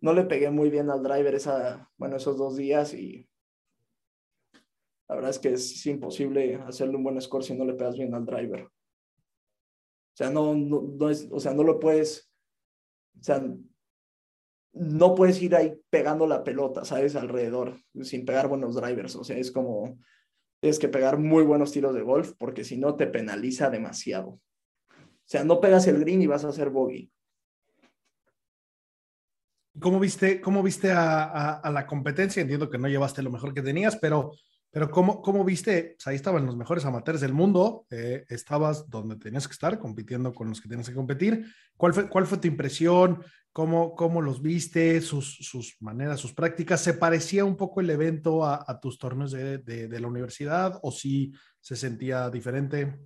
No 0.01 0.11
le 0.11 0.25
pegué 0.25 0.51
muy 0.51 0.69
bien 0.69 0.89
al 0.89 1.01
driver 1.01 1.33
esa, 1.33 1.89
bueno, 1.95 2.17
esos 2.17 2.37
dos 2.37 2.57
días 2.57 2.93
y 2.93 3.25
la 5.07 5.15
verdad 5.15 5.31
es 5.31 5.39
que 5.39 5.53
es 5.53 5.85
imposible 5.85 6.55
hacerle 6.55 6.97
un 6.97 7.05
buen 7.05 7.21
score 7.21 7.41
si 7.41 7.55
no 7.55 7.63
le 7.63 7.75
pegas 7.75 7.97
bien 7.97 8.13
al 8.13 8.25
driver. 8.25 8.63
O 8.63 8.69
sea, 10.13 10.29
no, 10.29 10.53
no, 10.53 10.81
no 10.81 11.09
es, 11.09 11.29
o 11.31 11.39
sea, 11.39 11.53
no 11.53 11.63
lo 11.63 11.79
puedes, 11.79 12.29
o 13.17 13.23
sea, 13.23 13.41
no 14.73 15.15
puedes 15.15 15.41
ir 15.41 15.55
ahí 15.55 15.79
pegando 15.89 16.27
la 16.27 16.43
pelota, 16.43 16.83
¿sabes? 16.83 17.15
Alrededor, 17.15 17.79
sin 18.01 18.25
pegar 18.25 18.49
buenos 18.49 18.75
drivers. 18.75 19.15
O 19.15 19.23
sea, 19.23 19.37
es 19.37 19.53
como, 19.53 19.97
tienes 20.59 20.79
que 20.79 20.89
pegar 20.89 21.17
muy 21.17 21.45
buenos 21.45 21.71
tiros 21.71 21.95
de 21.95 22.01
golf 22.01 22.33
porque 22.37 22.65
si 22.65 22.77
no 22.77 22.97
te 22.97 23.07
penaliza 23.07 23.69
demasiado. 23.69 24.41
O 25.27 25.29
sea, 25.29 25.43
no 25.43 25.59
pegas 25.59 25.85
el 25.87 25.99
green 25.99 26.21
y 26.21 26.27
vas 26.27 26.45
a 26.45 26.49
hacer 26.49 26.69
bogey. 26.69 27.11
¿Cómo 29.77 29.99
viste, 29.99 30.39
cómo 30.39 30.63
viste 30.63 30.93
a, 30.93 31.61
la 31.69 31.85
competencia? 31.85 32.41
Entiendo 32.41 32.69
que 32.69 32.77
no 32.77 32.87
llevaste 32.87 33.21
lo 33.21 33.29
mejor 33.29 33.53
que 33.53 33.61
tenías, 33.61 33.97
pero, 33.97 34.31
pero 34.71 34.89
¿cómo, 34.89 35.21
cómo 35.21 35.43
viste? 35.43 35.97
Ahí 36.05 36.15
estaban 36.15 36.45
los 36.45 36.55
mejores 36.55 36.85
amateurs 36.85 37.19
del 37.19 37.33
mundo, 37.33 37.85
eh, 37.89 38.23
estabas 38.29 38.89
donde 38.89 39.17
tenías 39.17 39.49
que 39.49 39.51
estar, 39.51 39.77
compitiendo 39.77 40.33
con 40.33 40.47
los 40.47 40.61
que 40.61 40.69
tienes 40.69 40.87
que 40.87 40.95
competir. 40.95 41.45
¿Cuál 41.75 41.93
fue, 41.93 42.09
cuál 42.09 42.25
fue 42.25 42.37
tu 42.37 42.47
impresión? 42.47 43.21
¿Cómo, 43.51 43.95
cómo 43.95 44.21
los 44.21 44.41
viste? 44.41 45.01
Sus, 45.01 45.39
sus 45.41 45.75
maneras, 45.81 46.21
sus 46.21 46.33
prácticas. 46.33 46.79
¿Se 46.79 46.93
parecía 46.93 47.43
un 47.43 47.57
poco 47.57 47.81
el 47.81 47.89
evento 47.89 48.45
a, 48.45 48.79
tus 48.79 48.97
torneos 48.97 49.31
de, 49.31 49.57
de, 49.57 49.99
la 49.99 50.07
universidad 50.07 50.79
o 50.81 50.91
sí 50.91 51.33
se 51.59 51.75
sentía 51.75 52.29
diferente? 52.29 52.97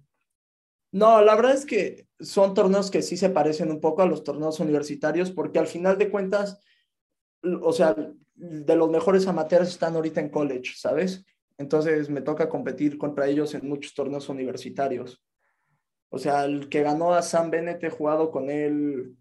No, 0.91 1.21
la 1.21 1.35
verdad 1.35 1.53
es 1.53 1.65
que 1.65 2.07
son 2.19 2.53
torneos 2.53 2.91
que 2.91 3.01
sí 3.01 3.15
se 3.15 3.29
parecen 3.29 3.71
un 3.71 3.79
poco 3.79 4.01
a 4.01 4.05
los 4.05 4.23
torneos 4.23 4.59
universitarios, 4.59 5.31
porque 5.31 5.59
al 5.59 5.67
final 5.67 5.97
de 5.97 6.11
cuentas, 6.11 6.59
o 7.61 7.71
sea, 7.71 7.95
de 8.33 8.75
los 8.75 8.89
mejores 8.89 9.27
amateurs 9.27 9.69
están 9.69 9.95
ahorita 9.95 10.19
en 10.19 10.29
college, 10.29 10.73
¿sabes? 10.75 11.25
Entonces 11.57 12.09
me 12.09 12.21
toca 12.21 12.49
competir 12.49 12.97
contra 12.97 13.27
ellos 13.27 13.53
en 13.53 13.67
muchos 13.67 13.93
torneos 13.93 14.27
universitarios. 14.29 15.23
O 16.09 16.17
sea, 16.17 16.43
el 16.43 16.67
que 16.67 16.81
ganó 16.81 17.13
a 17.13 17.21
Sam 17.21 17.51
Bennett 17.51 17.83
he 17.83 17.89
jugado 17.89 18.31
con 18.31 18.49
él 18.49 19.15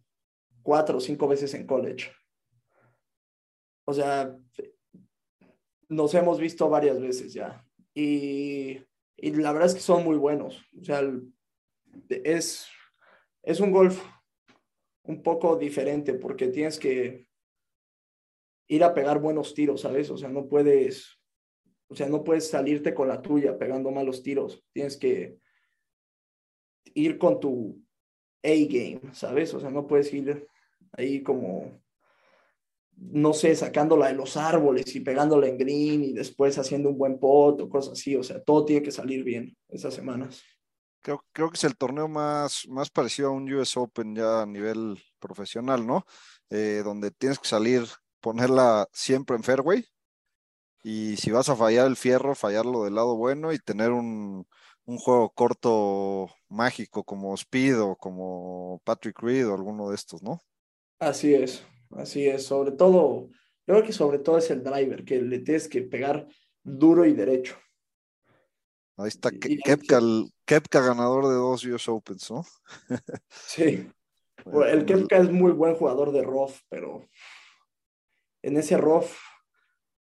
cuatro 0.63 0.99
o 0.99 1.01
cinco 1.01 1.29
veces 1.29 1.55
en 1.55 1.67
college. 1.67 2.11
O 3.85 3.93
sea, 3.93 4.37
nos 5.89 6.15
hemos 6.15 6.41
visto 6.41 6.69
varias 6.69 7.01
veces 7.01 7.33
ya. 7.33 7.65
Y, 7.95 8.81
y 9.17 9.31
la 9.33 9.53
verdad 9.53 9.69
es 9.69 9.75
que 9.75 9.81
son 9.81 10.03
muy 10.03 10.17
buenos. 10.17 10.61
O 10.81 10.85
sea, 10.85 11.03
es, 12.09 12.67
es 13.43 13.61
un 13.61 13.71
golf 13.71 14.03
un 15.05 15.23
poco 15.23 15.57
diferente 15.57 16.15
porque 16.15 16.49
tienes 16.49 16.79
que 16.79 17.27
ir 18.69 18.85
a 18.85 18.95
pegar 18.95 19.21
buenos 19.21 19.55
tiros, 19.55 19.81
¿sabes? 19.81 20.11
O 20.11 20.17
sea, 20.17 20.29
no 20.29 20.47
puedes, 20.47 21.19
o 21.89 21.95
sea, 21.95 22.09
no 22.09 22.23
puedes 22.23 22.49
salirte 22.49 22.95
con 22.95 23.09
la 23.09 23.21
tuya 23.21 23.59
pegando 23.59 23.91
malos 23.91 24.23
tiros. 24.23 24.65
Tienes 24.73 24.97
que 24.97 25.39
ir 26.95 27.19
con 27.19 27.41
tu 27.41 27.83
A-game, 28.43 29.13
¿sabes? 29.13 29.53
O 29.55 29.61
sea, 29.61 29.71
no 29.71 29.87
puedes 29.87 30.13
ir 30.15 30.47
ahí 30.93 31.23
como, 31.23 31.83
no 32.97 33.33
sé, 33.33 33.57
sacándola 33.57 34.09
de 34.09 34.15
los 34.15 34.37
árboles 34.37 34.95
y 34.95 35.01
pegándola 35.01 35.49
en 35.49 35.59
green 35.59 36.05
y 36.05 36.13
después 36.13 36.57
haciendo 36.59 36.91
un 36.91 36.99
buen 36.99 37.19
pot 37.19 37.61
o 37.61 37.69
cosas 37.69 37.95
así. 37.95 38.15
O 38.15 38.23
sea, 38.23 38.41
todo 38.41 38.65
tiene 38.65 38.83
que 38.83 38.93
salir 38.93 39.25
bien 39.25 39.57
esas 39.69 39.95
semanas. 39.95 40.43
Creo, 41.03 41.25
creo, 41.33 41.51
que 41.51 41.57
es 41.57 41.65
el 41.65 41.77
torneo 41.77 42.09
más, 42.09 42.67
más 42.69 42.91
parecido 42.91 43.29
a 43.29 43.33
un 43.33 43.51
US 43.53 43.77
Open 43.77 44.15
ya 44.15 44.43
a 44.43 44.47
nivel 44.47 45.03
profesional, 45.19 45.87
¿no? 45.87 46.05
Eh, 46.51 46.83
donde 46.85 47.11
tienes 47.11 47.39
que 47.39 47.49
salir, 47.49 47.85
ponerla 48.21 48.87
siempre 48.93 49.37
en 49.37 49.43
fairway 49.43 49.85
y 50.83 51.17
si 51.17 51.31
vas 51.31 51.49
a 51.49 51.57
fallar 51.57 51.87
el 51.87 51.97
fierro, 51.97 52.35
fallarlo 52.35 52.85
del 52.85 52.95
lado 52.95 53.17
bueno 53.17 53.53
y 53.53 53.59
tener 53.59 53.91
un, 53.91 54.47
un 54.85 54.99
juego 54.99 55.31
corto 55.31 56.29
mágico 56.49 57.05
como 57.05 57.35
Speed 57.35 57.81
o 57.81 57.97
como 57.97 58.81
Patrick 58.85 59.21
Reed 59.21 59.49
o 59.49 59.55
alguno 59.55 59.91
de 59.91 59.95
estos, 59.95 60.23
¿no? 60.23 60.41
Así 60.99 61.35
es, 61.35 61.65
así 61.91 62.27
es. 62.27 62.45
Sobre 62.45 62.73
todo, 62.73 63.29
yo 63.67 63.75
creo 63.75 63.85
que 63.85 63.93
sobre 63.93 64.19
todo 64.19 64.39
es 64.39 64.51
el 64.51 64.63
driver, 64.63 65.05
que 65.05 65.21
le 65.21 65.41
tienes 65.41 65.69
que 65.69 65.83
pegar 65.83 66.27
duro 66.63 67.05
y 67.07 67.13
derecho. 67.13 67.57
Ahí 68.97 69.09
está 69.09 69.31
Kepka, 69.31 69.99
el, 69.99 70.31
Kepka 70.51 70.81
ganador 70.81 71.29
de 71.29 71.35
dos 71.35 71.65
US 71.65 71.89
Opens, 71.89 72.29
¿no? 72.29 72.45
sí. 73.31 73.89
Bueno, 74.45 74.65
el 74.65 74.85
Kepka 74.85 75.19
es 75.19 75.31
muy 75.31 75.53
buen 75.53 75.77
jugador 75.77 76.11
de 76.11 76.25
rough, 76.25 76.57
pero 76.69 77.09
en 78.43 78.57
ese 78.57 78.77
rough 78.77 79.13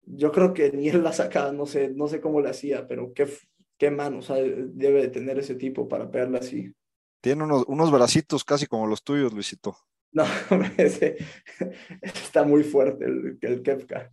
yo 0.01 0.33
creo 0.33 0.53
que 0.53 0.73
ni 0.73 0.89
él 0.89 1.05
la 1.05 1.13
sacaba, 1.13 1.53
no 1.53 1.65
sé, 1.65 1.87
no 1.95 2.09
sé 2.09 2.19
cómo 2.19 2.41
le 2.41 2.49
hacía, 2.49 2.85
pero 2.85 3.13
qué, 3.13 3.29
qué 3.77 3.91
manos 3.91 4.27
debe 4.27 5.03
de 5.03 5.07
tener 5.07 5.39
ese 5.39 5.55
tipo 5.55 5.87
para 5.87 6.11
pegarle 6.11 6.39
así. 6.39 6.75
Tiene 7.21 7.45
unos, 7.45 7.63
unos 7.67 7.89
bracitos 7.89 8.43
casi 8.43 8.65
como 8.65 8.87
los 8.87 9.03
tuyos, 9.03 9.31
Luisito. 9.31 9.77
No, 10.11 10.25
ese, 10.77 11.15
está 12.01 12.43
muy 12.43 12.63
fuerte 12.63 13.05
el, 13.05 13.37
el 13.39 13.63
Kepka. 13.63 14.11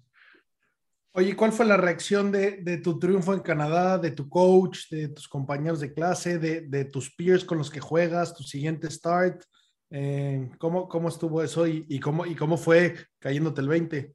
Oye, 1.14 1.36
¿cuál 1.36 1.52
fue 1.52 1.66
la 1.66 1.76
reacción 1.76 2.32
de, 2.32 2.62
de, 2.62 2.78
tu 2.78 2.98
triunfo 2.98 3.34
en 3.34 3.40
Canadá, 3.40 3.98
de 3.98 4.12
tu 4.12 4.30
coach, 4.30 4.88
de 4.90 5.08
tus 5.08 5.28
compañeros 5.28 5.78
de 5.80 5.92
clase, 5.92 6.38
de, 6.38 6.62
de 6.62 6.86
tus 6.86 7.14
peers 7.14 7.44
con 7.44 7.58
los 7.58 7.70
que 7.70 7.80
juegas, 7.80 8.34
tu 8.34 8.42
siguiente 8.42 8.90
start? 8.90 9.44
Eh, 9.90 10.50
¿cómo, 10.58 10.88
¿Cómo 10.88 11.10
estuvo 11.10 11.42
eso 11.42 11.66
y, 11.66 11.84
y, 11.86 12.00
cómo, 12.00 12.24
y 12.24 12.34
cómo 12.34 12.56
fue 12.56 12.94
cayéndote 13.18 13.60
el 13.60 13.68
20? 13.68 14.14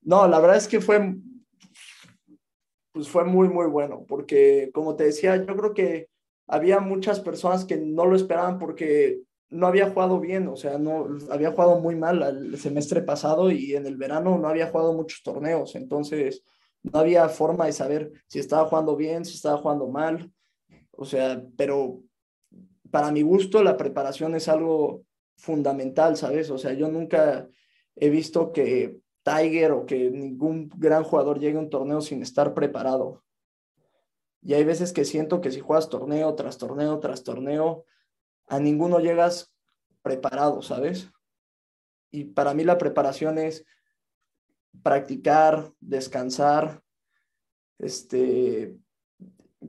No, 0.00 0.26
la 0.26 0.40
verdad 0.40 0.56
es 0.56 0.66
que 0.66 0.80
fue, 0.80 1.16
pues 2.92 3.10
fue 3.10 3.24
muy, 3.24 3.50
muy 3.50 3.66
bueno, 3.66 4.06
porque 4.08 4.70
como 4.72 4.96
te 4.96 5.04
decía, 5.04 5.36
yo 5.36 5.54
creo 5.54 5.74
que 5.74 6.08
había 6.48 6.80
muchas 6.80 7.20
personas 7.20 7.66
que 7.66 7.76
no 7.76 8.06
lo 8.06 8.16
esperaban 8.16 8.58
porque 8.58 9.20
no 9.52 9.66
había 9.66 9.90
jugado 9.90 10.18
bien, 10.18 10.48
o 10.48 10.56
sea, 10.56 10.78
no 10.78 11.06
había 11.30 11.52
jugado 11.52 11.78
muy 11.78 11.94
mal 11.94 12.22
el 12.22 12.58
semestre 12.58 13.02
pasado 13.02 13.50
y 13.50 13.74
en 13.74 13.86
el 13.86 13.96
verano 13.96 14.38
no 14.38 14.48
había 14.48 14.68
jugado 14.68 14.94
muchos 14.94 15.22
torneos, 15.22 15.74
entonces 15.76 16.42
no 16.82 16.98
había 16.98 17.28
forma 17.28 17.66
de 17.66 17.72
saber 17.72 18.12
si 18.26 18.38
estaba 18.38 18.66
jugando 18.66 18.96
bien, 18.96 19.24
si 19.24 19.34
estaba 19.34 19.58
jugando 19.58 19.88
mal, 19.88 20.32
o 20.90 21.04
sea, 21.04 21.42
pero 21.56 22.00
para 22.90 23.12
mi 23.12 23.22
gusto 23.22 23.62
la 23.62 23.76
preparación 23.76 24.34
es 24.34 24.48
algo 24.48 25.04
fundamental, 25.36 26.16
¿sabes? 26.16 26.50
O 26.50 26.58
sea, 26.58 26.72
yo 26.72 26.88
nunca 26.88 27.46
he 27.96 28.08
visto 28.08 28.52
que 28.52 29.00
Tiger 29.22 29.72
o 29.72 29.86
que 29.86 30.10
ningún 30.10 30.70
gran 30.76 31.04
jugador 31.04 31.38
llegue 31.38 31.58
a 31.58 31.60
un 31.60 31.70
torneo 31.70 32.00
sin 32.00 32.22
estar 32.22 32.54
preparado. 32.54 33.22
Y 34.40 34.54
hay 34.54 34.64
veces 34.64 34.92
que 34.92 35.04
siento 35.04 35.40
que 35.40 35.52
si 35.52 35.60
juegas 35.60 35.88
torneo 35.88 36.34
tras 36.34 36.58
torneo 36.58 36.98
tras 36.98 37.22
torneo, 37.22 37.84
a 38.52 38.60
ninguno 38.60 39.00
llegas 39.00 39.50
preparado, 40.02 40.60
¿sabes? 40.60 41.10
Y 42.10 42.24
para 42.24 42.52
mí 42.52 42.64
la 42.64 42.76
preparación 42.76 43.38
es 43.38 43.64
practicar, 44.82 45.72
descansar, 45.80 46.82
este, 47.78 48.76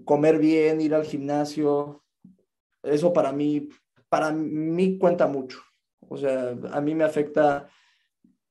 comer 0.03 0.38
bien, 0.38 0.81
ir 0.81 0.95
al 0.95 1.05
gimnasio, 1.05 2.03
eso 2.84 3.13
para 3.13 3.31
mí, 3.31 3.69
para 4.09 4.34
mí 4.34 4.97
cuenta 4.97 5.27
mucho. 5.27 5.61
O 6.09 6.17
sea, 6.17 6.49
a 6.73 6.81
mí 6.81 6.93
me 6.93 7.05
afecta 7.05 7.69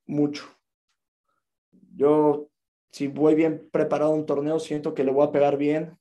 mucho. 0.07 0.45
Yo, 1.95 2.49
si 2.91 3.07
voy 3.07 3.35
bien 3.35 3.69
preparado 3.71 4.13
a 4.13 4.17
un 4.17 4.25
torneo, 4.25 4.59
siento 4.59 4.95
que 4.95 5.05
le 5.05 5.13
voy 5.13 5.27
a 5.27 5.33
pegar 5.33 5.59
bien 5.59 5.99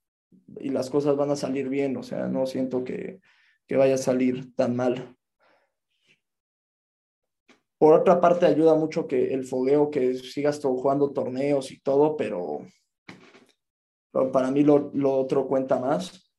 y 0.57 0.69
las 0.69 0.89
cosas 0.89 1.17
van 1.17 1.31
a 1.31 1.35
salir 1.35 1.67
bien. 1.67 1.97
O 1.97 2.03
sea, 2.03 2.27
no 2.27 2.45
siento 2.45 2.85
que, 2.85 3.19
que 3.71 3.77
vaya 3.77 3.95
a 3.95 3.97
salir 3.97 4.53
tan 4.53 4.75
mal. 4.75 5.15
Por 7.77 7.93
otra 7.93 8.19
parte, 8.19 8.45
ayuda 8.45 8.75
mucho 8.75 9.07
que 9.07 9.33
el 9.33 9.45
fogueo, 9.45 9.89
que 9.89 10.13
sigas 10.15 10.59
jugando 10.61 11.13
torneos 11.13 11.71
y 11.71 11.79
todo, 11.79 12.17
pero, 12.17 12.67
para 14.33 14.51
mí 14.51 14.65
lo, 14.65 14.91
otro 15.17 15.47
cuenta 15.47 15.79
más. 15.79 16.33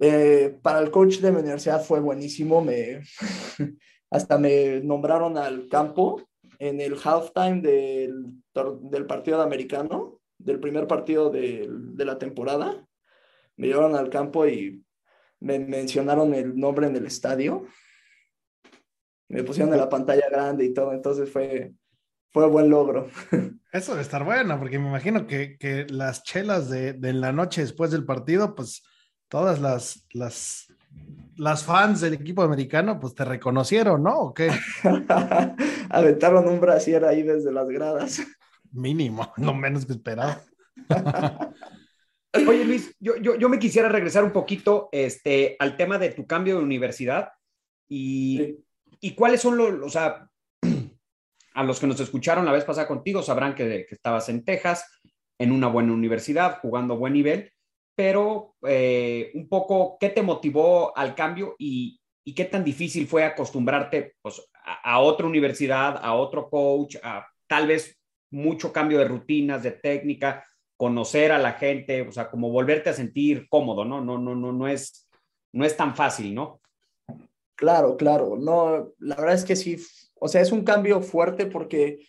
Eh, 0.00 0.58
para 0.62 0.78
el 0.78 0.90
coach 0.90 1.18
de 1.18 1.30
mi 1.30 1.40
universidad 1.40 1.84
fue 1.84 2.00
buenísimo, 2.00 2.62
me, 2.64 3.02
hasta 4.10 4.38
me 4.38 4.80
nombraron 4.80 5.36
al 5.36 5.68
campo 5.68 6.22
en 6.58 6.80
el 6.80 6.96
halftime 7.04 7.60
del, 7.60 8.42
partido 9.06 9.36
de 9.36 9.44
americano, 9.44 10.22
del 10.38 10.58
primer 10.58 10.86
partido 10.86 11.28
de, 11.28 11.68
de 11.68 12.04
la 12.06 12.16
temporada. 12.16 12.88
Me 13.56 13.66
llevaron 13.66 13.94
al 13.94 14.08
campo 14.08 14.46
y 14.46 14.82
me 15.40 15.58
mencionaron 15.58 16.34
el 16.34 16.56
nombre 16.56 16.86
en 16.86 16.96
el 16.96 17.06
estadio 17.06 17.66
me 19.28 19.44
pusieron 19.44 19.72
en 19.72 19.80
la 19.80 19.88
pantalla 19.88 20.28
grande 20.30 20.64
y 20.64 20.74
todo, 20.74 20.92
entonces 20.92 21.30
fue, 21.30 21.74
fue 22.32 22.48
buen 22.48 22.70
logro. 22.70 23.08
Eso 23.72 23.94
de 23.94 24.02
estar 24.02 24.24
bueno, 24.24 24.58
porque 24.58 24.78
me 24.78 24.88
imagino 24.88 25.26
que, 25.26 25.58
que 25.58 25.86
las 25.90 26.22
chelas 26.22 26.70
de, 26.70 26.94
de, 26.94 27.12
la 27.12 27.32
noche 27.32 27.60
después 27.60 27.90
del 27.90 28.06
partido, 28.06 28.54
pues 28.54 28.82
todas 29.28 29.60
las, 29.60 30.06
las, 30.12 30.72
las 31.36 31.62
fans 31.62 32.00
del 32.00 32.14
equipo 32.14 32.42
americano, 32.42 32.98
pues 32.98 33.14
te 33.14 33.26
reconocieron, 33.26 34.02
¿no? 34.02 34.18
¿O 34.18 34.34
qué? 34.34 34.50
Aventaron 35.90 36.48
un 36.48 36.60
brasier 36.60 37.04
ahí 37.04 37.22
desde 37.22 37.52
las 37.52 37.68
gradas. 37.68 38.22
Mínimo, 38.72 39.30
lo 39.36 39.52
menos 39.52 39.84
que 39.84 39.92
esperaba. 39.92 40.40
Oye, 42.46 42.64
Luis, 42.64 42.94
yo, 43.00 43.16
yo, 43.16 43.36
yo, 43.36 43.48
me 43.48 43.58
quisiera 43.58 43.88
regresar 43.88 44.24
un 44.24 44.32
poquito 44.32 44.88
este, 44.92 45.56
al 45.58 45.76
tema 45.76 45.98
de 45.98 46.10
tu 46.10 46.26
cambio 46.26 46.56
de 46.56 46.64
universidad 46.64 47.30
y, 47.88 48.58
¿Y 49.00 49.14
cuáles 49.14 49.40
son 49.40 49.56
los, 49.56 49.74
o 49.82 49.88
sea, 49.88 50.28
a 51.54 51.62
los 51.62 51.78
que 51.78 51.86
nos 51.86 52.00
escucharon 52.00 52.44
la 52.44 52.52
vez 52.52 52.64
pasada 52.64 52.88
contigo 52.88 53.22
sabrán 53.22 53.54
que, 53.54 53.86
estabas 53.90 54.28
en 54.28 54.44
Texas, 54.44 54.86
en 55.38 55.52
una 55.52 55.68
buena 55.68 55.92
universidad, 55.92 56.58
jugando 56.60 56.94
a 56.94 56.98
buen 56.98 57.12
nivel, 57.12 57.52
pero 57.94 58.56
eh, 58.66 59.30
un 59.34 59.48
poco, 59.48 59.96
¿qué 60.00 60.08
te 60.10 60.22
motivó 60.22 60.96
al 60.96 61.14
cambio 61.14 61.54
y, 61.58 62.00
qué 62.36 62.44
tan 62.44 62.62
difícil 62.62 63.06
fue 63.06 63.24
acostumbrarte 63.24 64.16
pues, 64.20 64.42
a, 64.62 65.00
otra 65.00 65.26
universidad, 65.26 65.98
a 66.02 66.12
otro 66.12 66.50
coach, 66.50 66.96
a 67.02 67.26
tal 67.46 67.66
vez 67.66 67.98
mucho 68.30 68.70
cambio 68.70 68.98
de 68.98 69.08
rutinas, 69.08 69.62
de 69.62 69.70
técnica, 69.70 70.44
conocer 70.78 71.32
a 71.32 71.38
la 71.38 71.54
gente, 71.54 72.02
o 72.02 72.12
sea, 72.12 72.30
como 72.30 72.50
volverte 72.50 72.88
a 72.88 72.94
sentir 72.94 73.48
cómodo, 73.50 73.84
¿no? 73.84 74.00
No, 74.00 74.16
no, 74.16 74.36
no, 74.36 74.52
no 74.52 74.68
es, 74.68 75.08
no 75.52 75.64
es 75.64 75.76
tan 75.76 75.96
fácil, 75.96 76.34
¿no? 76.34 76.60
Claro, 77.56 77.96
claro. 77.96 78.36
No, 78.36 78.92
la 79.00 79.16
verdad 79.16 79.34
es 79.34 79.44
que 79.44 79.56
sí, 79.56 79.76
o 80.14 80.28
sea, 80.28 80.40
es 80.40 80.52
un 80.52 80.62
cambio 80.62 81.02
fuerte 81.02 81.46
porque 81.46 82.06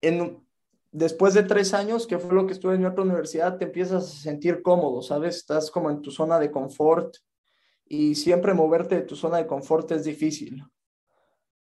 en, 0.00 0.44
después 0.90 1.32
de 1.32 1.44
tres 1.44 1.72
años, 1.74 2.08
que 2.08 2.18
fue 2.18 2.34
lo 2.34 2.44
que 2.44 2.54
estuve 2.54 2.74
en 2.74 2.84
otra 2.84 3.04
universidad, 3.04 3.56
te 3.56 3.66
empiezas 3.66 4.02
a 4.02 4.22
sentir 4.22 4.62
cómodo, 4.62 5.00
¿sabes? 5.00 5.36
Estás 5.36 5.70
como 5.70 5.88
en 5.88 6.02
tu 6.02 6.10
zona 6.10 6.40
de 6.40 6.50
confort 6.50 7.16
y 7.86 8.16
siempre 8.16 8.52
moverte 8.52 8.96
de 8.96 9.02
tu 9.02 9.14
zona 9.14 9.38
de 9.38 9.46
confort 9.46 9.92
es 9.92 10.02
difícil. 10.02 10.64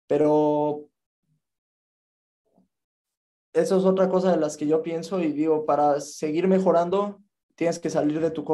Pero 0.08 0.90
eso 3.58 3.78
es 3.78 3.86
otra 3.86 4.10
cosa 4.10 4.32
de 4.32 4.38
las 4.38 4.58
que 4.58 4.68
yo 4.68 4.82
pienso 4.82 5.20
y 5.20 5.32
digo, 5.32 5.66
para 5.66 6.00
seguir 6.00 6.48
mejorando, 6.48 7.22
tienes 7.56 7.80
que 7.80 7.90
salir 7.90 8.20
de 8.20 8.32
tu, 8.32 8.46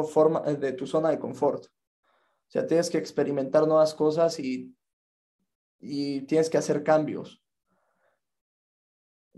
de 0.58 0.72
tu 0.72 0.86
zona 0.86 1.10
de 1.10 1.18
confort. 1.18 1.66
O 1.66 2.50
sea, 2.50 2.66
tienes 2.66 2.90
que 2.90 2.98
experimentar 2.98 3.66
nuevas 3.66 3.94
cosas 3.94 4.38
y, 4.38 4.74
y 5.80 6.22
tienes 6.22 6.48
que 6.48 6.58
hacer 6.58 6.82
cambios. 6.82 7.42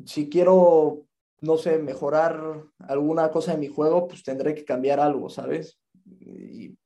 Si 0.04 0.28
quiero, 0.28 1.06
no 1.40 1.56
sé, 1.56 1.78
mejorar 1.78 2.64
alguna 2.78 3.30
cosa 3.30 3.54
en 3.54 3.60
mi 3.60 3.68
juego, 3.68 4.06
pues 4.08 4.22
tendré 4.22 4.54
que 4.54 4.64
cambiar 4.64 5.00
algo, 5.00 5.30
¿sabes? 5.30 5.80
Y 6.20 6.76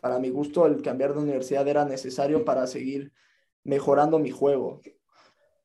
para 0.00 0.18
mi 0.18 0.30
gusto, 0.30 0.66
el 0.66 0.82
cambiar 0.82 1.14
de 1.14 1.20
universidad 1.20 1.66
era 1.66 1.84
necesario 1.84 2.44
para 2.44 2.66
seguir 2.66 3.12
mejorando 3.64 4.18
mi 4.18 4.30
juego. 4.30 4.80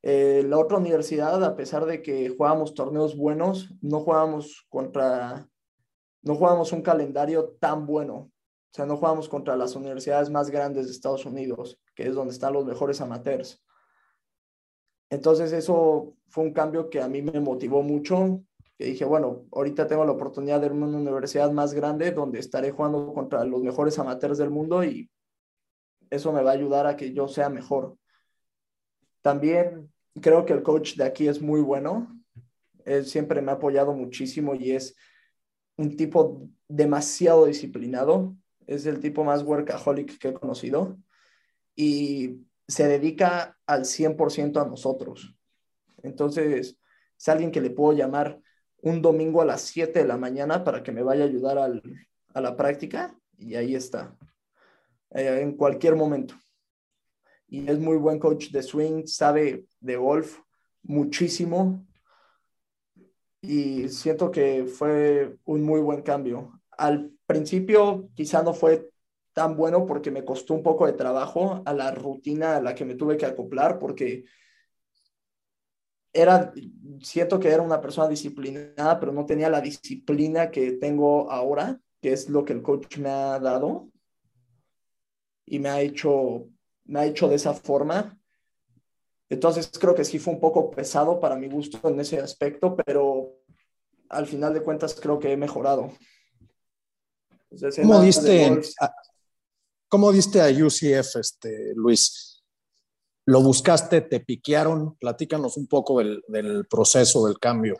Eh, 0.06 0.44
la 0.46 0.58
otra 0.58 0.76
universidad, 0.76 1.42
a 1.42 1.56
pesar 1.56 1.86
de 1.86 2.02
que 2.02 2.28
jugábamos 2.28 2.74
torneos 2.74 3.16
buenos, 3.16 3.72
no 3.80 4.00
jugábamos 4.00 4.66
contra, 4.68 5.48
no 6.20 6.34
jugábamos 6.34 6.72
un 6.72 6.82
calendario 6.82 7.56
tan 7.58 7.86
bueno. 7.86 8.14
O 8.14 8.30
sea, 8.70 8.84
no 8.84 8.98
jugamos 8.98 9.30
contra 9.30 9.56
las 9.56 9.74
universidades 9.74 10.28
más 10.28 10.50
grandes 10.50 10.84
de 10.84 10.92
Estados 10.92 11.24
Unidos, 11.24 11.80
que 11.94 12.06
es 12.06 12.14
donde 12.14 12.34
están 12.34 12.52
los 12.52 12.66
mejores 12.66 13.00
amateurs. 13.00 13.64
Entonces 15.08 15.52
eso 15.52 16.14
fue 16.28 16.44
un 16.44 16.52
cambio 16.52 16.90
que 16.90 17.00
a 17.00 17.08
mí 17.08 17.22
me 17.22 17.40
motivó 17.40 17.82
mucho, 17.82 18.42
que 18.76 18.84
dije, 18.84 19.06
bueno, 19.06 19.46
ahorita 19.52 19.86
tengo 19.86 20.04
la 20.04 20.12
oportunidad 20.12 20.60
de 20.60 20.66
ir 20.66 20.72
a 20.72 20.74
una 20.74 20.98
universidad 20.98 21.50
más 21.50 21.72
grande 21.72 22.12
donde 22.12 22.40
estaré 22.40 22.72
jugando 22.72 23.14
contra 23.14 23.42
los 23.44 23.62
mejores 23.62 23.98
amateurs 23.98 24.36
del 24.36 24.50
mundo 24.50 24.84
y 24.84 25.10
eso 26.10 26.30
me 26.30 26.42
va 26.42 26.50
a 26.50 26.54
ayudar 26.54 26.86
a 26.86 26.94
que 26.94 27.14
yo 27.14 27.26
sea 27.26 27.48
mejor. 27.48 27.96
También 29.22 29.93
creo 30.20 30.44
que 30.44 30.52
el 30.52 30.62
coach 30.62 30.96
de 30.96 31.04
aquí 31.04 31.28
es 31.28 31.40
muy 31.40 31.60
bueno. 31.60 32.20
Él 32.84 33.06
siempre 33.06 33.40
me 33.42 33.50
ha 33.50 33.54
apoyado 33.54 33.92
muchísimo 33.94 34.54
y 34.54 34.72
es 34.72 34.96
un 35.76 35.96
tipo 35.96 36.48
demasiado 36.68 37.46
disciplinado 37.46 38.36
es 38.66 38.86
el 38.86 39.00
tipo 39.00 39.24
más 39.24 39.42
workaholic 39.42 40.18
que 40.18 40.28
he 40.28 40.34
conocido 40.34 40.96
y 41.76 42.40
se 42.66 42.88
dedica 42.88 43.58
al 43.66 43.84
100% 43.84 44.60
a 44.60 44.68
nosotros. 44.68 45.36
Entonces, 46.02 46.78
es 47.18 47.28
alguien 47.28 47.50
que 47.50 47.60
le 47.60 47.70
puedo 47.70 47.96
llamar 47.96 48.40
un 48.82 49.02
domingo 49.02 49.42
a 49.42 49.46
las 49.46 49.62
7 49.62 49.98
de 49.98 50.04
la 50.06 50.16
mañana 50.16 50.64
para 50.64 50.82
que 50.82 50.92
me 50.92 51.02
vaya 51.02 51.24
a 51.24 51.28
ayudar 51.28 51.58
a 51.58 52.40
la 52.40 52.56
práctica 52.56 53.18
y 53.38 53.54
ahí 53.54 53.74
está, 53.74 54.16
eh, 55.10 55.40
en 55.40 55.56
cualquier 55.56 55.96
momento. 55.96 56.34
Y 57.48 57.70
es 57.70 57.78
muy 57.78 57.96
buen 57.96 58.18
coach 58.18 58.50
de 58.50 58.62
swing, 58.62 59.06
sabe 59.06 59.66
de 59.80 59.96
golf 59.96 60.40
muchísimo 60.82 61.86
y 63.40 63.88
siento 63.88 64.30
que 64.30 64.64
fue 64.66 65.36
un 65.44 65.62
muy 65.62 65.80
buen 65.80 66.02
cambio. 66.02 66.60
Al 66.70 67.12
principio 67.26 68.08
quizá 68.14 68.42
no 68.42 68.54
fue 68.54 68.90
tan 69.32 69.56
bueno 69.56 69.84
porque 69.84 70.10
me 70.10 70.24
costó 70.24 70.54
un 70.54 70.62
poco 70.62 70.86
de 70.86 70.94
trabajo 70.94 71.62
a 71.66 71.72
la 71.74 71.90
rutina 71.90 72.56
a 72.56 72.62
la 72.62 72.74
que 72.74 72.84
me 72.84 72.94
tuve 72.94 73.16
que 73.16 73.26
acoplar 73.26 73.78
porque 73.78 74.24
era, 76.12 76.52
siento 77.02 77.40
que 77.40 77.48
era 77.48 77.60
una 77.60 77.80
persona 77.80 78.08
disciplinada, 78.08 79.00
pero 79.00 79.12
no 79.12 79.26
tenía 79.26 79.50
la 79.50 79.60
disciplina 79.60 80.50
que 80.50 80.72
tengo 80.72 81.30
ahora, 81.30 81.80
que 82.00 82.12
es 82.12 82.30
lo 82.30 82.44
que 82.44 82.52
el 82.52 82.62
coach 82.62 82.98
me 82.98 83.10
ha 83.10 83.38
dado 83.40 83.90
y 85.44 85.58
me 85.58 85.68
ha 85.68 85.80
hecho, 85.80 86.48
me 86.84 87.00
ha 87.00 87.06
hecho 87.06 87.28
de 87.28 87.36
esa 87.36 87.54
forma. 87.54 88.18
Entonces 89.28 89.70
creo 89.78 89.94
que 89.94 90.04
sí 90.04 90.18
fue 90.18 90.34
un 90.34 90.40
poco 90.40 90.70
pesado 90.70 91.18
para 91.18 91.36
mi 91.36 91.48
gusto 91.48 91.88
en 91.88 91.98
ese 92.00 92.20
aspecto, 92.20 92.76
pero 92.76 93.40
al 94.08 94.26
final 94.26 94.54
de 94.54 94.62
cuentas 94.62 94.94
creo 94.94 95.18
que 95.18 95.32
he 95.32 95.36
mejorado. 95.36 95.92
¿Cómo 97.76 98.00
diste, 98.00 98.60
a, 98.80 98.94
¿Cómo 99.88 100.12
diste 100.12 100.40
a 100.40 100.48
UCF, 100.48 101.16
este, 101.16 101.72
Luis? 101.74 102.42
¿Lo 103.26 103.42
buscaste? 103.42 104.02
¿Te 104.02 104.20
piquearon? 104.20 104.96
Platícanos 104.96 105.56
un 105.56 105.66
poco 105.66 105.98
del, 105.98 106.22
del 106.28 106.66
proceso, 106.66 107.26
del 107.26 107.38
cambio. 107.38 107.76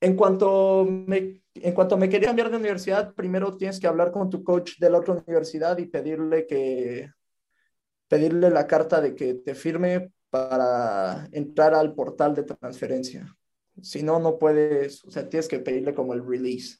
En 0.00 0.16
cuanto, 0.16 0.84
me, 0.84 1.42
en 1.54 1.74
cuanto 1.74 1.96
me 1.96 2.08
quería 2.08 2.28
cambiar 2.28 2.50
de 2.50 2.56
universidad, 2.56 3.14
primero 3.14 3.56
tienes 3.56 3.80
que 3.80 3.86
hablar 3.86 4.12
con 4.12 4.28
tu 4.28 4.42
coach 4.44 4.72
de 4.78 4.90
la 4.90 4.98
otra 4.98 5.14
universidad 5.14 5.78
y 5.78 5.86
pedirle 5.86 6.46
que 6.46 7.08
pedirle 8.08 8.50
la 8.50 8.66
carta 8.66 9.00
de 9.00 9.14
que 9.14 9.34
te 9.34 9.54
firme 9.54 10.12
para 10.30 11.28
entrar 11.32 11.74
al 11.74 11.94
portal 11.94 12.34
de 12.34 12.42
transferencia. 12.44 13.34
Si 13.82 14.02
no, 14.02 14.18
no 14.18 14.38
puedes, 14.38 15.04
o 15.04 15.10
sea, 15.10 15.28
tienes 15.28 15.48
que 15.48 15.58
pedirle 15.58 15.94
como 15.94 16.14
el 16.14 16.26
release 16.26 16.78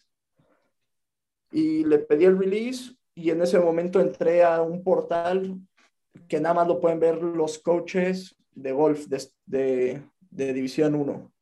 y 1.51 1.85
le 1.85 1.99
pedí 2.01 2.25
el 2.25 2.39
release 2.39 2.95
y 3.15 3.31
en 3.31 3.43
ese 3.43 3.59
momento 3.59 4.01
entré 4.01 4.45
a 4.45 4.63
un 4.63 4.83
portal 4.83 5.59
que 6.29 6.41
nada 6.41 6.55
más 6.55 6.69
lo 6.69 6.81
pueden 6.81 7.01
ver 7.01 7.23
los 7.23 7.59
coaches 7.59 8.37
de 8.53 8.73
golf 8.73 9.07
de, 9.07 10.03
de, 10.31 10.53
División 10.53 10.95
1. 10.95 11.33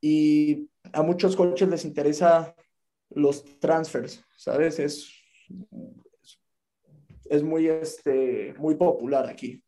Y 0.00 0.70
a 0.92 1.02
muchos 1.02 1.36
coaches 1.36 1.68
les 1.68 1.84
interesa 1.84 2.54
los 3.10 3.44
transfers, 3.58 4.24
¿sabes? 4.36 4.78
Es, 4.78 5.12
es 7.30 7.44
muy, 7.44 7.68
este, 7.68 8.54
muy 8.58 8.74
popular 8.74 9.26
aquí. 9.26 9.62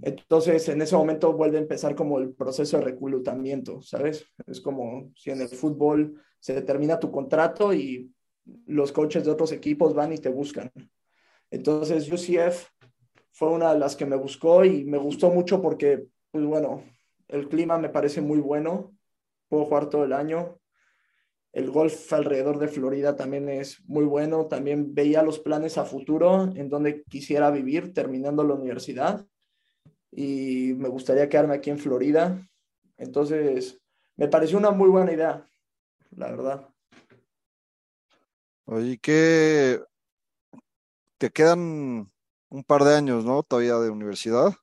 Entonces, 0.00 0.68
en 0.68 0.80
ese 0.80 0.96
momento 0.96 1.32
vuelve 1.32 1.58
a 1.58 1.60
empezar 1.60 1.94
como 1.94 2.18
el 2.18 2.32
proceso 2.32 2.78
de 2.78 2.84
reclutamiento, 2.84 3.82
¿sabes? 3.82 4.24
Es 4.46 4.60
como 4.60 5.10
si 5.16 5.30
en 5.30 5.40
el 5.40 5.48
fútbol 5.48 6.22
se 6.38 6.54
determina 6.54 7.00
tu 7.00 7.10
contrato 7.10 7.74
y 7.74 8.10
los 8.66 8.92
coaches 8.92 9.24
de 9.24 9.32
otros 9.32 9.50
equipos 9.52 9.92
van 9.92 10.12
y 10.12 10.18
te 10.18 10.28
buscan. 10.28 10.70
Entonces, 11.50 12.10
UCF 12.10 12.68
fue 13.32 13.50
una 13.50 13.72
de 13.72 13.80
las 13.80 13.96
que 13.96 14.06
me 14.06 14.16
buscó 14.16 14.64
y 14.64 14.84
me 14.84 14.98
gustó 14.98 15.30
mucho 15.30 15.60
porque, 15.60 16.06
pues 16.30 16.44
bueno, 16.44 16.84
el 17.26 17.48
clima 17.48 17.76
me 17.76 17.88
parece 17.88 18.20
muy 18.20 18.38
bueno, 18.38 18.94
puedo 19.48 19.64
jugar 19.64 19.90
todo 19.90 20.04
el 20.04 20.12
año. 20.12 20.60
El 21.52 21.70
golf 21.70 22.12
alrededor 22.12 22.58
de 22.58 22.68
Florida 22.68 23.14
también 23.14 23.48
es 23.48 23.82
muy 23.84 24.04
bueno. 24.04 24.46
También 24.46 24.94
veía 24.94 25.22
los 25.22 25.38
planes 25.38 25.76
a 25.76 25.84
futuro 25.84 26.50
en 26.54 26.68
donde 26.70 27.02
quisiera 27.04 27.50
vivir 27.50 27.92
terminando 27.92 28.42
la 28.42 28.54
universidad 28.54 29.26
y 30.10 30.74
me 30.76 30.88
gustaría 30.88 31.28
quedarme 31.28 31.54
aquí 31.54 31.70
en 31.70 31.78
Florida. 31.78 32.38
Entonces, 32.96 33.80
me 34.16 34.28
pareció 34.28 34.58
una 34.58 34.70
muy 34.70 34.88
buena 34.88 35.12
idea, 35.12 35.46
la 36.10 36.30
verdad. 36.30 36.68
Oye, 38.64 38.98
¿qué 38.98 39.82
te 41.18 41.30
quedan 41.30 42.10
un 42.48 42.64
par 42.64 42.84
de 42.84 42.94
años, 42.94 43.24
¿no? 43.24 43.42
Todavía 43.42 43.76
de 43.78 43.90
universidad. 43.90 44.54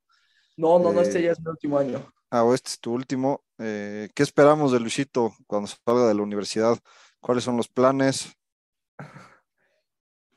No, 0.58 0.80
no, 0.80 0.94
no, 0.94 1.02
este 1.02 1.20
Eh, 1.20 1.24
ya 1.24 1.32
es 1.32 1.40
mi 1.40 1.50
último 1.50 1.78
año. 1.78 2.12
Ah, 2.30 2.44
o 2.44 2.54
este 2.54 2.70
es 2.70 2.80
tu 2.80 2.94
último. 2.94 3.44
Eh, 3.60 4.10
¿qué 4.16 4.24
esperamos 4.24 4.72
de 4.72 4.80
Luisito 4.80 5.34
cuando 5.46 5.68
salga 5.68 6.08
de 6.08 6.16
la 6.16 6.22
universidad? 6.24 6.78
¿Cuáles 7.20 7.44
son 7.44 7.58
los 7.58 7.68
planes? 7.68 8.34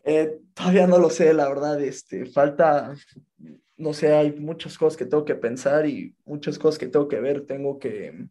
Eh, 0.05 0.41
todavía 0.55 0.87
no 0.87 0.99
lo 0.99 1.11
sé, 1.11 1.33
la 1.33 1.49
verdad, 1.49 1.81
este, 1.81 2.27
falta, 2.27 2.93
no 3.77 3.93
sé, 3.93 4.13
hay 4.13 4.33
muchas 4.33 4.77
cosas 4.77 4.97
que 4.97 5.07
tengo 5.07 5.25
que 5.25 5.37
pensar 5.37 5.87
y 5.87 6.17
muchas 6.25 6.59
cosas 6.59 6.79
que 6.79 6.89
tengo 6.89 7.07
que 7.07 7.21
ver, 7.21 7.47
tengo 7.47 7.79
que... 7.79 8.27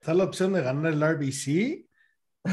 Está 0.00 0.14
la 0.14 0.24
opción 0.24 0.54
de 0.54 0.62
ganar 0.62 0.92
el 0.92 1.02
RBC 1.02 1.86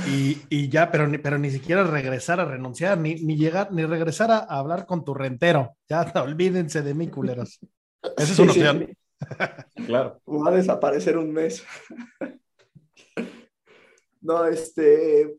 y, 0.08 0.38
y 0.50 0.70
ya, 0.70 0.92
pero 0.92 1.08
ni, 1.08 1.18
pero 1.18 1.38
ni 1.38 1.50
siquiera 1.50 1.84
regresar 1.86 2.40
a 2.42 2.46
renunciar, 2.46 2.98
ni, 2.98 3.16
ni 3.16 3.38
llegar, 3.38 3.72
ni 3.72 3.86
regresar 3.86 4.30
a, 4.30 4.40
a 4.40 4.60
hablar 4.60 4.86
con 4.86 5.06
tu 5.06 5.14
rentero. 5.14 5.78
Ya, 5.88 6.02
olvídense 6.22 6.82
de 6.82 6.94
mí, 6.94 7.08
culeros. 7.08 7.60
Esa 8.18 8.34
es 8.34 8.36
Sí, 8.36 8.42
una 8.42 8.54
sí, 8.54 8.60
opción. 8.60 8.98
Claro. 9.86 10.22
Va 10.28 10.50
a 10.50 10.56
desaparecer 10.56 11.18
un 11.18 11.32
mes. 11.32 11.64
No, 14.22 14.46
este. 14.46 15.38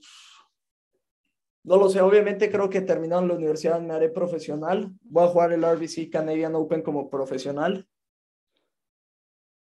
No 1.64 1.76
lo 1.76 1.90
sé, 1.90 2.00
obviamente 2.00 2.50
creo 2.50 2.70
que 2.70 2.80
terminando 2.80 3.26
la 3.26 3.34
universidad 3.34 3.78
me 3.80 3.92
haré 3.92 4.08
profesional. 4.08 4.90
Voy 5.02 5.24
a 5.24 5.28
jugar 5.28 5.52
el 5.52 5.62
RBC 5.64 6.08
Canadian 6.10 6.54
Open 6.54 6.80
como 6.82 7.10
profesional. 7.10 7.86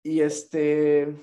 Y 0.02 0.20
este. 0.20 1.14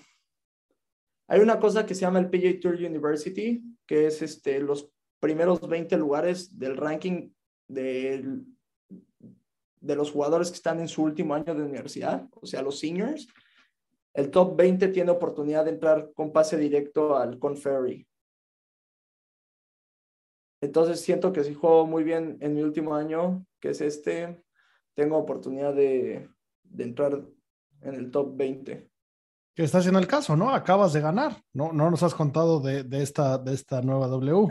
Hay 1.28 1.42
una 1.42 1.60
cosa 1.60 1.86
que 1.86 1.94
se 1.94 2.02
llama 2.02 2.20
el 2.20 2.30
PGA 2.30 2.60
Tour 2.62 2.76
University, 2.76 3.62
que 3.86 4.08
es 4.08 4.22
este, 4.22 4.60
los 4.62 4.90
primeros 5.20 5.60
20 5.68 5.98
lugares 5.98 6.58
del 6.58 6.78
ranking 6.78 7.32
del- 7.68 8.46
de 9.82 9.96
los 9.96 10.12
jugadores 10.12 10.50
que 10.50 10.56
están 10.56 10.80
en 10.80 10.88
su 10.88 11.04
último 11.04 11.34
año 11.34 11.54
de 11.54 11.64
universidad, 11.64 12.28
o 12.40 12.46
sea, 12.46 12.62
los 12.62 12.80
seniors. 12.80 13.28
El 14.14 14.30
top 14.30 14.56
20 14.56 14.88
tiene 14.90 15.12
oportunidad 15.12 15.66
de 15.66 15.72
entrar 15.72 16.12
con 16.14 16.32
pase 16.32 16.58
directo 16.58 17.18
al 17.18 17.40
Conferry. 17.40 18.08
Entonces 20.62 21.02
siento 21.02 21.34
que 21.34 21.44
si 21.44 21.56
juego 21.56 21.88
muy 21.88 22.04
bien 22.04 22.38
en 22.40 22.54
mi 22.54 22.62
último 22.62 22.96
año, 22.96 23.46
que 23.60 23.70
es 23.70 23.82
este, 23.82 24.44
tengo 24.94 25.18
oportunidad 25.18 25.74
de, 25.74 26.30
de 26.64 26.84
entrar 26.84 27.22
en 27.82 27.96
el 27.96 28.12
top 28.12 28.36
20. 28.36 28.90
Que 29.56 29.64
está 29.64 29.80
haciendo 29.80 30.00
el 30.00 30.08
caso, 30.08 30.38
¿no? 30.38 30.54
Acabas 30.54 30.94
de 30.94 31.02
ganar. 31.02 31.44
No, 31.54 31.74
no 31.74 31.90
nos 31.90 32.04
has 32.04 32.14
contado 32.14 32.60
de, 32.60 32.84
de 32.84 33.02
esta, 33.02 33.38
de 33.38 33.54
esta 33.54 33.82
nueva 33.82 34.08
W. 34.08 34.48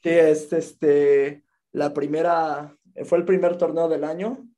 Sí, 0.00 0.10
es 0.10 0.52
este, 0.52 1.44
la 1.72 1.92
primera, 1.92 2.77
fue 3.04 3.18
el 3.18 3.24
primer 3.24 3.56
torneo 3.56 3.88
del 3.88 4.04
año 4.04 4.48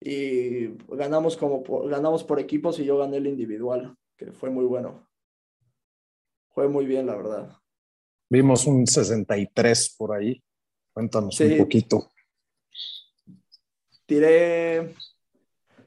y 0.00 0.68
ganamos 0.88 1.36
como 1.36 1.62
por, 1.62 1.88
ganamos 1.88 2.24
por 2.24 2.38
equipos 2.40 2.78
y 2.78 2.84
yo 2.84 2.98
gané 2.98 3.16
el 3.18 3.26
individual, 3.26 3.96
que 4.16 4.32
fue 4.32 4.50
muy 4.50 4.64
bueno. 4.64 5.08
Fue 6.50 6.68
muy 6.68 6.86
bien, 6.86 7.06
la 7.06 7.16
verdad. 7.16 7.56
Vimos 8.30 8.66
un 8.66 8.86
63 8.86 9.94
por 9.96 10.12
ahí. 10.14 10.42
Cuéntanos 10.92 11.34
Sí. 11.36 11.44
un 11.44 11.58
poquito. 11.58 12.10
Tiré, 14.06 14.94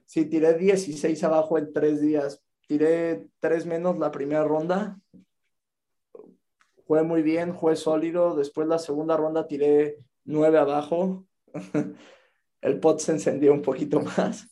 sí, 0.05 0.25
tiré 0.25 0.55
16 0.55 1.23
abajo 1.23 1.57
en 1.57 1.71
tres 1.71 2.01
días. 2.01 2.41
Tiré 2.67 3.27
tres 3.39 3.65
menos 3.65 3.97
la 3.97 4.11
primera 4.11 4.43
ronda. 4.43 4.99
Fue 6.85 7.03
muy 7.03 7.21
bien, 7.21 7.55
fue 7.55 7.75
sólido. 7.75 8.35
Después 8.35 8.67
la 8.67 8.79
segunda 8.79 9.15
ronda 9.15 9.47
tiré 9.47 9.97
nueve 10.25 10.57
abajo. 10.57 11.26
El 12.61 12.79
pot 12.79 12.99
se 12.99 13.11
encendió 13.11 13.53
un 13.53 13.61
poquito 13.61 14.01
más. 14.01 14.47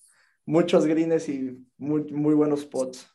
Muchos 0.45 0.85
greens 0.85 1.27
y 1.27 1.57
muy, 1.77 2.33
buenos 2.33 2.65
pots. 2.65 3.07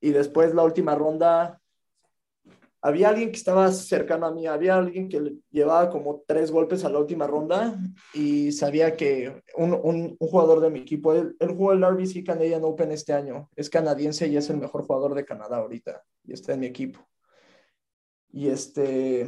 Y 0.00 0.10
después 0.10 0.54
la 0.54 0.62
última 0.62 0.94
ronda, 0.94 1.60
había 2.80 3.10
alguien 3.10 3.30
que 3.30 3.36
estaba 3.36 3.70
cercano 3.70 4.26
a 4.26 4.32
mí, 4.32 4.46
había 4.46 4.76
alguien 4.76 5.10
que 5.10 5.20
le 5.20 5.36
llevaba 5.50 5.90
como 5.90 6.24
tres 6.26 6.50
golpes 6.50 6.86
a 6.86 6.88
la 6.88 6.98
última 6.98 7.26
ronda 7.26 7.78
y 8.14 8.50
sabía 8.52 8.96
que 8.96 9.42
un 9.56 10.16
jugador 10.18 10.60
de 10.60 10.70
mi 10.70 10.80
equipo, 10.80 11.12
él, 11.12 11.36
él 11.38 11.50
jugó 11.50 11.72
el 11.72 11.84
RBC 11.84 12.24
Canadian 12.24 12.64
Open 12.64 12.92
este 12.92 13.12
año, 13.12 13.50
es 13.54 13.68
canadiense 13.68 14.26
y 14.28 14.38
es 14.38 14.48
el 14.48 14.56
mejor 14.56 14.86
jugador 14.86 15.14
de 15.14 15.26
Canadá 15.26 15.58
ahorita 15.58 16.02
y 16.24 16.32
está 16.32 16.54
en 16.54 16.60
mi 16.60 16.66
equipo. 16.66 17.06
Y 18.32 18.48
este, 18.48 19.22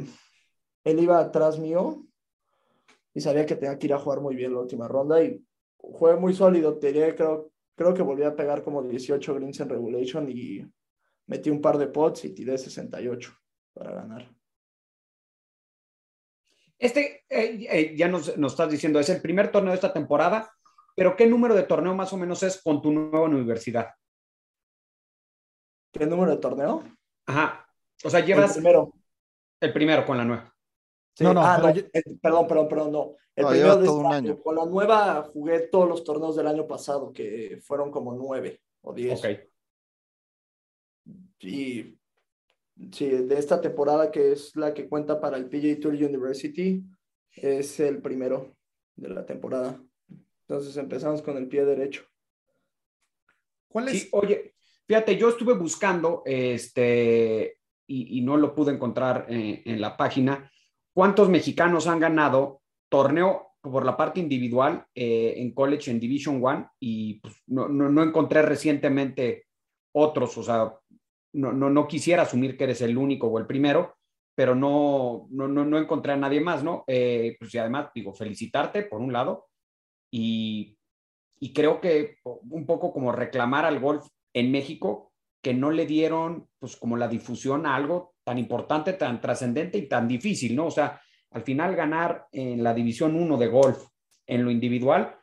él 0.83 0.99
iba 0.99 1.19
atrás 1.19 1.59
mío 1.59 2.07
y 3.13 3.21
sabía 3.21 3.45
que 3.45 3.55
tenía 3.55 3.77
que 3.77 3.87
ir 3.87 3.93
a 3.93 3.99
jugar 3.99 4.21
muy 4.21 4.35
bien 4.35 4.53
la 4.53 4.59
última 4.59 4.87
ronda 4.87 5.23
y 5.23 5.43
jugué 5.77 6.15
muy 6.15 6.33
sólido, 6.33 6.77
tiré, 6.77 7.15
creo, 7.15 7.51
creo 7.75 7.93
que 7.93 8.01
volví 8.01 8.23
a 8.23 8.35
pegar 8.35 8.63
como 8.63 8.81
18 8.81 9.35
greens 9.35 9.59
en 9.59 9.69
regulation 9.69 10.29
y 10.29 10.65
metí 11.27 11.49
un 11.49 11.61
par 11.61 11.77
de 11.77 11.87
pots 11.87 12.25
y 12.25 12.33
tiré 12.33 12.57
68 12.57 13.33
para 13.73 13.93
ganar. 13.93 14.29
Este, 16.77 17.23
eh, 17.29 17.67
eh, 17.69 17.95
ya 17.95 18.07
nos, 18.07 18.37
nos 18.37 18.53
estás 18.53 18.69
diciendo, 18.69 18.99
es 18.99 19.09
el 19.09 19.21
primer 19.21 19.51
torneo 19.51 19.71
de 19.71 19.75
esta 19.75 19.93
temporada, 19.93 20.51
pero 20.95 21.15
¿qué 21.15 21.25
número 21.25 21.55
de 21.55 21.63
torneo 21.63 21.95
más 21.95 22.11
o 22.13 22.17
menos 22.17 22.43
es 22.43 22.61
con 22.61 22.81
tu 22.81 22.91
nueva 22.91 23.21
universidad? 23.21 23.89
¿Qué 25.91 26.05
número 26.05 26.31
de 26.31 26.37
torneo? 26.37 26.83
Ajá. 27.27 27.65
O 28.03 28.09
sea, 28.09 28.19
llevas 28.19 28.57
El 28.57 28.63
primero. 28.63 28.93
el 29.61 29.73
primero 29.73 30.05
con 30.05 30.17
la 30.17 30.25
nueva. 30.25 30.52
Sí, 31.15 31.23
No, 31.23 31.33
no, 31.33 31.41
ah, 31.45 31.55
pero 31.57 31.67
no, 31.69 31.73
yo- 31.75 31.83
el- 31.93 32.19
perdón, 32.19 32.47
perdón, 32.47 32.67
perdón, 32.69 32.91
no. 32.91 33.15
El 33.35 33.43
No, 33.43 33.49
primero 33.49 33.77
de 33.77 33.85
todo 33.85 33.97
este 33.97 34.07
un 34.07 34.13
año. 34.13 34.39
Con 34.41 34.55
la 34.55 34.65
nueva 34.65 35.23
jugué 35.23 35.59
todos 35.67 35.87
los 35.89 36.03
torneos 36.03 36.35
del 36.35 36.47
año 36.47 36.67
pasado, 36.67 37.11
que 37.11 37.59
fueron 37.63 37.91
como 37.91 38.13
nueve 38.13 38.61
o 38.81 38.93
diez. 38.93 39.19
Ok. 39.19 39.25
Y 41.39 41.97
sí, 42.91 43.09
de 43.09 43.37
esta 43.37 43.59
temporada 43.61 44.11
que 44.11 44.31
es 44.31 44.55
la 44.55 44.73
que 44.73 44.87
cuenta 44.87 45.19
para 45.19 45.37
el 45.37 45.49
PGA 45.49 45.79
Tour 45.79 45.93
University, 45.93 46.83
es 47.31 47.79
el 47.79 48.01
primero 48.01 48.55
de 48.95 49.09
la 49.09 49.25
temporada. 49.25 49.81
Entonces 50.47 50.75
empezamos 50.77 51.21
con 51.21 51.37
el 51.37 51.47
pie 51.47 51.65
derecho. 51.65 52.03
¿Cuál 53.67 53.89
es? 53.89 54.03
Sí, 54.03 54.09
oye, 54.11 54.53
fíjate, 54.87 55.17
yo 55.17 55.29
estuve 55.29 55.53
buscando, 55.53 56.21
este, 56.25 57.57
y, 57.87 58.19
y 58.19 58.21
no 58.21 58.37
lo 58.37 58.53
pude 58.53 58.71
encontrar 58.71 59.25
eh, 59.29 59.63
en 59.65 59.81
la 59.81 59.97
página, 59.97 60.51
cuántos 60.93 61.29
mexicanos 61.29 61.87
han 61.87 61.99
ganado 61.99 62.61
torneo 62.89 63.53
por 63.61 63.85
la 63.85 63.95
parte 63.95 64.19
individual 64.19 64.85
eh, 64.93 65.35
en 65.37 65.53
college 65.53 65.89
en 65.89 65.99
Division 65.99 66.43
One 66.43 66.67
y 66.79 67.19
pues, 67.21 67.35
no, 67.47 67.69
no, 67.69 67.89
no 67.89 68.03
encontré 68.03 68.41
recientemente 68.41 69.45
otros, 69.95 70.37
o 70.37 70.43
sea, 70.43 70.73
no, 71.33 71.53
no, 71.53 71.69
no 71.69 71.87
quisiera 71.87 72.23
asumir 72.23 72.57
que 72.57 72.65
eres 72.65 72.81
el 72.81 72.97
único 72.97 73.27
o 73.27 73.39
el 73.39 73.47
primero, 73.47 73.95
pero 74.35 74.55
no, 74.55 75.27
no, 75.29 75.47
no, 75.47 75.63
no 75.65 75.77
encontré 75.77 76.13
a 76.13 76.17
nadie 76.17 76.41
más, 76.41 76.63
¿no? 76.63 76.83
Eh, 76.87 77.35
pues 77.39 77.53
y 77.53 77.57
además, 77.57 77.89
digo, 77.93 78.13
felicitarte 78.13 78.83
por 78.83 78.99
un 78.99 79.13
lado 79.13 79.47
y, 80.11 80.77
y 81.39 81.53
creo 81.53 81.79
que 81.79 82.17
un 82.23 82.65
poco 82.65 82.91
como 82.91 83.11
reclamar 83.11 83.65
al 83.65 83.79
golf 83.79 84.05
en 84.33 84.51
México 84.51 85.11
que 85.41 85.53
no 85.53 85.71
le 85.71 85.85
dieron 85.85 86.47
pues 86.59 86.75
como 86.75 86.97
la 86.97 87.07
difusión 87.07 87.65
a 87.65 87.75
algo 87.75 88.12
tan 88.23 88.37
importante, 88.37 88.93
tan 88.93 89.19
trascendente 89.19 89.77
y 89.77 89.87
tan 89.87 90.07
difícil, 90.07 90.55
¿no? 90.55 90.67
O 90.67 90.71
sea, 90.71 90.99
al 91.31 91.43
final 91.43 91.75
ganar 91.75 92.27
en 92.31 92.63
la 92.63 92.73
división 92.73 93.15
1 93.15 93.37
de 93.37 93.47
golf 93.47 93.87
en 94.25 94.43
lo 94.45 94.51
individual, 94.51 95.15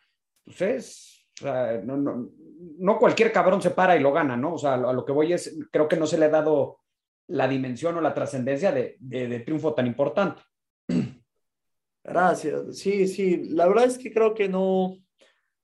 pues 0.45 0.61
es, 0.61 1.27
no 1.43 2.99
cualquier 2.99 3.33
cabrón 3.33 3.63
se 3.63 3.71
para 3.71 3.97
y 3.97 4.01
lo 4.01 4.13
gana, 4.13 4.37
¿no? 4.37 4.55
O 4.55 4.59
sea, 4.59 4.75
a 4.75 4.93
lo 4.93 5.05
que 5.05 5.13
voy 5.13 5.33
es, 5.33 5.59
creo 5.71 5.89
que 5.89 5.97
no 5.97 6.07
se 6.07 6.19
le 6.19 6.27
ha 6.27 6.31
dado 6.31 6.79
la 7.29 7.49
dimensión 7.49 7.97
o 7.97 8.01
la 8.01 8.13
trascendencia 8.13 8.73
de, 8.73 8.97
de, 8.99 9.41
triunfo 9.41 9.73
tan 9.73 9.87
importante. 9.87 10.43
Gracias. 12.05 12.77
Sí, 12.77 13.07
sí, 13.07 13.49
la 13.51 13.69
verdad 13.69 13.85
es 13.85 13.99
que 13.99 14.13
creo 14.13 14.35
que 14.35 14.49
no, 14.49 14.97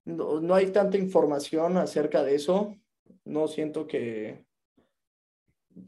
no, 0.05 0.41
no 0.41 0.55
hay 0.55 0.69
tanta 0.69 0.97
información 0.97 1.77
acerca 1.77 2.23
de 2.23 2.37
eso. 2.37 2.77
No 3.25 3.49
siento 3.49 3.87
que, 3.87 4.46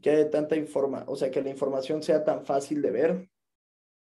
que 0.01 0.09
haya 0.11 0.29
tanta 0.29 0.55
información, 0.55 1.09
o 1.09 1.15
sea, 1.15 1.31
que 1.31 1.41
la 1.41 1.49
información 1.49 2.03
sea 2.03 2.23
tan 2.23 2.45
fácil 2.45 2.81
de 2.81 2.91
ver. 2.91 3.29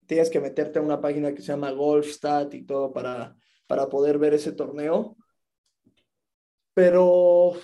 Tienes 0.06 0.30
que 0.30 0.40
meterte 0.40 0.78
a 0.78 0.82
una 0.82 1.00
página 1.00 1.34
que 1.34 1.42
se 1.42 1.48
llama 1.48 1.70
Golfstat 1.70 2.54
y 2.54 2.64
todo 2.64 2.92
para, 2.92 3.36
para 3.66 3.88
poder 3.88 4.18
ver 4.18 4.34
ese 4.34 4.52
torneo. 4.52 5.16
Pero 6.74 7.54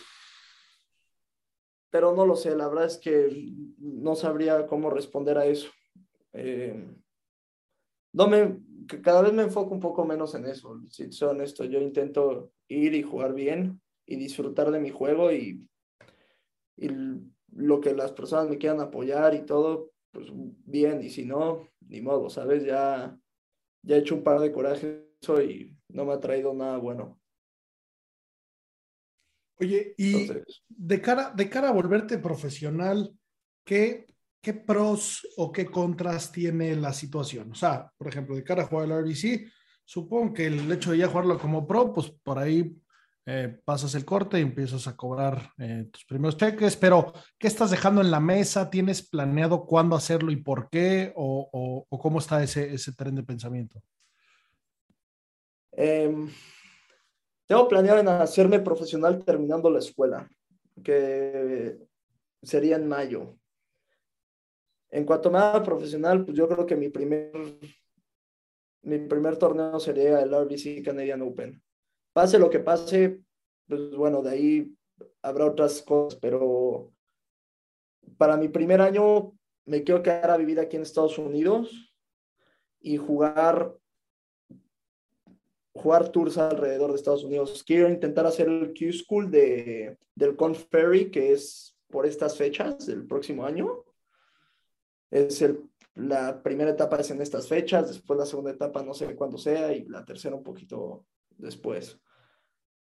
pero 1.91 2.15
no 2.15 2.27
lo 2.27 2.37
sé, 2.37 2.55
la 2.55 2.69
verdad 2.69 2.85
es 2.85 2.99
que 2.99 3.53
no 3.79 4.15
sabría 4.15 4.67
cómo 4.67 4.91
responder 4.91 5.39
a 5.39 5.47
eso. 5.47 5.71
Eh, 6.33 6.87
no 8.13 8.29
me, 8.29 8.59
cada 9.03 9.23
vez 9.23 9.33
me 9.33 9.43
enfoco 9.43 9.75
un 9.75 9.81
poco 9.81 10.05
menos 10.05 10.35
en 10.35 10.47
eso, 10.47 10.81
si 10.91 11.11
soy 11.13 11.31
honesto, 11.31 11.65
yo 11.65 11.81
intento 11.81 12.53
ir 12.69 12.95
y 12.95 13.03
jugar 13.03 13.35
bien 13.35 13.81
y 14.07 14.17
disfrutar 14.17 14.71
de 14.71 14.81
mi 14.81 14.91
juego 14.91 15.33
y, 15.33 15.67
y 16.77 16.89
lo 17.53 17.81
que 17.81 17.95
las 17.95 18.13
personas 18.13 18.49
me 18.49 18.59
quieran 18.59 18.81
apoyar 18.81 19.35
y 19.35 19.45
todo, 19.45 19.93
pues 20.13 20.29
bien, 20.33 21.03
y 21.03 21.11
si 21.11 21.25
no, 21.25 21.69
ni 21.81 22.01
modo, 22.01 22.31
¿sabes? 22.31 22.65
Ya, 22.65 23.19
ya 23.83 23.97
he 23.97 23.99
hecho 23.99 24.15
un 24.15 24.23
par 24.23 24.41
de 24.41 24.53
corajes 24.53 25.05
y 25.43 25.77
no 25.89 26.05
me 26.05 26.13
ha 26.13 26.21
traído 26.21 26.55
nada 26.55 26.79
bueno. 26.79 27.21
Oye, 29.61 29.95
y 29.97 30.31
de, 30.69 31.01
cara, 31.01 31.33
de 31.35 31.49
cara 31.51 31.71
a 31.71 31.73
volverte 31.73 32.19
profesional, 32.19 33.13
¿qué, 33.65 34.07
¿qué 34.41 34.55
pros 34.55 35.27
o 35.37 35.51
qué 35.51 35.67
contras 35.67 36.31
tiene 36.31 36.77
la 36.77 36.93
situación? 36.93 37.51
O 37.51 37.55
sea, 37.57 37.93
por 37.97 38.07
ejemplo, 38.07 38.37
de 38.37 38.45
cara 38.45 38.63
a 38.63 38.67
jugar 38.67 38.87
el 38.87 38.93
RBC, 38.93 39.51
supongo 39.85 40.33
que 40.33 40.47
el 40.47 40.71
hecho 40.71 40.93
de 40.93 40.99
ya 40.99 41.09
jugarlo 41.09 41.39
como 41.39 41.67
pro, 41.67 41.93
pues 41.93 42.11
por 42.23 42.39
ahí 42.39 42.73
eh, 43.31 43.61
pasas 43.63 43.95
el 43.95 44.07
corte 44.07 44.39
y 44.39 44.43
empiezas 44.43 44.89
a 44.89 44.97
cobrar 44.97 45.53
eh, 45.59 45.87
tus 45.93 46.07
primeros 46.07 46.39
cheques, 46.39 46.77
pero 46.77 47.13
¿qué 47.39 47.47
estás 47.47 47.71
dejando 47.71 48.01
en 48.01 48.11
la 48.11 48.21
mesa? 48.21 48.71
¿Tienes 48.71 49.07
planeado 49.07 49.67
cuándo 49.67 49.97
hacerlo 49.97 50.33
y 50.33 50.37
por 50.37 50.71
qué? 50.71 51.13
¿O, 51.15 51.87
cómo 51.91 52.21
está 52.21 52.43
ese, 52.43 52.73
ese 52.73 52.95
tren 52.95 53.15
de 53.17 53.23
pensamiento? 53.23 53.83
Eh, 55.73 56.11
tengo 57.47 57.69
planeado 57.69 58.01
en 58.01 58.09
hacerme 58.09 58.61
profesional 58.61 59.23
terminando 59.23 59.69
la 59.69 59.81
escuela, 59.81 60.27
que 60.83 61.77
sería 62.41 62.77
en 62.77 62.89
mayo. 62.89 63.37
En 64.91 65.05
cuanto 65.05 65.31
me 65.31 65.37
haga 65.37 65.63
profesional, 65.63 66.25
pues 66.25 66.35
yo 66.35 66.49
creo 66.49 66.65
que 66.65 66.77
mi 66.77 66.89
primer, 66.89 67.31
mi 68.85 68.99
primer 69.01 69.37
torneo 69.37 69.79
sería 69.79 70.23
el 70.23 70.33
RBC 70.33 70.83
Canadian 70.83 71.21
Open. 71.21 71.63
Pase 72.19 72.37
lo 72.37 72.51
que 72.51 72.59
pase, 72.59 73.23
pues 73.69 73.95
bueno, 73.95 74.23
de 74.23 74.31
ahí 74.31 74.77
habrá 75.23 75.47
otras 75.47 75.81
cosas, 75.83 76.19
pero 76.21 76.93
para 78.17 78.37
mi 78.37 78.49
primer 78.49 78.81
año 78.81 79.39
me 79.67 79.85
quiero 79.85 80.03
quedar 80.03 80.33
a 80.33 80.37
vivir 80.37 80.59
aquí 80.59 80.75
en 80.75 80.83
Estados 80.83 81.17
Unidos 81.17 81.95
y 82.81 82.97
jugar 82.97 83.73
jugar 85.73 86.09
tours 86.09 86.39
alrededor 86.39 86.91
de 86.91 86.97
Estados 86.97 87.23
Unidos. 87.23 87.63
Quiero 87.65 87.89
intentar 87.89 88.27
hacer 88.27 88.49
el 88.49 88.75
Q-School 88.77 89.31
de, 89.31 89.97
del 90.17 90.35
Conf 90.35 90.65
Ferry, 90.73 91.13
que 91.13 91.31
es 91.31 91.79
por 91.87 92.05
estas 92.05 92.37
fechas 92.37 92.85
del 92.85 93.07
próximo 93.07 93.47
año. 93.47 93.85
Es 95.13 95.41
el, 95.41 95.71
la 95.95 96.43
primera 96.43 96.73
etapa 96.73 96.99
es 96.99 97.13
en 97.13 97.23
estas 97.23 97.47
fechas, 97.47 97.87
después 97.87 98.19
la 98.19 98.27
segunda 98.27 98.51
etapa 98.51 98.83
no 98.83 98.93
sé 98.93 99.15
cuándo 99.15 99.39
sea 99.39 99.73
y 99.73 99.85
la 99.85 100.05
tercera 100.05 100.35
un 100.35 100.43
poquito 100.43 101.07
después. 101.37 101.97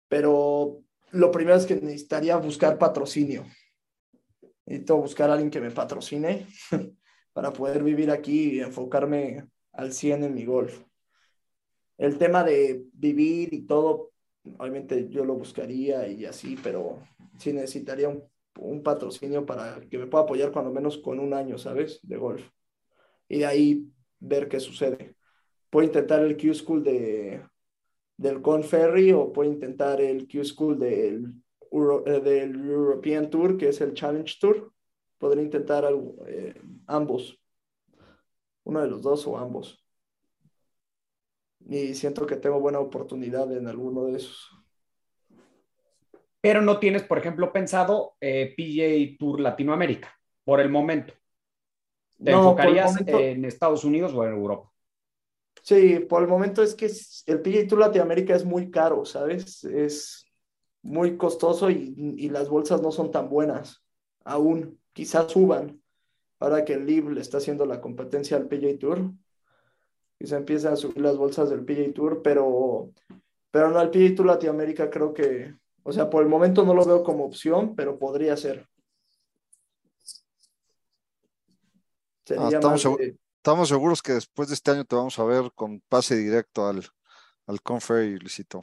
Pero 0.08 0.82
lo 1.10 1.30
primero 1.30 1.56
es 1.56 1.66
que 1.66 1.76
necesitaría 1.76 2.36
buscar 2.36 2.78
patrocinio. 2.78 3.44
Necesito 4.66 4.96
buscar 4.96 5.30
a 5.30 5.34
alguien 5.34 5.50
que 5.50 5.60
me 5.60 5.70
patrocine 5.70 6.46
para 7.32 7.52
poder 7.52 7.82
vivir 7.82 8.10
aquí 8.10 8.54
y 8.54 8.60
enfocarme 8.60 9.46
al 9.72 9.92
100 9.92 10.24
en 10.24 10.34
mi 10.34 10.44
golf 10.44 10.82
el 11.98 12.18
tema 12.18 12.42
de 12.42 12.84
vivir 12.92 13.52
y 13.52 13.62
todo, 13.62 14.12
obviamente 14.58 15.08
yo 15.08 15.24
lo 15.24 15.34
buscaría 15.34 16.06
y 16.08 16.24
así, 16.24 16.56
pero 16.62 17.02
sí 17.38 17.52
necesitaría 17.52 18.08
un, 18.08 18.82
patrocinio 18.82 19.44
para 19.44 19.80
que 19.88 19.98
me 19.98 20.06
pueda 20.06 20.24
apoyar 20.24 20.52
cuando 20.52 20.70
menos 20.70 20.98
con 20.98 21.18
un 21.18 21.34
año, 21.34 21.58
¿sabes? 21.58 21.98
De 22.02 22.16
golf. 22.16 22.48
Y 23.28 23.38
de 23.38 23.46
ahí 23.46 23.88
ver 24.20 24.48
qué 24.48 24.60
sucede. 24.60 25.16
Puedo 25.70 25.86
intentar 25.86 26.22
el 26.22 26.36
Q-School 26.36 26.84
de, 26.84 27.42
del 28.16 28.40
Conferry 28.42 29.12
o 29.12 29.32
puedo 29.32 29.50
intentar 29.50 30.00
el 30.00 30.28
Q-School 30.28 30.78
del, 30.78 31.34
eh, 32.06 32.20
del 32.20 32.54
European 32.68 33.30
Tour, 33.30 33.56
que 33.56 33.68
es 33.68 33.80
el 33.80 33.94
Challenge 33.94 34.36
Tour. 34.40 34.72
Podría 35.18 35.42
intentar 35.42 35.84
eh, 36.26 36.54
ambos. 36.86 37.40
Uno 38.64 38.80
de 38.80 38.88
los 38.88 39.02
dos 39.02 39.26
o 39.26 39.36
ambos 39.36 39.84
y 41.68 41.94
siento 41.94 42.26
que 42.26 42.36
tengo 42.36 42.60
buena 42.60 42.78
oportunidad 42.78 43.50
en 43.56 43.66
alguno 43.66 44.04
de 44.04 44.16
esos. 44.16 44.50
Pero 46.40 46.60
no 46.60 46.78
tienes, 46.78 47.02
por 47.04 47.18
ejemplo, 47.18 47.52
pensado 47.52 48.16
eh, 48.20 48.54
PJ 48.56 49.16
Tour 49.18 49.40
Latinoamérica 49.40 50.14
por 50.44 50.60
el 50.60 50.68
momento. 50.68 51.14
¿Te 52.22 52.32
enfocarías 52.32 52.96
en 53.06 53.44
Estados 53.44 53.84
Unidos 53.84 54.12
o 54.14 54.24
en 54.24 54.32
Europa? 54.32 54.70
Sí, 55.64 55.98
por 56.00 56.22
el 56.22 56.28
momento 56.28 56.62
es 56.62 56.74
que 56.74 56.92
el 57.24 57.40
PJ 57.40 57.66
Tour 57.66 57.78
Latinoamérica 57.78 58.36
es 58.36 58.44
muy 58.44 58.70
caro, 58.70 59.06
¿sabes? 59.06 59.64
Es 59.64 60.26
muy 60.82 61.16
costoso 61.16 61.70
y, 61.70 61.94
y 62.18 62.28
las 62.28 62.50
bolsas 62.50 62.82
no 62.82 62.92
son 62.92 63.10
tan 63.10 63.30
buenas 63.30 63.82
aún. 64.24 64.78
Quizás 64.92 65.32
suban 65.32 65.82
ahora 66.38 66.66
que 66.66 66.74
el 66.74 66.84
LIV 66.84 67.12
le 67.12 67.22
está 67.22 67.38
haciendo 67.38 67.64
la 67.64 67.80
competencia 67.80 68.36
al 68.36 68.46
PJ 68.46 68.76
Tour 68.78 69.10
y 70.18 70.26
se 70.26 70.36
empiezan 70.36 70.74
a 70.74 70.76
subir 70.76 71.00
las 71.00 71.16
bolsas 71.16 71.48
del 71.48 71.64
PJ 71.64 71.94
Tour, 71.94 72.20
pero, 72.22 72.90
pero 73.50 73.70
no, 73.70 73.80
el 73.80 73.88
PJ 73.88 74.16
Tour 74.16 74.26
Latinoamérica 74.26 74.90
creo 74.90 75.14
que, 75.14 75.54
o 75.82 75.92
sea, 75.94 76.10
por 76.10 76.22
el 76.22 76.28
momento 76.28 76.62
no 76.62 76.74
lo 76.74 76.84
veo 76.84 77.02
como 77.02 77.24
opción, 77.24 77.74
pero 77.74 77.98
podría 77.98 78.36
ser. 78.36 78.68
Ah, 82.36 82.50
estamos, 82.52 82.86
seguros 83.66 84.02
que 84.02 84.12
después 84.12 84.48
de 84.48 84.54
este 84.54 84.70
año 84.70 84.84
te 84.84 84.96
vamos 84.96 85.18
a 85.18 85.24
ver 85.24 85.50
con 85.54 85.80
pase 85.88 86.16
directo 86.16 86.66
al, 86.66 86.84
al 87.46 87.62
Confer, 87.62 88.20
Luisito. 88.20 88.62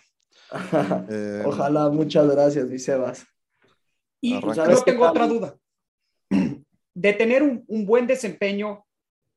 Eh, 1.10 1.44
Ojalá, 1.46 1.90
muchas 1.90 2.28
gracias, 2.30 2.68
mi 2.68 2.78
Sebas. 2.78 3.26
Y 4.20 4.40
yo 4.40 4.84
tengo 4.84 5.08
otra 5.08 5.28
duda. 5.28 5.56
De 6.94 7.14
tener 7.14 7.42
un, 7.42 7.64
un, 7.68 7.86
buen 7.86 8.06
desempeño 8.06 8.86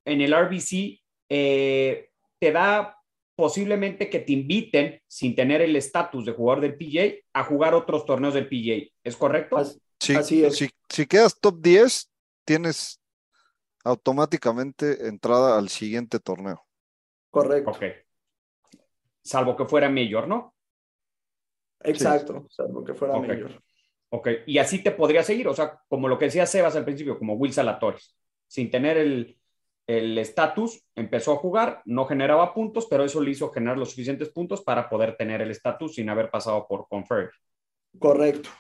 en 0.04 0.20
el 0.20 0.34
RBC, 0.34 1.00
eh, 1.28 2.10
te 2.40 2.50
da 2.50 2.98
posiblemente 3.36 4.10
que 4.10 4.20
te 4.20 4.32
inviten 4.32 5.00
sin 5.06 5.34
tener 5.34 5.60
el 5.60 5.74
estatus 5.76 6.24
de 6.24 6.32
jugador 6.32 6.62
del 6.62 6.76
PJ 6.76 7.24
a 7.32 7.44
jugar 7.44 7.74
otros 7.74 8.04
torneos 8.04 8.34
del 8.34 8.48
PJ. 8.48 8.92
¿Es 9.02 9.16
correcto? 9.16 9.56
Sí, 9.98 10.14
Así 10.14 10.44
es. 10.44 10.68
Si, 10.88 11.06
quedas 11.06 11.38
top 11.40 11.60
10, 11.60 12.10
tienes 12.44 13.00
automáticamente 13.84 15.06
entrada 15.06 15.58
al 15.58 15.68
siguiente 15.68 16.18
torneo. 16.18 16.66
Correcto. 17.30 17.70
Ok. 17.70 17.82
Salvo 19.22 19.56
que 19.56 19.64
fuera 19.64 19.88
mayor, 19.88 20.26
¿no? 20.26 20.54
Exacto, 21.80 22.46
salvo 22.50 22.82
que 22.82 22.94
fuera 22.94 23.18
mayor. 23.18 23.62
Ok, 24.10 24.28
y 24.46 24.58
así 24.58 24.82
te 24.82 24.92
podría 24.92 25.22
seguir, 25.22 25.48
o 25.48 25.54
sea, 25.54 25.80
como 25.88 26.08
lo 26.08 26.18
que 26.18 26.26
decía 26.26 26.46
Sebas 26.46 26.76
al 26.76 26.84
principio, 26.84 27.18
como 27.18 27.34
Will 27.34 27.52
Salatores, 27.52 28.16
sin 28.46 28.70
tener 28.70 28.96
el, 28.96 29.38
el 29.86 30.16
estatus, 30.18 30.86
empezó 30.94 31.32
a 31.32 31.36
jugar, 31.36 31.82
no 31.84 32.06
generaba 32.06 32.54
puntos, 32.54 32.86
pero 32.88 33.04
eso 33.04 33.20
le 33.20 33.32
hizo 33.32 33.50
generar 33.50 33.76
los 33.76 33.90
suficientes 33.90 34.30
puntos 34.30 34.62
para 34.62 34.88
poder 34.88 35.16
tener 35.16 35.42
el 35.42 35.50
estatus 35.50 35.96
sin 35.96 36.08
haber 36.08 36.30
pasado 36.30 36.66
por 36.68 36.86
Confer. 36.88 37.30
Correcto. 37.98 38.50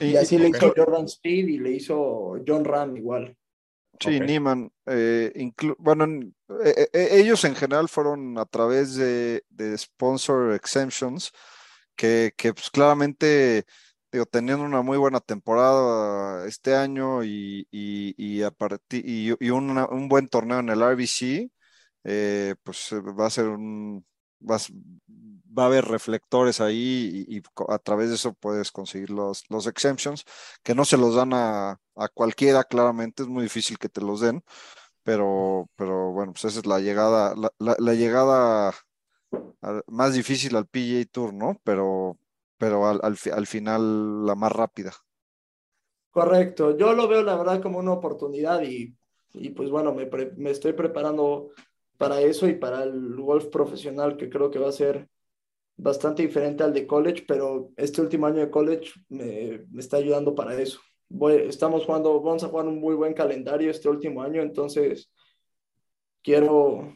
Y, 0.00 0.16
así 0.16 0.38
le 0.38 0.48
hizo 0.48 0.72
Jordan 0.74 1.04
Speed 1.04 1.48
y 1.48 1.58
le 1.58 1.72
hizo 1.72 2.36
John 2.46 2.64
Ram 2.64 2.96
igual. 2.96 3.36
Sí, 4.00 4.20
Niman. 4.20 4.72
Eh, 4.86 5.52
bueno, 5.78 6.06
eh, 6.64 6.88
eh, 6.92 7.08
ellos 7.12 7.44
en 7.44 7.54
general 7.54 7.88
fueron 7.88 8.38
a 8.38 8.46
través 8.46 8.96
de, 8.96 9.44
sponsor 9.76 10.54
exemptions 10.54 11.32
que, 11.94 12.32
que 12.36 12.52
pues, 12.52 12.70
claramente 12.70 13.64
digo, 14.10 14.26
teniendo 14.26 14.64
una 14.64 14.82
muy 14.82 14.98
buena 14.98 15.20
temporada 15.20 16.46
este 16.46 16.74
año 16.74 17.22
y, 17.24 17.66
y, 17.70 18.14
y, 18.16 18.42
y, 18.90 19.50
un 19.50 20.08
buen 20.08 20.28
torneo 20.28 20.58
en 20.60 20.68
el 20.70 20.82
RBC, 20.82 21.50
pues 22.62 22.90
va 22.92 23.26
a 23.26 23.30
ser 23.30 23.46
un, 23.48 24.04
vas, 24.42 24.72
va 25.56 25.64
a 25.64 25.66
haber 25.66 25.84
reflectores 25.84 26.60
ahí 26.60 27.24
y, 27.28 27.42
a 27.68 27.78
través 27.78 28.08
de 28.08 28.16
eso 28.16 28.34
puedes 28.34 28.72
conseguir 28.72 29.10
los, 29.10 29.44
los 29.50 29.66
exemptions, 29.66 30.24
que 30.62 30.74
no 30.74 30.84
se 30.84 30.96
los 30.96 31.14
dan 31.14 31.32
a, 31.34 31.78
cualquiera, 32.14 32.64
claramente, 32.64 33.22
es 33.22 33.28
muy 33.28 33.44
difícil 33.44 33.78
que 33.78 33.88
te 33.88 34.00
los 34.00 34.20
den, 34.20 34.42
pero, 35.02 35.68
pero 35.76 36.12
bueno, 36.12 36.32
pues 36.32 36.46
esa 36.46 36.60
es 36.60 36.66
la 36.66 36.80
llegada, 36.80 37.34
la, 37.58 37.94
llegada 37.94 38.72
más 39.86 40.14
difícil 40.14 40.56
al 40.56 40.66
PGA 40.66 41.04
Tour, 41.10 41.34
¿no? 41.34 41.60
Pero, 41.64 42.18
pero 42.56 42.86
al, 42.86 43.00
al, 43.02 43.46
final 43.46 44.24
la 44.24 44.34
más 44.34 44.52
rápida. 44.52 44.92
Correcto, 46.10 46.76
yo 46.76 46.92
lo 46.94 47.08
veo 47.08 47.22
la 47.22 47.36
verdad 47.36 47.62
como 47.62 47.78
una 47.78 47.92
oportunidad 47.92 48.62
y, 48.62 48.94
y 49.34 49.50
pues 49.50 49.70
bueno, 49.70 49.94
me, 49.94 50.08
me 50.36 50.50
estoy 50.50 50.72
preparando 50.72 51.50
para 52.02 52.20
eso 52.20 52.48
y 52.48 52.54
para 52.54 52.82
el 52.82 53.14
golf 53.14 53.46
profesional 53.46 54.16
que 54.16 54.28
creo 54.28 54.50
que 54.50 54.58
va 54.58 54.70
a 54.70 54.72
ser 54.72 55.08
bastante 55.76 56.22
diferente 56.22 56.64
al 56.64 56.74
de 56.74 56.84
college, 56.84 57.24
pero 57.28 57.70
este 57.76 58.00
último 58.00 58.26
año 58.26 58.40
de 58.40 58.50
college 58.50 58.90
me, 59.08 59.64
está 59.78 59.98
ayudando 59.98 60.34
para 60.34 60.60
eso. 60.60 60.80
Estamos 61.46 61.84
jugando, 61.84 62.20
vamos 62.20 62.42
a 62.42 62.48
jugar 62.48 62.66
un 62.66 62.80
muy 62.80 62.96
buen 62.96 63.14
calendario 63.14 63.70
este 63.70 63.88
último 63.88 64.20
año, 64.20 64.42
entonces 64.42 65.12
quiero, 66.24 66.92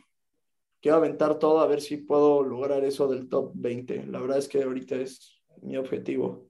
quiero 0.81 0.97
aventar 0.97 1.39
todo 1.39 1.61
a 1.61 1.69
ver 1.69 1.81
si 1.81 1.99
puedo 1.99 2.43
lograr 2.43 2.83
eso 2.83 3.07
del 3.07 3.29
top 3.29 3.53
20. 3.55 4.07
La 4.07 4.19
verdad 4.19 4.39
es 4.39 4.49
que 4.49 4.65
ahorita 4.65 4.97
es 4.97 5.41
mi 5.63 5.77
objetivo. 5.77 6.49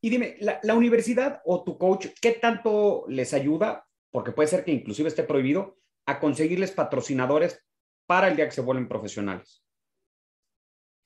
Y 0.00 0.10
dime, 0.10 0.34
la, 0.40 0.58
la 0.64 0.74
universidad 0.74 1.42
o 1.44 1.62
tu 1.62 1.78
coach, 1.78 2.08
¿qué 2.20 2.32
tanto 2.32 3.04
les 3.06 3.34
ayuda? 3.34 3.86
Porque 4.10 4.32
puede 4.32 4.48
ser 4.48 4.64
que 4.64 4.72
inclusive 4.72 5.08
esté 5.08 5.22
prohibido 5.22 5.78
a 6.08 6.18
conseguirles 6.18 6.72
patrocinadores 6.72 7.62
para 8.06 8.28
el 8.28 8.36
día 8.36 8.46
que 8.46 8.54
se 8.54 8.62
vuelven 8.62 8.88
profesionales 8.88 9.62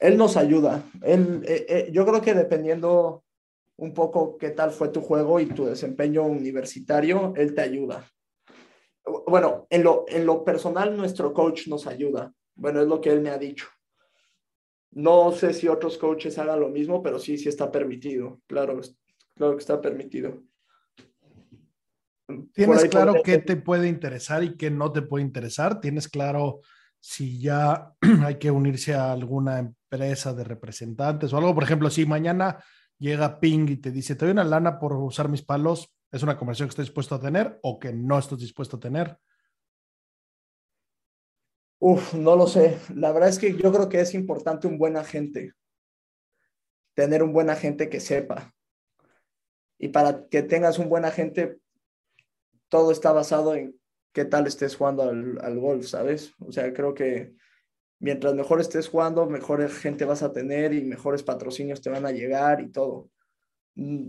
él 0.03 0.17
nos 0.17 0.37
ayuda. 0.37 0.83
Eh, 1.03 1.65
eh, 1.69 1.89
yo 1.93 2.05
creo 2.05 2.21
que 2.21 2.35
dependiendo 2.35 3.25
un 3.77 3.95
poco 3.95 4.37
qué 4.37 4.51
tal 4.51 4.73
fue 4.73 4.89
tu 4.89 5.01
juego 5.01 5.39
y 5.39 5.47
tu 5.47 5.65
desempeño 5.65 6.25
universitario, 6.25 7.33
él 7.37 7.55
te 7.55 7.63
ayuda. 7.63 8.05
Bueno, 9.27 9.67
en 9.71 9.85
lo, 9.85 10.05
en 10.09 10.27
lo 10.27 10.45
personal, 10.45 10.97
nuestro 10.97 11.33
coach 11.33 11.69
nos 11.69 11.87
ayuda. 11.87 12.33
Bueno, 12.57 12.83
es 12.83 12.89
lo 12.89 13.01
que 13.01 13.11
él 13.11 13.21
me 13.21 13.31
ha 13.31 13.39
dicho. 13.39 13.69
No 14.91 15.31
sé 15.33 15.55
si 15.55 15.69
otros 15.69 15.97
coaches 15.99 16.37
hagan 16.37 16.61
lo 16.61 16.69
mismo, 16.69 17.01
pero 17.01 17.21
sí, 17.21 17.39
sí 17.39 17.49
está 17.49 17.71
permitido. 17.71 18.41
Claro, 18.49 18.81
claro 19.37 19.57
que 19.57 19.61
está 19.61 19.81
permitido. 19.81 20.43
¿Tienes 22.53 22.85
claro 22.87 23.15
qué 23.25 23.39
te 23.39 23.57
puede 23.57 23.89
interesar 23.89 24.43
y 24.45 24.57
qué 24.57 24.71
no 24.71 24.93
te 24.93 25.03
puede 25.03 25.25
interesar? 25.25 25.81
¿Tienes 25.81 26.09
claro 26.09 26.61
si 27.03 27.41
ya 27.41 27.93
hay 28.25 28.39
que 28.39 28.51
unirse 28.51 28.95
a 28.95 29.13
alguna 29.13 29.59
empresa 29.59 30.33
de 30.33 30.45
representantes 30.45 31.33
o 31.33 31.37
algo. 31.37 31.55
Por 31.55 31.65
ejemplo, 31.65 31.91
si 31.91 32.07
mañana 32.07 32.63
llega 32.99 33.41
Ping 33.41 33.69
y 33.69 33.77
te 33.77 33.91
dice, 33.91 34.15
te 34.15 34.25
doy 34.25 34.33
una 34.33 34.45
lana 34.45 34.79
por 34.79 34.95
usar 34.95 35.29
mis 35.29 35.43
palos, 35.43 35.93
¿es 36.11 36.23
una 36.23 36.39
conversación 36.39 36.69
que 36.69 36.73
estás 36.73 36.87
dispuesto 36.87 37.17
a 37.17 37.21
tener 37.21 37.59
o 37.63 37.79
que 37.79 37.93
no 37.93 38.19
estás 38.19 38.39
dispuesto 38.39 38.77
a 38.77 38.81
tener? 38.81 39.19
Uf, 41.81 42.15
no 42.15 42.37
lo 42.37 42.47
sé. 42.47 42.79
La 42.95 43.11
verdad 43.11 43.29
es 43.29 43.41
que 43.41 43.57
yo 43.57 43.73
creo 43.73 43.89
que 43.89 44.01
es 44.01 44.15
importante 44.15 44.69
un 44.69 44.79
buen 44.79 44.97
agente. 44.97 45.55
Tener 46.95 47.25
un 47.25 47.33
buen 47.33 47.51
agente 47.51 47.89
que 47.89 47.99
sepa. 47.99 48.55
Y 49.79 49.89
para 49.89 50.29
que 50.29 50.45
tengas 50.45 50.79
un 50.79 50.89
buen 50.89 51.05
agente, 51.05 51.59
todo 52.73 52.91
está 52.91 53.13
basado 53.13 53.55
en 53.55 53.79
qué 54.15 54.25
tal 54.25 54.47
estés 54.47 54.77
jugando 54.77 55.03
al, 55.03 55.59
golf, 55.61 55.87
¿sabes? 55.87 56.33
O 56.39 56.51
sea, 56.51 56.73
creo 56.73 56.95
que 56.95 57.35
mientras 57.99 58.35
mejor 58.35 58.63
estés 58.63 58.89
jugando, 58.89 59.27
mejor 59.27 59.69
gente 59.69 60.07
vas 60.07 60.23
a 60.23 60.33
tener 60.33 60.73
y 60.73 60.83
mejores 60.83 61.23
patrocinios 61.23 61.83
te 61.83 61.91
van 61.91 62.07
a 62.07 62.13
llegar 62.13 62.63
y 62.63 62.73
todo. 62.73 63.11
Mm, 63.75 64.07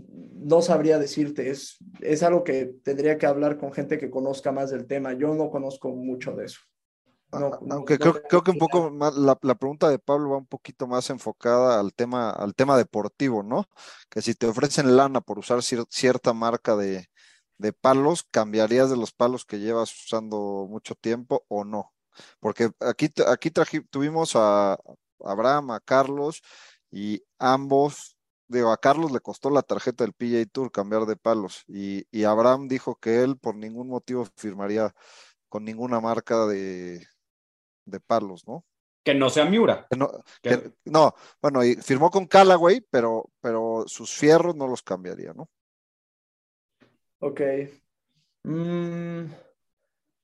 no 0.48 0.62
sabría 0.62 0.98
decirte, 0.98 1.50
es, 1.50 1.76
es 2.00 2.22
algo 2.22 2.42
que 2.42 2.72
tendría 2.82 3.18
que 3.18 3.26
hablar 3.26 3.58
con 3.58 3.70
gente 3.70 3.98
que 3.98 4.10
conozca 4.10 4.50
más 4.50 4.70
del 4.70 4.86
tema. 4.86 5.12
Yo 5.12 5.34
no 5.34 5.50
conozco 5.50 5.90
mucho 5.90 6.32
de 6.32 6.46
eso. 6.46 6.60
Aunque 7.32 7.98
creo, 7.98 8.14
creo, 8.22 8.42
que 8.42 8.52
un 8.52 8.58
poco 8.58 8.90
más, 8.90 9.14
la, 9.14 9.36
la, 9.42 9.56
pregunta 9.56 9.90
de 9.90 9.98
Pablo 9.98 10.30
va 10.30 10.36
un 10.38 10.46
poquito 10.46 10.86
más 10.86 11.10
enfocada 11.10 11.80
al 11.80 11.92
tema, 11.92 12.30
al 12.30 12.54
tema 12.54 12.78
deportivo, 12.78 13.42
¿no? 13.42 13.66
Que 14.08 14.22
si 14.22 14.34
te 14.34 14.46
ofrecen 14.46 14.96
lana 14.96 15.20
por 15.20 15.38
usar 15.38 15.60
cierta 15.62 16.32
marca 16.32 16.76
de, 16.76 17.08
de 17.58 17.72
palos, 17.72 18.24
¿cambiarías 18.30 18.90
de 18.90 18.96
los 18.96 19.12
palos 19.12 19.44
que 19.44 19.60
llevas 19.60 19.92
usando 20.04 20.66
mucho 20.68 20.94
tiempo 20.94 21.44
o 21.48 21.64
no? 21.64 21.92
Porque 22.40 22.70
aquí, 22.80 23.10
aquí 23.26 23.50
tuvimos 23.90 24.36
a 24.36 24.78
Abraham, 25.20 25.72
a 25.72 25.80
Carlos 25.80 26.42
y 26.90 27.22
ambos, 27.38 28.16
digo, 28.48 28.70
a 28.70 28.76
Carlos 28.78 29.12
le 29.12 29.20
costó 29.20 29.50
la 29.50 29.62
tarjeta 29.62 30.04
del 30.04 30.12
PJ 30.12 30.46
Tour 30.46 30.70
cambiar 30.70 31.06
de 31.06 31.16
palos 31.16 31.64
y, 31.66 32.06
y 32.10 32.24
Abraham 32.24 32.68
dijo 32.68 32.96
que 32.96 33.22
él 33.22 33.36
por 33.36 33.56
ningún 33.56 33.88
motivo 33.88 34.26
firmaría 34.36 34.94
con 35.48 35.64
ninguna 35.64 36.00
marca 36.00 36.46
de, 36.46 37.06
de 37.84 38.00
palos, 38.00 38.46
¿no? 38.46 38.64
Que 39.04 39.14
no 39.14 39.28
sea 39.28 39.44
Miura. 39.44 39.86
no, 39.96 40.10
no, 40.86 41.14
bueno, 41.42 41.62
y 41.62 41.74
firmó 41.76 42.10
con 42.10 42.26
Callaway, 42.26 42.80
pero, 42.90 43.30
pero 43.40 43.84
sus 43.86 44.12
fierros 44.12 44.56
no 44.56 44.66
los 44.66 44.82
cambiaría, 44.82 45.34
¿no? 45.34 45.50
Ok. 47.24 47.40
Mm, 48.42 49.24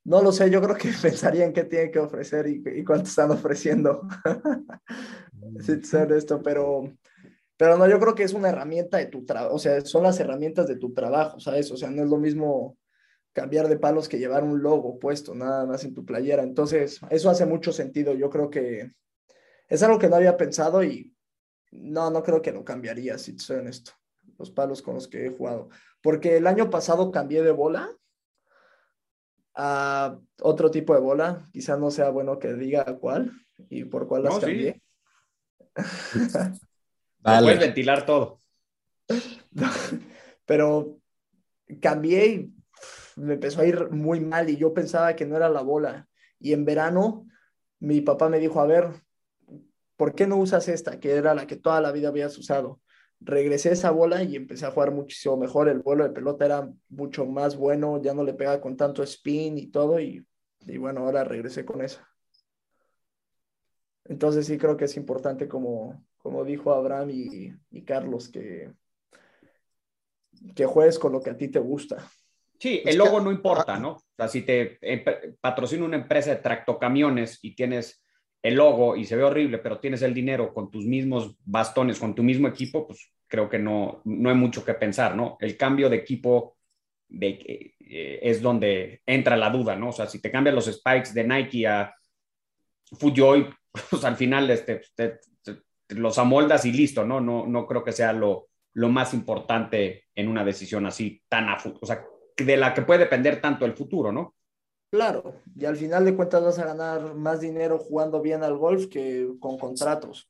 no 0.04 0.22
lo 0.22 0.32
sé, 0.32 0.50
yo 0.50 0.60
creo 0.60 0.76
que 0.76 0.90
pensaría 1.02 1.46
en 1.46 1.54
qué 1.54 1.64
tiene 1.64 1.90
que 1.90 1.98
ofrecer 1.98 2.46
y, 2.46 2.84
cuánto 2.84 3.08
están 3.08 3.30
ofreciendo. 3.30 4.02
si 5.60 5.82
ser 5.82 6.12
esto, 6.12 6.42
pero, 6.42 6.92
pero 7.56 7.78
no, 7.78 7.88
yo 7.88 7.98
creo 7.98 8.14
que 8.14 8.24
es 8.24 8.34
una 8.34 8.50
herramienta 8.50 8.98
de 8.98 9.06
tu 9.06 9.24
trabajo, 9.24 9.54
o 9.54 9.58
sea, 9.58 9.80
son 9.80 10.02
las 10.02 10.20
herramientas 10.20 10.68
de 10.68 10.76
tu 10.76 10.92
trabajo, 10.92 11.40
¿sabes? 11.40 11.70
O 11.72 11.78
sea, 11.78 11.90
no 11.90 12.02
es 12.02 12.10
lo 12.10 12.18
mismo 12.18 12.76
cambiar 13.32 13.68
de 13.68 13.78
palos 13.78 14.06
que 14.06 14.18
llevar 14.18 14.44
un 14.44 14.60
logo 14.60 14.98
puesto 14.98 15.34
nada 15.34 15.64
más 15.64 15.84
en 15.84 15.94
tu 15.94 16.04
playera. 16.04 16.42
Entonces, 16.42 17.00
eso 17.08 17.30
hace 17.30 17.46
mucho 17.46 17.72
sentido. 17.72 18.12
Yo 18.12 18.28
creo 18.28 18.50
que 18.50 18.92
es 19.68 19.82
algo 19.82 19.98
que 19.98 20.10
no 20.10 20.16
había 20.16 20.36
pensado 20.36 20.84
y 20.84 21.14
no, 21.70 22.10
no 22.10 22.22
creo 22.22 22.42
que 22.42 22.52
lo 22.52 22.62
cambiaría, 22.62 23.16
si 23.16 23.38
soy 23.38 23.60
honesto, 23.60 23.92
los 24.40 24.50
palos 24.50 24.82
con 24.82 24.94
los 24.94 25.06
que 25.06 25.26
he 25.26 25.30
jugado 25.30 25.68
porque 26.02 26.36
el 26.36 26.46
año 26.46 26.70
pasado 26.70 27.10
cambié 27.10 27.42
de 27.42 27.50
bola 27.50 27.94
a 29.54 30.18
otro 30.40 30.70
tipo 30.70 30.94
de 30.94 31.00
bola. 31.00 31.44
Quizá 31.52 31.76
no 31.76 31.90
sea 31.90 32.10
bueno 32.10 32.38
que 32.38 32.54
diga 32.54 32.84
cuál 32.98 33.32
y 33.68 33.84
por 33.84 34.06
cuál 34.08 34.24
las 34.24 34.38
cambié. 34.38 34.82
Puedes 37.22 37.58
ventilar 37.58 38.06
todo. 38.06 38.40
Pero 40.46 40.98
cambié 41.80 42.26
y 42.26 42.54
me 43.16 43.34
empezó 43.34 43.60
a 43.60 43.66
ir 43.66 43.90
muy 43.90 44.20
mal 44.20 44.48
y 44.48 44.56
yo 44.56 44.72
pensaba 44.72 45.14
que 45.14 45.26
no 45.26 45.36
era 45.36 45.50
la 45.50 45.62
bola. 45.62 46.08
Y 46.38 46.54
en 46.54 46.64
verano 46.64 47.26
mi 47.78 48.00
papá 48.00 48.28
me 48.30 48.38
dijo, 48.38 48.60
a 48.60 48.66
ver, 48.66 48.88
¿por 49.96 50.14
qué 50.14 50.26
no 50.26 50.36
usas 50.36 50.68
esta? 50.68 50.98
Que 50.98 51.12
era 51.12 51.34
la 51.34 51.46
que 51.46 51.56
toda 51.56 51.80
la 51.82 51.92
vida 51.92 52.08
habías 52.08 52.36
usado 52.38 52.80
regresé 53.20 53.72
esa 53.72 53.90
bola 53.90 54.22
y 54.22 54.36
empecé 54.36 54.66
a 54.66 54.70
jugar 54.70 54.90
muchísimo 54.92 55.36
mejor. 55.36 55.68
El 55.68 55.80
vuelo 55.80 56.04
de 56.04 56.10
pelota 56.10 56.44
era 56.44 56.68
mucho 56.88 57.26
más 57.26 57.56
bueno, 57.56 58.00
ya 58.02 58.14
no 58.14 58.24
le 58.24 58.34
pegaba 58.34 58.60
con 58.60 58.76
tanto 58.76 59.02
spin 59.02 59.58
y 59.58 59.66
todo. 59.66 60.00
Y, 60.00 60.26
bueno, 60.78 61.00
ahora 61.00 61.24
regresé 61.24 61.64
con 61.64 61.82
esa. 61.82 62.06
Entonces 64.04 64.46
sí 64.46 64.58
creo 64.58 64.76
que 64.76 64.86
es 64.86 64.96
importante, 64.96 65.46
como, 65.46 66.04
como 66.18 66.44
dijo 66.44 66.72
Abraham 66.72 67.10
y, 67.10 67.82
Carlos, 67.84 68.28
que, 68.28 68.72
que 70.54 70.66
juegues 70.66 70.98
con 70.98 71.12
lo 71.12 71.22
que 71.22 71.30
a 71.30 71.36
ti 71.36 71.48
te 71.48 71.60
gusta. 71.60 72.08
Sí, 72.58 72.82
el 72.84 72.98
logo 72.98 73.20
no 73.20 73.30
importa, 73.30 73.78
¿no? 73.78 73.92
O 73.92 74.02
sea, 74.16 74.28
si 74.28 74.42
te 74.42 74.78
patrocina 75.40 75.84
una 75.84 75.96
empresa 75.96 76.30
de 76.30 76.36
tractocamiones 76.36 77.38
y 77.42 77.54
tienes 77.54 78.04
el 78.42 78.54
logo 78.54 78.96
y 78.96 79.04
se 79.04 79.16
ve 79.16 79.22
horrible, 79.22 79.58
pero 79.58 79.78
tienes 79.78 80.02
el 80.02 80.14
dinero 80.14 80.52
con 80.54 80.70
tus 80.70 80.86
mismos 80.86 81.36
bastones, 81.44 81.98
con 81.98 82.14
tu 82.14 82.22
mismo 82.22 82.48
equipo, 82.48 82.86
pues 82.86 83.12
creo 83.26 83.48
que 83.48 83.58
no, 83.58 84.00
no 84.04 84.30
hay 84.30 84.36
mucho 84.36 84.64
que 84.64 84.74
pensar, 84.74 85.14
¿no? 85.14 85.36
El 85.40 85.56
cambio 85.56 85.88
de 85.90 85.96
equipo 85.96 86.56
de, 87.08 87.74
eh, 87.80 88.18
es 88.22 88.40
donde 88.40 89.02
entra 89.06 89.36
la 89.36 89.50
duda, 89.50 89.76
¿no? 89.76 89.90
O 89.90 89.92
sea, 89.92 90.06
si 90.06 90.20
te 90.20 90.30
cambian 90.30 90.54
los 90.54 90.66
spikes 90.66 91.12
de 91.12 91.24
Nike 91.24 91.66
a 91.66 91.94
Fujoy, 92.98 93.46
pues 93.90 94.04
al 94.04 94.16
final 94.16 94.50
este, 94.50 94.80
los 95.88 96.18
amoldas 96.18 96.64
y 96.64 96.72
listo, 96.72 97.04
¿no? 97.04 97.20
No, 97.20 97.46
no 97.46 97.66
creo 97.66 97.84
que 97.84 97.92
sea 97.92 98.12
lo, 98.12 98.48
lo 98.74 98.88
más 98.88 99.12
importante 99.14 100.06
en 100.14 100.28
una 100.28 100.44
decisión 100.44 100.86
así 100.86 101.22
tan, 101.28 101.48
a, 101.48 101.58
o 101.80 101.86
sea, 101.86 102.04
de 102.36 102.56
la 102.56 102.72
que 102.72 102.82
puede 102.82 103.00
depender 103.00 103.40
tanto 103.40 103.66
el 103.66 103.74
futuro, 103.74 104.12
¿no? 104.12 104.34
Claro, 104.90 105.36
y 105.54 105.64
al 105.66 105.76
final 105.76 106.04
de 106.04 106.16
cuentas 106.16 106.42
vas 106.42 106.58
a 106.58 106.64
ganar 106.64 107.14
más 107.14 107.40
dinero 107.40 107.78
jugando 107.78 108.20
bien 108.20 108.42
al 108.42 108.56
golf 108.56 108.88
que 108.88 109.28
con 109.38 109.56
contratos. 109.56 110.28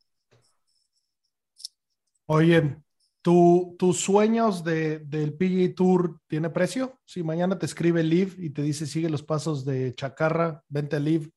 Oye, 2.27 2.77
¿tu, 3.23 3.75
¿tus 3.79 4.01
sueños 4.01 4.63
de, 4.63 4.99
del 4.99 5.33
PGA 5.33 5.75
Tour 5.75 6.21
tiene 6.27 6.51
precio? 6.51 7.01
Si 7.07 7.23
mañana 7.23 7.59
te 7.59 7.65
escribe 7.65 8.03
Liv 8.03 8.35
y 8.39 8.51
te 8.51 8.61
dice 8.61 8.87
sigue 8.87 9.09
los 9.09 9.23
pasos 9.23 9.65
de 9.65 9.95
Chacarra, 9.95 10.63
vente 10.69 10.97
a 10.97 11.01
Liv. 11.01 11.33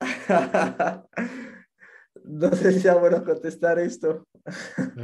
no 2.24 2.50
sé 2.56 2.72
si 2.72 2.80
sea 2.80 2.96
bueno 2.96 3.24
contestar 3.24 3.78
esto. 3.78 4.26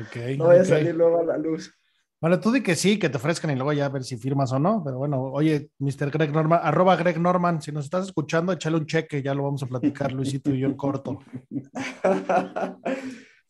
Okay, 0.08 0.36
no 0.36 0.46
voy 0.46 0.56
a 0.56 0.64
salir 0.64 0.94
luego 0.94 1.20
a 1.20 1.24
la 1.24 1.38
luz. 1.38 1.72
Bueno, 2.20 2.40
tú 2.40 2.50
di 2.50 2.62
que 2.62 2.74
sí, 2.74 2.98
que 2.98 3.08
te 3.08 3.16
ofrezcan 3.16 3.52
y 3.52 3.54
luego 3.54 3.72
ya 3.72 3.86
a 3.86 3.90
ver 3.90 4.02
si 4.02 4.16
firmas 4.16 4.52
o 4.52 4.58
no. 4.58 4.82
Pero 4.84 4.98
bueno, 4.98 5.22
oye, 5.22 5.70
Mr. 5.78 6.10
Greg 6.10 6.32
Norman, 6.32 6.60
arroba 6.62 6.96
Greg 6.96 7.20
Norman, 7.20 7.62
si 7.62 7.70
nos 7.70 7.84
estás 7.84 8.06
escuchando, 8.06 8.52
échale 8.52 8.76
un 8.76 8.86
cheque, 8.86 9.22
ya 9.22 9.34
lo 9.34 9.44
vamos 9.44 9.62
a 9.62 9.66
platicar, 9.66 10.12
Luisito 10.12 10.52
y 10.52 10.60
yo 10.60 10.66
en 10.66 10.74
corto. 10.74 11.20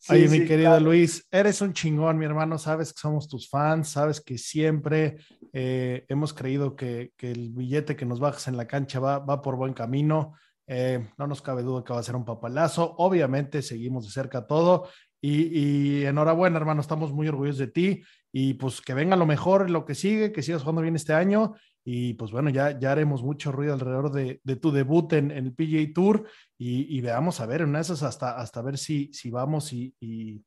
Sí, 0.01 0.13
Oye, 0.13 0.29
mi 0.29 0.37
sí, 0.37 0.45
querido 0.45 0.69
claro. 0.69 0.85
Luis, 0.85 1.27
eres 1.29 1.59
un 1.59 1.73
chingón, 1.73 2.17
mi 2.17 2.23
hermano. 2.23 2.57
Sabes 2.57 2.93
que 2.93 3.01
somos 3.01 3.27
tus 3.27 3.49
fans, 3.49 3.89
sabes 3.89 4.21
que 4.21 4.37
siempre 4.37 5.17
eh, 5.51 6.05
hemos 6.07 6.33
creído 6.33 6.77
que, 6.77 7.11
que 7.17 7.31
el 7.31 7.49
billete 7.51 7.97
que 7.97 8.05
nos 8.05 8.21
bajas 8.21 8.47
en 8.47 8.55
la 8.55 8.65
cancha 8.65 9.01
va, 9.01 9.19
va 9.19 9.41
por 9.41 9.57
buen 9.57 9.73
camino. 9.73 10.35
Eh, 10.67 11.05
no 11.17 11.27
nos 11.27 11.41
cabe 11.41 11.63
duda 11.63 11.83
que 11.83 11.91
va 11.91 11.99
a 11.99 12.03
ser 12.03 12.15
un 12.15 12.23
papalazo. 12.23 12.95
Obviamente, 12.97 13.61
seguimos 13.61 14.05
de 14.05 14.11
cerca 14.11 14.47
todo. 14.47 14.87
Y, 15.21 16.03
enhorabuena, 16.03 16.57
hermano. 16.57 16.81
Estamos 16.81 17.11
muy 17.11 17.27
orgullosos 17.27 17.59
de 17.59 17.67
ti. 17.67 18.03
Y 18.31 18.53
pues 18.55 18.81
que 18.81 18.93
venga 18.93 19.15
lo 19.15 19.25
mejor, 19.25 19.69
lo 19.69 19.85
que 19.85 19.95
sigue, 19.95 20.31
que 20.31 20.43
sigas 20.43 20.61
jugando 20.61 20.81
bien 20.81 20.95
este 20.95 21.13
año. 21.13 21.55
Y 21.83 22.13
pues 22.13 22.31
bueno, 22.31 22.49
ya, 22.49 22.77
ya 22.77 22.91
haremos 22.91 23.23
mucho 23.23 23.51
ruido 23.51 23.73
alrededor 23.73 24.11
de, 24.11 24.41
de 24.43 24.55
tu 24.55 24.71
debut 24.71 25.11
en, 25.13 25.31
el 25.31 25.53
PGA 25.53 25.91
Tour 25.93 26.27
y, 26.57 27.01
veamos 27.01 27.39
a 27.39 27.45
ver, 27.47 27.61
en 27.61 27.75
esas 27.75 28.03
hasta, 28.03 28.37
hasta 28.37 28.61
ver 28.61 28.77
si, 28.77 29.11
si 29.13 29.31
vamos 29.31 29.73
y, 29.73 29.95
y, 29.99 30.43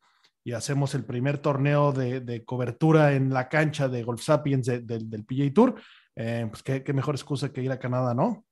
hacemos 0.53 0.95
el 0.95 1.05
primer 1.05 1.39
torneo 1.39 1.93
de, 1.93 2.21
de, 2.21 2.45
cobertura 2.45 3.15
en 3.15 3.31
la 3.31 3.49
cancha 3.49 3.89
de 3.89 4.03
Golf 4.03 4.23
Sapiens 4.23 4.67
de, 4.67 4.81
de, 4.81 4.99
del 4.99 5.25
PGA 5.25 5.53
Tour. 5.53 5.75
Eh, 6.15 6.47
pues 6.51 6.63
qué 6.63 6.93
mejor 6.93 7.15
excusa 7.15 7.53
que 7.53 7.63
ir 7.63 7.73
a 7.73 7.79
Canadá, 7.79 8.15
¿no? 8.15 8.45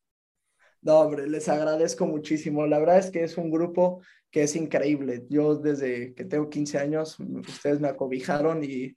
No, 0.82 1.00
hombre, 1.00 1.28
les 1.28 1.48
agradezco 1.48 2.06
muchísimo. 2.06 2.66
La 2.66 2.78
verdad 2.78 2.98
es 2.98 3.10
que 3.10 3.22
es 3.22 3.36
un 3.36 3.50
grupo 3.50 4.02
que 4.30 4.44
es 4.44 4.56
increíble. 4.56 5.26
Yo 5.28 5.56
desde 5.56 6.14
que 6.14 6.24
tengo 6.24 6.48
15 6.48 6.78
años, 6.78 7.18
ustedes 7.20 7.80
me 7.80 7.88
acobijaron 7.88 8.64
y, 8.64 8.94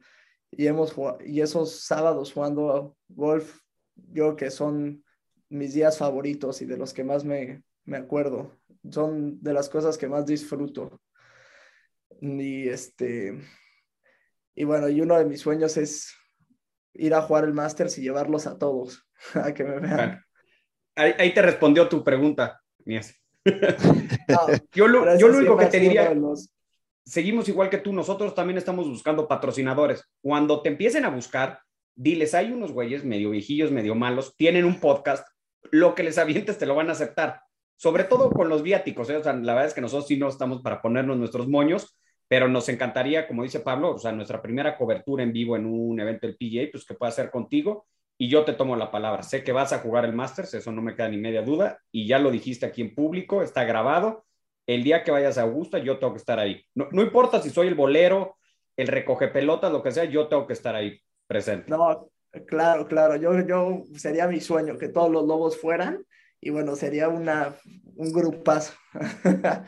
y, 0.51 0.67
hemos, 0.67 0.95
y 1.25 1.41
esos 1.41 1.81
sábados 1.81 2.31
jugando 2.31 2.95
golf, 3.09 3.59
yo 3.95 4.35
que 4.35 4.49
son 4.49 5.03
mis 5.49 5.73
días 5.73 5.97
favoritos 5.97 6.61
y 6.61 6.65
de 6.65 6.77
los 6.77 6.93
que 6.93 7.03
más 7.03 7.25
me, 7.25 7.63
me 7.85 7.97
acuerdo. 7.97 8.57
Son 8.89 9.41
de 9.41 9.53
las 9.53 9.69
cosas 9.69 9.97
que 9.97 10.07
más 10.07 10.25
disfruto. 10.25 11.01
Y 12.21 12.69
este, 12.69 13.37
y 14.55 14.63
bueno, 14.63 14.87
y 14.87 15.01
uno 15.01 15.17
de 15.17 15.25
mis 15.25 15.41
sueños 15.41 15.77
es 15.77 16.15
ir 16.93 17.13
a 17.13 17.21
jugar 17.21 17.43
el 17.43 17.53
Masters 17.53 17.97
y 17.97 18.01
llevarlos 18.01 18.47
a 18.47 18.57
todos, 18.57 19.07
a 19.33 19.53
que 19.53 19.63
me 19.63 19.79
vean. 19.79 20.23
Ahí, 20.95 21.13
ahí, 21.17 21.33
te 21.33 21.41
respondió 21.41 21.87
tu 21.89 22.03
pregunta, 22.03 22.61
Mies. 22.85 23.19
No, 23.45 23.51
yo 24.73 24.87
lo, 24.87 25.17
yo 25.17 25.27
lo 25.27 25.37
único 25.37 25.57
que 25.57 25.65
te 25.65 25.79
diría, 25.79 26.13
seguimos 27.05 27.49
igual 27.49 27.69
que 27.69 27.77
tú, 27.77 27.93
nosotros 27.93 28.35
también 28.35 28.57
estamos 28.57 28.87
buscando 28.87 29.27
patrocinadores. 29.27 30.03
Cuando 30.21 30.61
te 30.61 30.69
empiecen 30.69 31.05
a 31.05 31.09
buscar, 31.09 31.59
diles, 31.95 32.33
hay 32.33 32.51
unos 32.51 32.71
güeyes 32.71 33.03
medio 33.03 33.31
viejillos, 33.31 33.71
medio 33.71 33.95
malos, 33.95 34.35
tienen 34.35 34.65
un 34.65 34.79
podcast, 34.79 35.27
lo 35.71 35.95
que 35.95 36.03
les 36.03 36.17
avientes 36.17 36.57
te 36.57 36.65
lo 36.65 36.75
van 36.75 36.89
a 36.89 36.93
aceptar. 36.93 37.41
Sobre 37.75 38.03
todo 38.05 38.29
con 38.29 38.49
los 38.49 38.63
viáticos, 38.63 39.09
¿eh? 39.09 39.17
o 39.17 39.23
sea, 39.23 39.33
la 39.33 39.53
verdad 39.53 39.67
es 39.67 39.73
que 39.73 39.81
nosotros 39.81 40.07
sí 40.07 40.17
no 40.17 40.29
estamos 40.29 40.61
para 40.61 40.81
ponernos 40.81 41.17
nuestros 41.17 41.49
moños, 41.49 41.97
pero 42.27 42.47
nos 42.47 42.69
encantaría, 42.69 43.27
como 43.27 43.43
dice 43.43 43.59
Pablo, 43.59 43.95
o 43.95 43.97
sea, 43.97 44.11
nuestra 44.11 44.41
primera 44.41 44.77
cobertura 44.77 45.23
en 45.23 45.33
vivo 45.33 45.57
en 45.57 45.65
un 45.65 45.99
evento 45.99 46.27
del 46.27 46.37
PGA, 46.37 46.69
pues 46.71 46.85
que 46.85 46.93
pueda 46.93 47.11
ser 47.11 47.29
contigo 47.29 47.87
y 48.17 48.29
yo 48.29 48.45
te 48.45 48.53
tomo 48.53 48.75
la 48.75 48.91
palabra. 48.91 49.23
Sé 49.23 49.43
que 49.43 49.51
vas 49.51 49.73
a 49.73 49.79
jugar 49.79 50.05
el 50.05 50.13
Masters, 50.13 50.53
eso 50.53 50.71
no 50.71 50.81
me 50.81 50.95
queda 50.95 51.09
ni 51.09 51.17
media 51.17 51.41
duda, 51.41 51.79
y 51.91 52.07
ya 52.07 52.19
lo 52.19 52.31
dijiste 52.31 52.65
aquí 52.65 52.81
en 52.81 52.95
público, 52.95 53.41
está 53.41 53.63
grabado. 53.63 54.25
El 54.65 54.83
día 54.83 55.03
que 55.03 55.11
vayas 55.11 55.37
a 55.37 55.41
Augusta, 55.41 55.79
yo 55.79 55.99
tengo 55.99 56.13
que 56.13 56.19
estar 56.19 56.39
ahí. 56.39 56.63
No, 56.73 56.87
no 56.91 57.01
importa 57.01 57.41
si 57.41 57.49
soy 57.49 57.67
el 57.67 57.75
bolero, 57.75 58.37
el 58.77 58.87
recoge 58.87 59.27
pelotas, 59.27 59.71
lo 59.71 59.83
que 59.83 59.91
sea, 59.91 60.05
yo 60.05 60.27
tengo 60.27 60.47
que 60.47 60.53
estar 60.53 60.75
ahí 60.75 60.99
presente. 61.27 61.69
No, 61.69 62.09
claro, 62.47 62.87
claro, 62.87 63.15
yo, 63.17 63.45
yo 63.45 63.83
sería 63.95 64.27
mi 64.27 64.39
sueño 64.39 64.77
que 64.77 64.87
todos 64.87 65.11
los 65.11 65.25
lobos 65.25 65.59
fueran 65.59 66.05
y 66.39 66.49
bueno, 66.49 66.75
sería 66.75 67.09
una, 67.09 67.55
un 67.95 68.11
grupazo. 68.11 68.73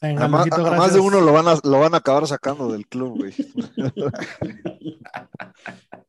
Venga, 0.00 0.24
a, 0.24 0.28
más, 0.28 0.46
a 0.52 0.70
más 0.72 0.92
de 0.92 1.00
uno 1.00 1.20
lo 1.20 1.32
van, 1.32 1.48
a, 1.48 1.58
lo 1.62 1.80
van 1.80 1.94
a 1.94 1.98
acabar 1.98 2.26
sacando 2.26 2.70
del 2.70 2.86
club, 2.86 3.18
güey. 3.18 3.32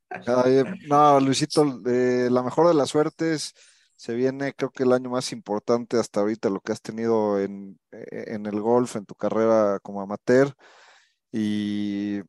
No, 0.88 1.20
Luisito, 1.20 1.82
eh, 1.88 2.30
la 2.32 2.43
mejor 2.43 2.68
de 2.68 2.74
las 2.74 2.89
suertes. 2.89 3.53
Se 3.95 4.13
viene, 4.13 4.53
creo 4.53 4.72
que 4.72 4.84
el 4.84 4.91
año 4.93 5.09
más 5.09 5.32
importante 5.32 5.97
hasta 5.97 6.20
ahorita, 6.20 6.49
lo 6.49 6.59
que 6.59 6.74
has 6.74 6.82
tenido 6.82 7.39
en, 7.39 7.80
en 7.91 8.45
el 8.45 8.59
golf, 8.59 8.95
en 8.97 9.05
tu 9.05 9.16
carrera 9.16 9.80
como 9.82 10.01
amateur. 10.01 10.53
Y 11.32 12.22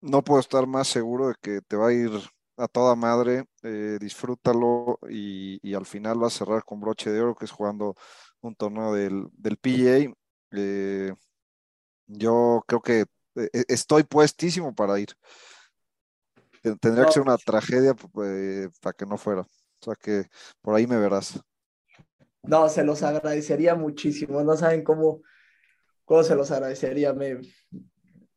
no 0.00 0.22
puedo 0.22 0.40
estar 0.40 0.66
más 0.66 0.88
seguro 0.88 1.28
de 1.28 1.34
que 1.40 1.60
te 1.62 1.76
va 1.76 1.88
a 1.88 1.92
ir 1.92 2.10
a 2.56 2.68
toda 2.68 2.94
madre. 2.96 3.44
Eh, 3.62 3.98
disfrútalo 4.00 4.98
y, 5.08 5.74
al 5.74 5.86
final 5.86 6.18
vas 6.18 6.34
a 6.36 6.38
cerrar 6.38 6.64
con 6.64 6.80
broche 6.80 7.10
de 7.10 7.20
oro, 7.20 7.34
que 7.34 7.44
es 7.46 7.50
jugando 7.50 7.94
un 8.40 8.54
torneo 8.54 8.92
del, 8.94 9.28
del 9.32 9.56
PGA. 9.58 10.12
Eh, 10.52 11.12
yo 12.06 12.64
creo 12.66 12.80
que 12.80 13.04
eh, 13.36 13.64
estoy 13.68 14.04
puestísimo 14.04 14.74
para 14.74 14.98
ir. 14.98 15.08
Tendría 16.76 17.06
que 17.06 17.12
ser 17.12 17.22
una 17.22 17.36
tragedia 17.36 17.94
eh, 18.24 18.68
para 18.80 18.92
que 18.92 19.06
no 19.06 19.16
fuera. 19.16 19.42
O 19.42 19.84
sea 19.84 19.94
que 19.94 20.26
por 20.60 20.74
ahí 20.74 20.86
me 20.86 20.98
verás. 20.98 21.40
No, 22.42 22.68
se 22.68 22.84
los 22.84 23.02
agradecería 23.02 23.74
muchísimo. 23.74 24.42
No 24.42 24.56
saben 24.56 24.82
cómo, 24.82 25.22
cómo 26.04 26.22
se 26.22 26.34
los 26.34 26.50
agradecería. 26.50 27.12
Me, 27.12 27.40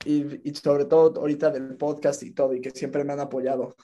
y, 0.06 0.50
y, 0.50 0.56
sobre 0.56 0.86
todo 0.86 1.20
ahorita 1.20 1.52
del 1.52 1.78
podcast 1.78 2.24
y 2.24 2.32
todo, 2.32 2.54
y 2.54 2.62
que 2.62 2.72
siempre 2.72 3.04
me 3.04 3.14
han 3.14 3.20
apoyado. 3.20 3.76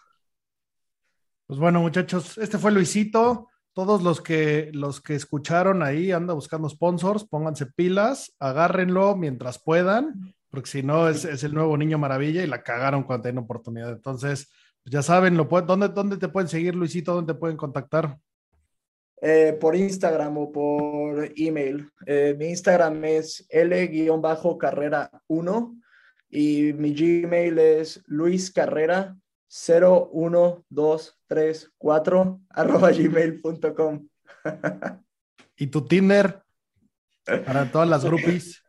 Pues 1.48 1.60
bueno, 1.60 1.80
muchachos, 1.80 2.38
este 2.38 2.58
fue 2.58 2.72
Luisito. 2.72 3.48
Todos 3.74 4.02
los 4.02 4.22
que, 4.22 4.72
los 4.74 5.02
que 5.02 5.14
escucharon 5.14 5.84
ahí, 5.84 6.12
anda 6.12 6.34
buscando 6.34 6.68
sponsors, 6.68 7.26
pónganse 7.26 7.68
pilas, 7.68 8.36
agárrenlo 8.40 9.16
mientras 9.16 9.62
puedan, 9.62 10.34
porque 10.50 10.70
si 10.70 10.84
no 10.84 11.10
es, 11.10 11.26
es, 11.26 11.44
el 11.44 11.54
nuevo 11.54 11.78
niño 11.78 11.98
maravilla 11.98 12.44
y 12.44 12.48
la 12.48 12.64
cagaron 12.64 13.04
cuando 13.04 13.24
tienen 13.24 13.44
oportunidad. 13.44 13.92
Entonces, 13.92 14.50
pues 14.84 14.94
ya 14.94 15.02
saben, 15.02 15.38
lo 15.38 15.50
pueden, 15.50 15.68
¿dónde, 15.68 15.90
¿dónde 15.90 16.18
te 16.18 16.30
pueden 16.30 16.48
seguir, 16.48 16.76
Luisito? 16.76 17.14
¿Dónde 17.14 17.34
te 17.34 17.40
pueden 17.40 17.58
contactar? 17.58 18.18
Eh, 19.20 19.58
por 19.60 19.76
Instagram 19.76 20.38
o 20.38 20.52
por 20.52 21.32
email. 21.36 21.90
Eh, 22.06 22.36
mi 22.38 22.50
Instagram 22.50 23.04
es 23.04 23.48
L-carrera1 23.50 25.82
y 26.30 26.74
mi 26.74 26.94
Gmail 26.94 27.58
es 27.58 28.04
luiscarrera 28.06 29.18
01234 29.50 32.42
arroba 32.50 32.92
gmail.com. 32.92 34.08
¿Y 35.58 35.66
tu 35.68 35.88
Tinder? 35.88 36.44
Para 37.26 37.72
todas 37.72 37.88
las 37.90 38.06
groupies. 38.06 38.64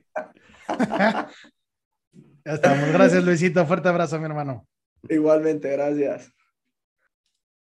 ya 2.49 2.55
estamos. 2.55 2.89
Gracias, 2.89 3.23
Luisito. 3.23 3.67
Fuerte 3.67 3.91
abrazo, 3.91 4.19
mi 4.19 4.25
hermano. 4.25 4.67
Igualmente, 5.07 5.71
gracias. 5.71 6.33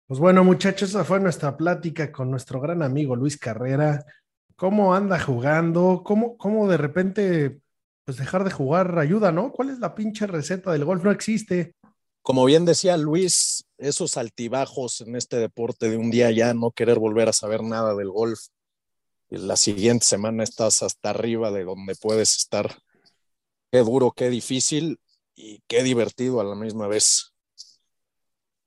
Pues 0.07 0.21
bueno, 0.21 0.45
muchachos, 0.45 0.91
esa 0.91 1.05
fue 1.05 1.21
nuestra 1.21 1.57
plática 1.57 2.13
con 2.13 2.31
nuestro 2.31 2.61
gran 2.61 2.83
amigo 2.83 3.17
Luis 3.17 3.39
Carrera. 3.39 4.05
¿Cómo 4.57 4.95
anda 4.95 5.19
jugando? 5.19 6.03
¿Cómo, 6.05 6.37
cómo 6.37 6.69
de 6.69 6.77
repente, 6.77 7.61
pues 8.05 8.19
dejar 8.19 8.45
de 8.45 8.51
jugar 8.51 8.99
ayuda, 8.99 9.33
no? 9.33 9.53
¿Cuál 9.53 9.71
es 9.71 9.79
la 9.79 9.95
pinche 9.95 10.27
receta 10.27 10.71
del 10.71 10.85
golf? 10.85 11.03
No 11.03 11.11
existe. 11.11 11.75
Como 12.21 12.45
bien 12.45 12.67
decía 12.67 12.99
Luis, 12.99 13.65
esos 13.79 14.19
altibajos 14.19 15.01
en 15.01 15.17
este 15.17 15.39
deporte 15.39 15.89
de 15.89 15.97
un 15.97 16.11
día 16.11 16.31
ya 16.31 16.53
no 16.53 16.73
querer 16.73 16.99
volver 16.99 17.31
a 17.31 17.33
saber 17.33 17.63
nada 17.63 17.95
del 17.95 18.11
golf. 18.11 18.41
Y 19.31 19.39
la 19.39 19.57
siguiente 19.57 20.05
semana 20.05 20.45
estás 20.45 20.83
hasta 20.83 21.09
arriba 21.09 21.51
de 21.51 21.65
donde 21.65 21.95
puedes 21.95 22.37
estar. 22.37 22.77
Qué 23.75 23.81
duro, 23.81 24.13
qué 24.13 24.31
difícil 24.31 25.01
y 25.35 25.61
qué 25.67 25.83
divertido 25.83 26.41
a 26.41 26.45
la 26.45 26.55
misma 26.55 26.87
vez. 26.87 27.35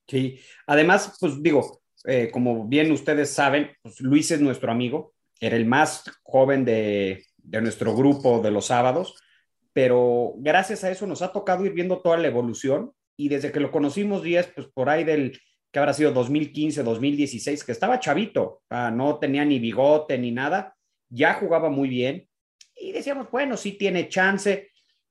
Sí, 0.05 0.37
además, 0.65 1.15
pues 1.17 1.41
digo, 1.41 1.79
eh, 2.03 2.29
como 2.29 2.67
bien 2.67 2.91
ustedes 2.91 3.29
saben, 3.29 3.71
pues 3.81 4.01
Luis 4.01 4.31
es 4.31 4.41
nuestro 4.41 4.69
amigo, 4.69 5.13
era 5.39 5.55
el 5.55 5.65
más 5.65 6.03
joven 6.23 6.65
de, 6.65 7.25
de, 7.37 7.61
nuestro 7.61 7.95
grupo 7.95 8.41
de 8.41 8.51
los 8.51 8.65
sábados, 8.65 9.15
pero 9.71 10.33
gracias 10.39 10.83
a 10.83 10.91
eso 10.91 11.07
nos 11.07 11.21
ha 11.21 11.31
tocado 11.31 11.65
ir 11.65 11.71
viendo 11.71 12.01
toda 12.01 12.17
la 12.17 12.27
evolución 12.27 12.91
y 13.15 13.29
desde 13.29 13.53
que 13.53 13.61
lo 13.61 13.71
conocimos, 13.71 14.23
Díaz, 14.23 14.51
pues 14.53 14.67
por 14.67 14.89
ahí 14.89 15.05
del 15.05 15.39
que 15.71 15.79
habrá 15.79 15.93
sido 15.93 16.11
2015, 16.11 16.83
2016, 16.83 17.63
que 17.63 17.71
estaba 17.71 18.01
chavito, 18.01 18.61
no 18.91 19.19
tenía 19.19 19.45
ni 19.45 19.57
bigote 19.59 20.17
ni 20.17 20.31
nada, 20.31 20.75
ya 21.07 21.35
jugaba 21.35 21.69
muy 21.69 21.87
bien 21.87 22.27
y 22.75 22.91
decíamos, 22.91 23.31
bueno, 23.31 23.55
sí 23.55 23.71
tiene 23.71 24.09
chance, 24.09 24.69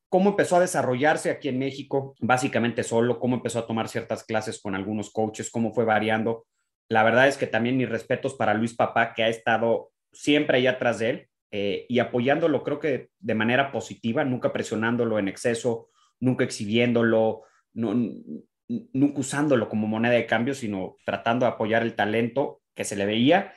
cómo 0.08 0.30
empezó 0.30 0.56
a 0.56 0.60
desarrollarse 0.60 1.30
aquí 1.30 1.48
en 1.48 1.58
México, 1.58 2.14
básicamente 2.20 2.82
solo, 2.82 3.18
cómo 3.18 3.36
empezó 3.36 3.58
a 3.58 3.66
tomar 3.66 3.88
ciertas 3.88 4.24
clases 4.24 4.60
con 4.60 4.74
algunos 4.74 5.10
coaches, 5.10 5.50
cómo 5.50 5.72
fue 5.72 5.84
variando. 5.84 6.46
La 6.88 7.02
verdad 7.02 7.28
es 7.28 7.36
que 7.36 7.46
también 7.46 7.76
mis 7.76 7.88
respetos 7.88 8.34
para 8.34 8.54
Luis 8.54 8.74
Papá, 8.74 9.12
que 9.14 9.24
ha 9.24 9.28
estado 9.28 9.90
siempre 10.12 10.58
ahí 10.58 10.66
atrás 10.66 11.00
de 11.00 11.10
él 11.10 11.28
eh, 11.50 11.86
y 11.88 11.98
apoyándolo, 11.98 12.62
creo 12.62 12.78
que 12.78 13.10
de 13.18 13.34
manera 13.34 13.72
positiva, 13.72 14.24
nunca 14.24 14.52
presionándolo 14.52 15.18
en 15.18 15.28
exceso, 15.28 15.90
nunca 16.20 16.44
exhibiéndolo, 16.44 17.42
nunca 17.72 19.20
usándolo 19.20 19.68
como 19.68 19.86
moneda 19.86 20.14
de 20.14 20.26
cambio, 20.26 20.54
sino 20.54 20.96
tratando 21.04 21.46
de 21.46 21.52
apoyar 21.52 21.82
el 21.82 21.94
talento 21.94 22.62
que 22.74 22.84
se 22.84 22.96
le 22.96 23.06
veía. 23.06 23.52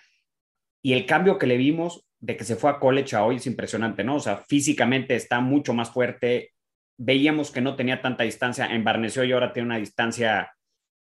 Y 0.81 0.93
el 0.93 1.05
cambio 1.05 1.37
que 1.37 1.47
le 1.47 1.57
vimos 1.57 2.08
de 2.19 2.35
que 2.35 2.43
se 2.43 2.55
fue 2.55 2.69
a 2.69 2.79
college 2.79 3.15
a 3.15 3.23
hoy 3.23 3.37
es 3.37 3.47
impresionante, 3.47 4.03
¿no? 4.03 4.15
O 4.15 4.19
sea, 4.19 4.37
físicamente 4.37 5.15
está 5.15 5.39
mucho 5.39 5.73
más 5.73 5.91
fuerte. 5.91 6.53
Veíamos 6.97 7.51
que 7.51 7.61
no 7.61 7.75
tenía 7.75 8.01
tanta 8.01 8.23
distancia, 8.23 8.67
embarneció 8.67 9.23
y 9.23 9.31
ahora 9.31 9.53
tiene 9.53 9.67
una 9.67 9.77
distancia 9.77 10.53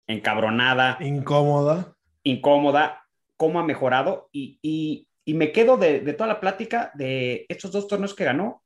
encabronada. 0.07 0.99
Incómoda. 1.01 1.97
Incómoda. 2.25 3.07
¿Cómo 3.37 3.61
ha 3.61 3.65
mejorado? 3.65 4.29
Y, 4.33 4.59
y, 4.63 5.09
y 5.25 5.35
me 5.35 5.53
quedo 5.53 5.77
de, 5.77 6.01
de, 6.01 6.13
toda 6.15 6.29
la 6.29 6.41
plática 6.41 6.91
de 6.95 7.47
estos 7.49 7.73
dos 7.73 7.87
torneos 7.87 8.15
que 8.15 8.25
ganó. 8.25 8.63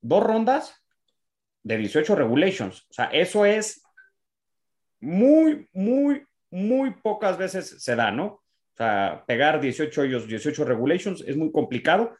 Dos 0.00 0.22
rondas 0.22 0.84
de 1.62 1.78
18 1.78 2.14
regulations. 2.14 2.86
O 2.90 2.92
sea, 2.92 3.06
eso 3.06 3.44
es 3.44 3.82
muy, 5.00 5.68
muy, 5.72 6.26
muy 6.50 6.90
pocas 6.90 7.38
veces 7.38 7.82
se 7.82 7.96
da, 7.96 8.10
¿no? 8.10 8.43
O 8.74 8.76
sea, 8.76 9.24
pegar 9.26 9.60
18 9.60 10.00
hoyos, 10.00 10.26
18 10.26 10.64
regulations 10.64 11.24
es 11.26 11.36
muy 11.36 11.52
complicado. 11.52 12.16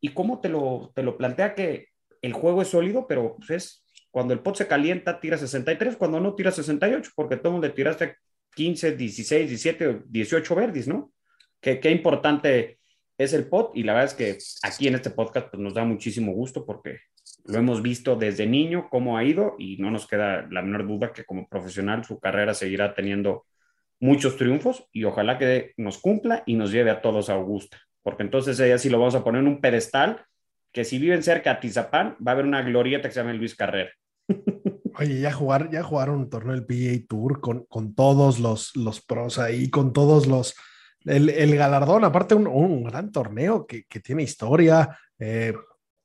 ¿Y 0.00 0.10
cómo 0.10 0.40
te 0.40 0.48
lo, 0.48 0.92
te 0.94 1.02
lo 1.02 1.16
plantea 1.16 1.54
que 1.54 1.88
el 2.22 2.32
juego 2.32 2.62
es 2.62 2.68
sólido, 2.68 3.06
pero 3.08 3.36
pues 3.36 3.50
es 3.50 3.84
cuando 4.10 4.32
el 4.32 4.40
pot 4.40 4.56
se 4.56 4.66
calienta, 4.66 5.20
tira 5.20 5.36
63, 5.36 5.96
cuando 5.96 6.20
no, 6.20 6.34
tira 6.34 6.50
68, 6.50 7.10
porque 7.14 7.36
todo 7.36 7.52
mundo 7.52 7.72
tiraste 7.72 8.16
15, 8.54 8.96
16, 8.96 9.48
17, 9.48 10.02
18 10.06 10.54
verdis, 10.54 10.88
¿no? 10.88 11.12
Qué, 11.60 11.80
qué 11.80 11.90
importante 11.90 12.78
es 13.18 13.32
el 13.32 13.48
pot 13.48 13.72
y 13.74 13.82
la 13.82 13.94
verdad 13.94 14.10
es 14.10 14.14
que 14.14 14.38
aquí 14.62 14.86
en 14.86 14.94
este 14.94 15.10
podcast 15.10 15.48
pues, 15.50 15.60
nos 15.60 15.74
da 15.74 15.84
muchísimo 15.84 16.32
gusto 16.32 16.64
porque 16.64 17.00
lo 17.44 17.58
hemos 17.58 17.82
visto 17.82 18.14
desde 18.14 18.46
niño, 18.46 18.88
cómo 18.90 19.18
ha 19.18 19.24
ido 19.24 19.56
y 19.58 19.76
no 19.78 19.90
nos 19.90 20.06
queda 20.06 20.46
la 20.50 20.62
menor 20.62 20.86
duda 20.86 21.12
que 21.12 21.24
como 21.24 21.48
profesional 21.48 22.04
su 22.04 22.18
carrera 22.20 22.54
seguirá 22.54 22.94
teniendo 22.94 23.46
muchos 24.00 24.36
triunfos 24.36 24.86
y 24.92 25.04
ojalá 25.04 25.38
que 25.38 25.72
nos 25.76 25.98
cumpla 25.98 26.42
y 26.46 26.54
nos 26.54 26.70
lleve 26.70 26.90
a 26.90 27.00
todos 27.00 27.30
a 27.30 27.34
Augusta, 27.34 27.78
porque 28.02 28.22
entonces 28.22 28.58
ella 28.60 28.78
sí 28.78 28.88
lo 28.90 28.98
vamos 28.98 29.14
a 29.14 29.24
poner 29.24 29.42
en 29.42 29.48
un 29.48 29.60
pedestal 29.60 30.24
que 30.72 30.84
si 30.84 30.98
viven 30.98 31.22
cerca 31.22 31.52
a 31.52 31.60
Tizapán 31.60 32.16
va 32.24 32.32
a 32.32 32.34
haber 32.34 32.46
una 32.46 32.62
glorieta 32.62 33.08
que 33.08 33.14
se 33.14 33.20
llama 33.20 33.32
Luis 33.32 33.54
Carrera. 33.54 33.90
Oye, 34.98 35.20
ya 35.20 35.32
jugar, 35.32 35.70
ya 35.70 35.82
jugaron 35.82 36.16
un 36.16 36.30
torneo 36.30 36.54
del 36.54 36.66
PGA 36.66 37.06
Tour 37.08 37.40
con, 37.40 37.64
con 37.66 37.94
todos 37.94 38.40
los, 38.40 38.74
los 38.76 39.00
pros 39.00 39.38
ahí, 39.38 39.70
con 39.70 39.92
todos 39.92 40.26
los, 40.26 40.56
el, 41.04 41.30
el 41.30 41.56
galardón, 41.56 42.04
aparte 42.04 42.34
un, 42.34 42.46
un 42.46 42.84
gran 42.84 43.12
torneo 43.12 43.66
que, 43.66 43.84
que 43.84 44.00
tiene 44.00 44.24
historia, 44.24 44.98
eh, 45.18 45.54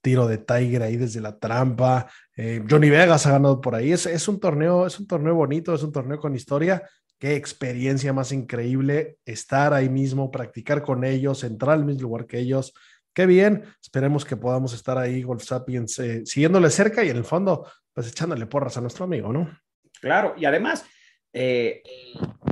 tiro 0.03 0.27
de 0.27 0.37
Tiger 0.37 0.83
ahí 0.83 0.97
desde 0.97 1.21
la 1.21 1.39
trampa. 1.39 2.07
Eh, 2.35 2.63
Johnny 2.69 2.89
Vegas 2.89 3.25
ha 3.25 3.31
ganado 3.31 3.61
por 3.61 3.73
ahí. 3.73 3.91
Es, 3.93 4.05
es, 4.05 4.27
un 4.27 4.39
torneo, 4.39 4.85
es 4.85 4.99
un 4.99 5.07
torneo 5.07 5.33
bonito, 5.33 5.73
es 5.73 5.81
un 5.81 5.91
torneo 5.91 6.19
con 6.19 6.35
historia. 6.35 6.83
Qué 7.23 7.37
experiencia 7.37 8.11
más 8.11 8.33
increíble 8.33 9.15
estar 9.23 9.73
ahí 9.73 9.87
mismo, 9.87 10.29
practicar 10.29 10.81
con 10.81 11.05
ellos, 11.05 11.45
entrar 11.45 11.71
al 11.75 11.85
mismo 11.85 12.01
lugar 12.01 12.27
que 12.27 12.37
ellos. 12.37 12.73
Qué 13.13 13.25
bien. 13.25 13.63
Esperemos 13.81 14.25
que 14.25 14.35
podamos 14.35 14.73
estar 14.73 14.97
ahí, 14.97 15.23
Golf 15.23 15.41
Sapiens, 15.41 15.99
eh, 15.99 16.25
siguiéndole 16.25 16.69
cerca 16.69 17.01
y 17.01 17.09
en 17.11 17.15
el 17.15 17.23
fondo, 17.23 17.65
pues 17.93 18.09
echándole 18.09 18.45
porras 18.45 18.75
a 18.75 18.81
nuestro 18.81 19.05
amigo, 19.05 19.31
¿no? 19.31 19.57
Claro, 20.01 20.33
y 20.35 20.43
además, 20.43 20.85
eh, 21.31 21.81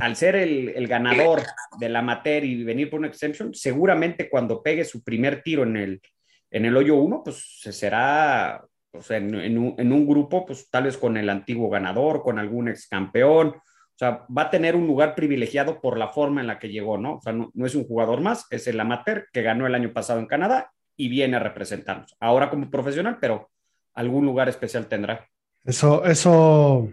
al 0.00 0.16
ser 0.16 0.36
el, 0.36 0.70
el, 0.70 0.88
ganador 0.88 1.42
del 1.78 1.94
amateur 1.94 2.42
y 2.42 2.64
venir 2.64 2.88
por 2.88 2.98
una 2.98 3.08
extension, 3.08 3.52
seguramente 3.52 4.30
cuando 4.30 4.62
pegue 4.62 4.86
su 4.86 5.04
primer 5.04 5.42
tiro 5.42 5.64
en 5.64 5.76
el, 5.76 6.00
en 6.50 6.64
el 6.64 6.74
hoyo 6.78 6.94
1, 6.94 7.20
pues 7.22 7.58
será 7.60 8.64
sea, 9.02 9.18
en, 9.18 9.34
en, 9.34 9.58
un, 9.58 9.74
en, 9.76 9.92
un, 9.92 10.06
grupo, 10.06 10.46
pues 10.46 10.70
tal 10.70 10.84
vez 10.84 10.96
con 10.96 11.18
el 11.18 11.28
antiguo 11.28 11.68
ganador, 11.68 12.22
con 12.22 12.38
algún 12.38 12.68
ex 12.68 12.88
campeón. 12.88 13.54
O 13.94 13.98
sea, 13.98 14.26
va 14.36 14.42
a 14.42 14.50
tener 14.50 14.74
un 14.74 14.86
lugar 14.86 15.14
privilegiado 15.14 15.80
por 15.80 15.98
la 15.98 16.08
forma 16.08 16.40
en 16.40 16.46
la 16.46 16.58
que 16.58 16.68
llegó, 16.68 16.98
¿no? 16.98 17.16
O 17.16 17.20
sea, 17.20 17.32
no, 17.32 17.50
es 17.64 17.74
un 17.74 17.84
jugador 17.84 18.20
más, 18.20 18.46
es 18.50 18.66
el 18.66 18.80
amateur 18.80 19.28
que 19.32 19.42
ganó 19.42 19.66
el 19.66 19.74
año 19.74 19.92
pasado 19.92 20.18
en 20.18 20.26
Canadá 20.26 20.72
y 20.96 21.08
viene 21.08 21.36
a 21.36 21.40
representarnos. 21.40 22.16
Ahora 22.18 22.50
como 22.50 22.70
profesional, 22.70 23.18
pero 23.20 23.50
algún 23.94 24.24
lugar 24.24 24.48
especial 24.48 24.86
tendrá. 24.86 25.28
Eso, 25.64 26.04
eso 26.04 26.88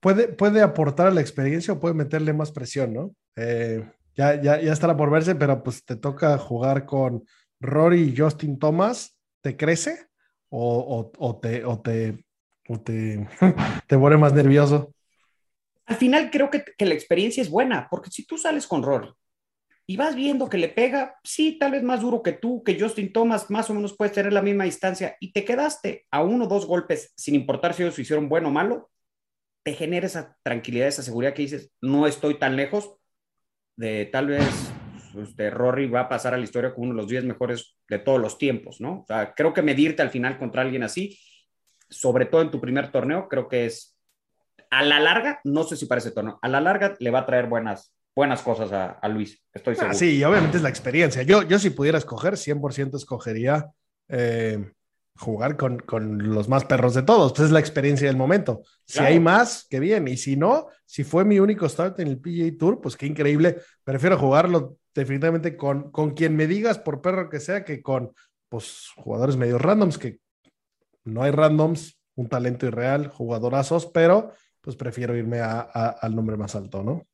puede, 0.00 0.28
puede 0.28 0.62
aportar 0.62 1.08
a 1.08 1.12
la 1.12 1.20
experiencia 1.20 1.74
o 1.74 1.80
puede 1.80 1.94
meterle 1.94 2.32
más 2.32 2.50
presión, 2.50 2.94
¿no? 2.94 3.14
Eh, 3.36 3.84
ya, 4.16 4.40
ya, 4.40 4.60
ya 4.60 4.72
estará 4.72 4.96
por 4.96 5.10
verse, 5.10 5.34
pero 5.36 5.62
pues 5.62 5.84
te 5.84 5.96
toca 5.96 6.36
jugar 6.38 6.86
con 6.86 7.24
Rory 7.60 8.02
y 8.02 8.16
Justin 8.16 8.58
Thomas, 8.58 9.16
¿te 9.42 9.56
crece? 9.56 10.06
¿O, 10.48 11.12
o, 11.18 11.38
te, 11.38 11.64
o 11.64 11.80
te, 11.80 12.24
te, 12.84 13.28
te 13.86 13.96
más 13.96 14.32
nervioso? 14.32 14.92
Al 15.88 15.96
final 15.96 16.30
creo 16.30 16.50
que, 16.50 16.64
que, 16.76 16.86
la 16.86 16.94
experiencia 16.94 17.42
es 17.42 17.50
buena, 17.50 17.88
porque 17.90 18.10
si 18.10 18.26
tú 18.26 18.38
sales 18.38 18.66
con 18.66 18.82
Rory 18.82 19.08
y 19.86 19.96
vas 19.96 20.14
viendo 20.14 20.50
que 20.50 20.58
le 20.58 20.68
pega, 20.68 21.16
sí, 21.24 21.58
tal 21.58 21.72
vez 21.72 21.82
más 21.82 22.02
duro 22.02 22.22
que 22.22 22.32
tú, 22.32 22.62
que 22.62 22.78
Justin 22.78 23.10
Thomas 23.10 23.50
más 23.50 23.70
o 23.70 23.74
menos 23.74 23.96
puedes 23.96 24.12
tener 24.12 24.32
la 24.34 24.42
misma 24.42 24.64
distancia 24.64 25.16
y 25.18 25.32
te 25.32 25.46
quedaste 25.46 26.06
a 26.10 26.22
uno 26.22 26.44
o 26.44 26.48
dos 26.48 26.66
golpes, 26.66 27.12
sin 27.16 27.34
importar 27.34 27.72
si 27.72 27.82
ellos 27.82 27.98
hicieron 27.98 28.28
bueno 28.28 28.48
o 28.48 28.52
malo, 28.52 28.90
te 29.62 29.72
genera 29.72 30.06
esa 30.06 30.36
tranquilidad, 30.42 30.88
esa 30.88 31.02
seguridad 31.02 31.32
que 31.32 31.42
dices, 31.42 31.72
no 31.80 32.06
estoy 32.06 32.38
tan 32.38 32.54
lejos 32.54 32.96
de 33.76 34.04
tal 34.06 34.26
vez 34.26 34.46
este, 35.16 35.50
Rory 35.50 35.86
va 35.86 36.00
a 36.00 36.08
pasar 36.08 36.34
a 36.34 36.36
la 36.36 36.44
historia 36.44 36.74
como 36.74 36.84
uno 36.84 36.94
de 36.94 37.02
los 37.02 37.10
10 37.10 37.24
mejores 37.24 37.76
de 37.88 37.98
todos 37.98 38.20
los 38.20 38.38
tiempos, 38.38 38.80
¿no? 38.80 39.00
O 39.00 39.06
sea, 39.06 39.32
creo 39.34 39.54
que 39.54 39.62
medirte 39.62 40.02
al 40.02 40.10
final 40.10 40.38
contra 40.38 40.62
alguien 40.62 40.82
así, 40.82 41.18
sobre 41.88 42.26
todo 42.26 42.42
en 42.42 42.50
tu 42.50 42.60
primer 42.60 42.92
torneo, 42.92 43.28
creo 43.28 43.48
que 43.48 43.66
es 43.66 43.97
a 44.70 44.82
la 44.82 45.00
larga, 45.00 45.40
no 45.44 45.64
sé 45.64 45.76
si 45.76 45.86
para 45.86 46.00
ese 46.00 46.10
torneo, 46.10 46.38
a 46.42 46.48
la 46.48 46.60
larga 46.60 46.96
le 46.98 47.10
va 47.10 47.20
a 47.20 47.26
traer 47.26 47.46
buenas, 47.46 47.94
buenas 48.14 48.42
cosas 48.42 48.72
a, 48.72 48.90
a 48.90 49.08
Luis, 49.08 49.42
estoy 49.52 49.74
seguro. 49.74 49.92
Ah, 49.92 49.94
sí, 49.94 50.22
obviamente 50.24 50.56
es 50.56 50.62
la 50.62 50.68
experiencia. 50.68 51.22
Yo, 51.22 51.42
yo 51.42 51.58
si 51.58 51.70
pudiera 51.70 51.98
escoger, 51.98 52.34
100% 52.34 52.96
escogería 52.96 53.70
eh, 54.08 54.72
jugar 55.18 55.56
con, 55.56 55.78
con, 55.80 56.32
los 56.32 56.48
más 56.48 56.64
perros 56.64 56.94
de 56.94 57.02
todos. 57.02 57.32
Pues 57.32 57.46
es 57.46 57.52
la 57.52 57.60
experiencia 57.60 58.06
del 58.06 58.16
momento. 58.16 58.62
Si 58.84 58.98
claro. 58.98 59.08
hay 59.08 59.20
más, 59.20 59.66
qué 59.68 59.80
bien. 59.80 60.08
Y 60.08 60.16
si 60.16 60.36
no, 60.36 60.68
si 60.86 61.04
fue 61.04 61.24
mi 61.24 61.40
único 61.40 61.68
start 61.68 61.98
en 62.00 62.08
el 62.08 62.18
PGA 62.18 62.56
Tour, 62.58 62.80
pues 62.80 62.96
qué 62.96 63.06
increíble. 63.06 63.58
Prefiero 63.84 64.18
jugarlo 64.18 64.76
definitivamente 64.94 65.56
con, 65.56 65.90
con 65.90 66.12
quien 66.12 66.36
me 66.36 66.46
digas, 66.46 66.78
por 66.78 67.00
perro 67.00 67.28
que 67.28 67.40
sea, 67.40 67.64
que 67.64 67.82
con 67.82 68.12
pues, 68.48 68.88
jugadores 68.96 69.36
medio 69.36 69.58
randoms, 69.58 69.98
que 69.98 70.20
no 71.04 71.22
hay 71.22 71.30
randoms, 71.30 72.00
un 72.14 72.28
talento 72.28 72.66
irreal, 72.66 73.08
jugadorazos, 73.08 73.86
pero 73.86 74.32
pues 74.68 74.76
prefiero 74.76 75.16
irme 75.16 75.40
a, 75.40 75.60
al 75.62 76.14
nombre 76.14 76.36
más 76.36 76.54
alto, 76.54 76.82
¿no? 76.82 77.06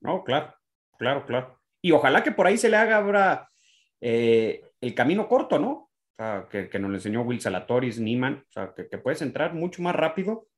No, 0.00 0.24
claro, 0.24 0.52
claro, 0.98 1.24
claro. 1.26 1.60
Y 1.80 1.92
ojalá 1.92 2.24
que 2.24 2.32
por 2.32 2.48
ahí 2.48 2.58
se 2.58 2.68
le 2.68 2.76
haga 2.76 2.96
ahora 2.96 3.48
eh, 4.00 4.64
el 4.80 4.96
camino 4.96 5.28
corto, 5.28 5.60
¿no? 5.60 5.70
O 5.70 5.90
sea, 6.16 6.48
que, 6.50 6.76
nos 6.80 6.90
lo 6.90 6.96
enseñó 6.96 7.22
Will 7.22 7.40
Salatoris, 7.40 8.00
Niman, 8.00 8.42
o 8.48 8.50
sea, 8.50 8.74
que, 8.74 8.98
puedes 8.98 9.22
entrar 9.22 9.54
mucho 9.54 9.80
más 9.80 9.94
rápido 9.94 10.48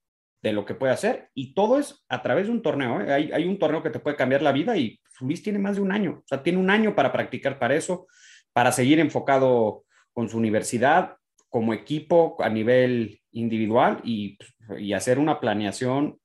de 0.41 0.55
lo 0.55 0.65
que 0.65 0.75
puede 0.75 0.95
hacer. 0.95 1.29
Y 1.35 1.53
todo 1.53 1.79
es 1.79 2.07
a 2.09 2.23
través 2.23 2.47
de 2.47 2.53
un 2.53 2.63
torneo. 2.63 3.03
¿eh? 3.03 3.13
Hay, 3.13 3.47
un 3.47 3.59
torneo 3.59 3.83
que 3.83 3.91
te 3.91 4.01
puede 4.01 4.17
cambiar 4.17 4.41
la 4.41 4.53
vida 4.53 4.79
y 4.79 4.99
Luis 5.21 5.43
tiene 5.43 5.59
más 5.59 5.77
de 5.77 5.83
un 5.83 5.93
año. 5.93 6.21
O 6.21 6.27
sea, 6.27 6.43
tiene 6.43 6.59
un 6.59 6.71
año 6.71 6.95
para 6.95 7.13
practicar 7.13 7.59
para 7.59 7.75
eso, 7.75 8.07
para 8.55 8.73
seguir 8.73 8.99
enfocado 8.99 9.85
con 10.15 10.31
su 10.31 10.39
universidad, 10.39 11.19
como 11.51 11.75
equipo 11.75 12.39
a 12.39 12.49
nivel 12.49 13.21
individual 13.31 14.01
y 14.03 14.39
hacer 14.95 15.19
una 15.19 15.39
planeación 15.39 16.19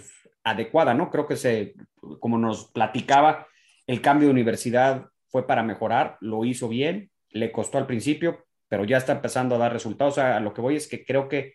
pues, 0.00 0.10
adecuada, 0.44 0.94
¿no? 0.94 1.10
Creo 1.10 1.26
que 1.26 1.36
se, 1.36 1.74
como 2.20 2.38
nos 2.38 2.70
platicaba, 2.70 3.46
el 3.86 4.00
cambio 4.00 4.28
de 4.28 4.32
universidad 4.32 5.06
fue 5.28 5.46
para 5.46 5.62
mejorar, 5.62 6.16
lo 6.20 6.44
hizo 6.44 6.68
bien, 6.68 7.10
le 7.30 7.52
costó 7.52 7.78
al 7.78 7.86
principio, 7.86 8.46
pero 8.68 8.84
ya 8.84 8.96
está 8.96 9.12
empezando 9.12 9.54
a 9.54 9.58
dar 9.58 9.72
resultados. 9.72 10.14
O 10.14 10.16
sea, 10.16 10.36
a 10.36 10.40
lo 10.40 10.54
que 10.54 10.60
voy 10.60 10.76
es 10.76 10.86
que 10.86 11.04
creo 11.04 11.28
que, 11.28 11.54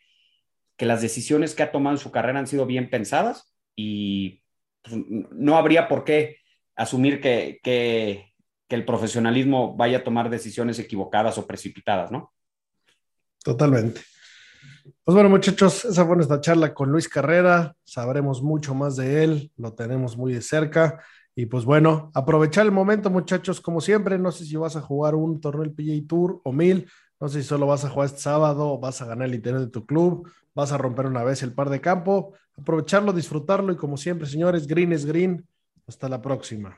que 0.78 0.86
las 0.86 1.02
decisiones 1.02 1.56
que 1.56 1.64
ha 1.64 1.72
tomado 1.72 1.95
en 1.95 2.02
su 2.02 2.11
carrera 2.11 2.40
han 2.40 2.48
sido 2.48 2.65
bien 2.65 2.90
pensadas 2.90 3.53
y 3.76 4.44
pues, 4.84 4.95
no 5.07 5.57
habría 5.57 5.88
por 5.88 6.03
qué 6.03 6.38
asumir 6.76 7.22
que, 7.22 7.60
que, 7.64 8.34
que, 8.68 8.76
el 8.76 8.86
profesionalismo 8.86 9.76
vaya 9.76 9.99
a 9.99 10.03
tomar 10.03 10.30
decisiones 10.30 10.80
equivocadas 10.80 11.38
o 11.38 11.45
precipitadas, 11.45 12.11
¿no? 12.11 12.34
Totalmente. 13.44 14.02
Pues 14.84 15.15
bueno, 15.15 15.30
muchachos, 15.30 15.85
esa 15.85 16.05
fue 16.05 16.18
nuestra 16.18 16.41
charla 16.41 16.73
con 16.73 16.91
Luis 16.91 17.07
Carrera. 17.07 17.76
Sabremos 17.85 18.41
mucho 18.41 18.76
más 18.76 18.97
de 18.97 19.23
él, 19.23 19.51
lo 19.55 19.73
tenemos 19.73 20.18
muy 20.18 20.34
de 20.34 20.41
cerca. 20.41 21.01
Y 21.35 21.45
pues 21.45 21.64
bueno, 21.64 22.11
aprovechar 22.14 22.65
el 22.65 22.72
momento, 22.72 23.10
muchachos, 23.10 23.61
como 23.61 23.80
siempre. 23.80 24.19
No 24.19 24.31
sé 24.31 24.45
si 24.45 24.55
vas 24.57 24.76
a 24.76 24.81
jugar 24.81 25.15
un 25.15 25.39
torneo 25.39 25.64
del 25.64 25.73
PGA 25.73 26.07
Tour 26.07 26.41
o 26.43 26.51
mil. 26.51 26.89
No 27.19 27.30
sé 27.30 27.41
si 27.41 27.47
solo 27.47 27.65
vas 27.65 27.85
a 27.85 27.89
jugar 27.89 28.07
este 28.07 28.19
sábado, 28.19 28.77
vas 28.77 29.01
a 29.01 29.05
ganar 29.05 29.30
el 29.30 29.35
interés 29.35 29.61
de 29.61 29.68
tu 29.68 29.85
club, 29.85 30.30
vas 30.53 30.73
a 30.73 30.77
romper 30.77 31.05
una 31.05 31.23
vez 31.23 31.43
el 31.43 31.53
par 31.53 31.69
de 31.69 31.80
campo. 31.80 32.34
Aprovecharlo, 32.57 33.14
disfrutarlo 33.14 33.72
y 33.72 33.77
como 33.77 33.95
siempre, 33.95 34.27
señores, 34.27 34.68
green 34.68 34.91
es 34.91 35.05
green. 35.05 35.47
Hasta 35.88 36.10
la 36.10 36.22
próxima. 36.22 36.77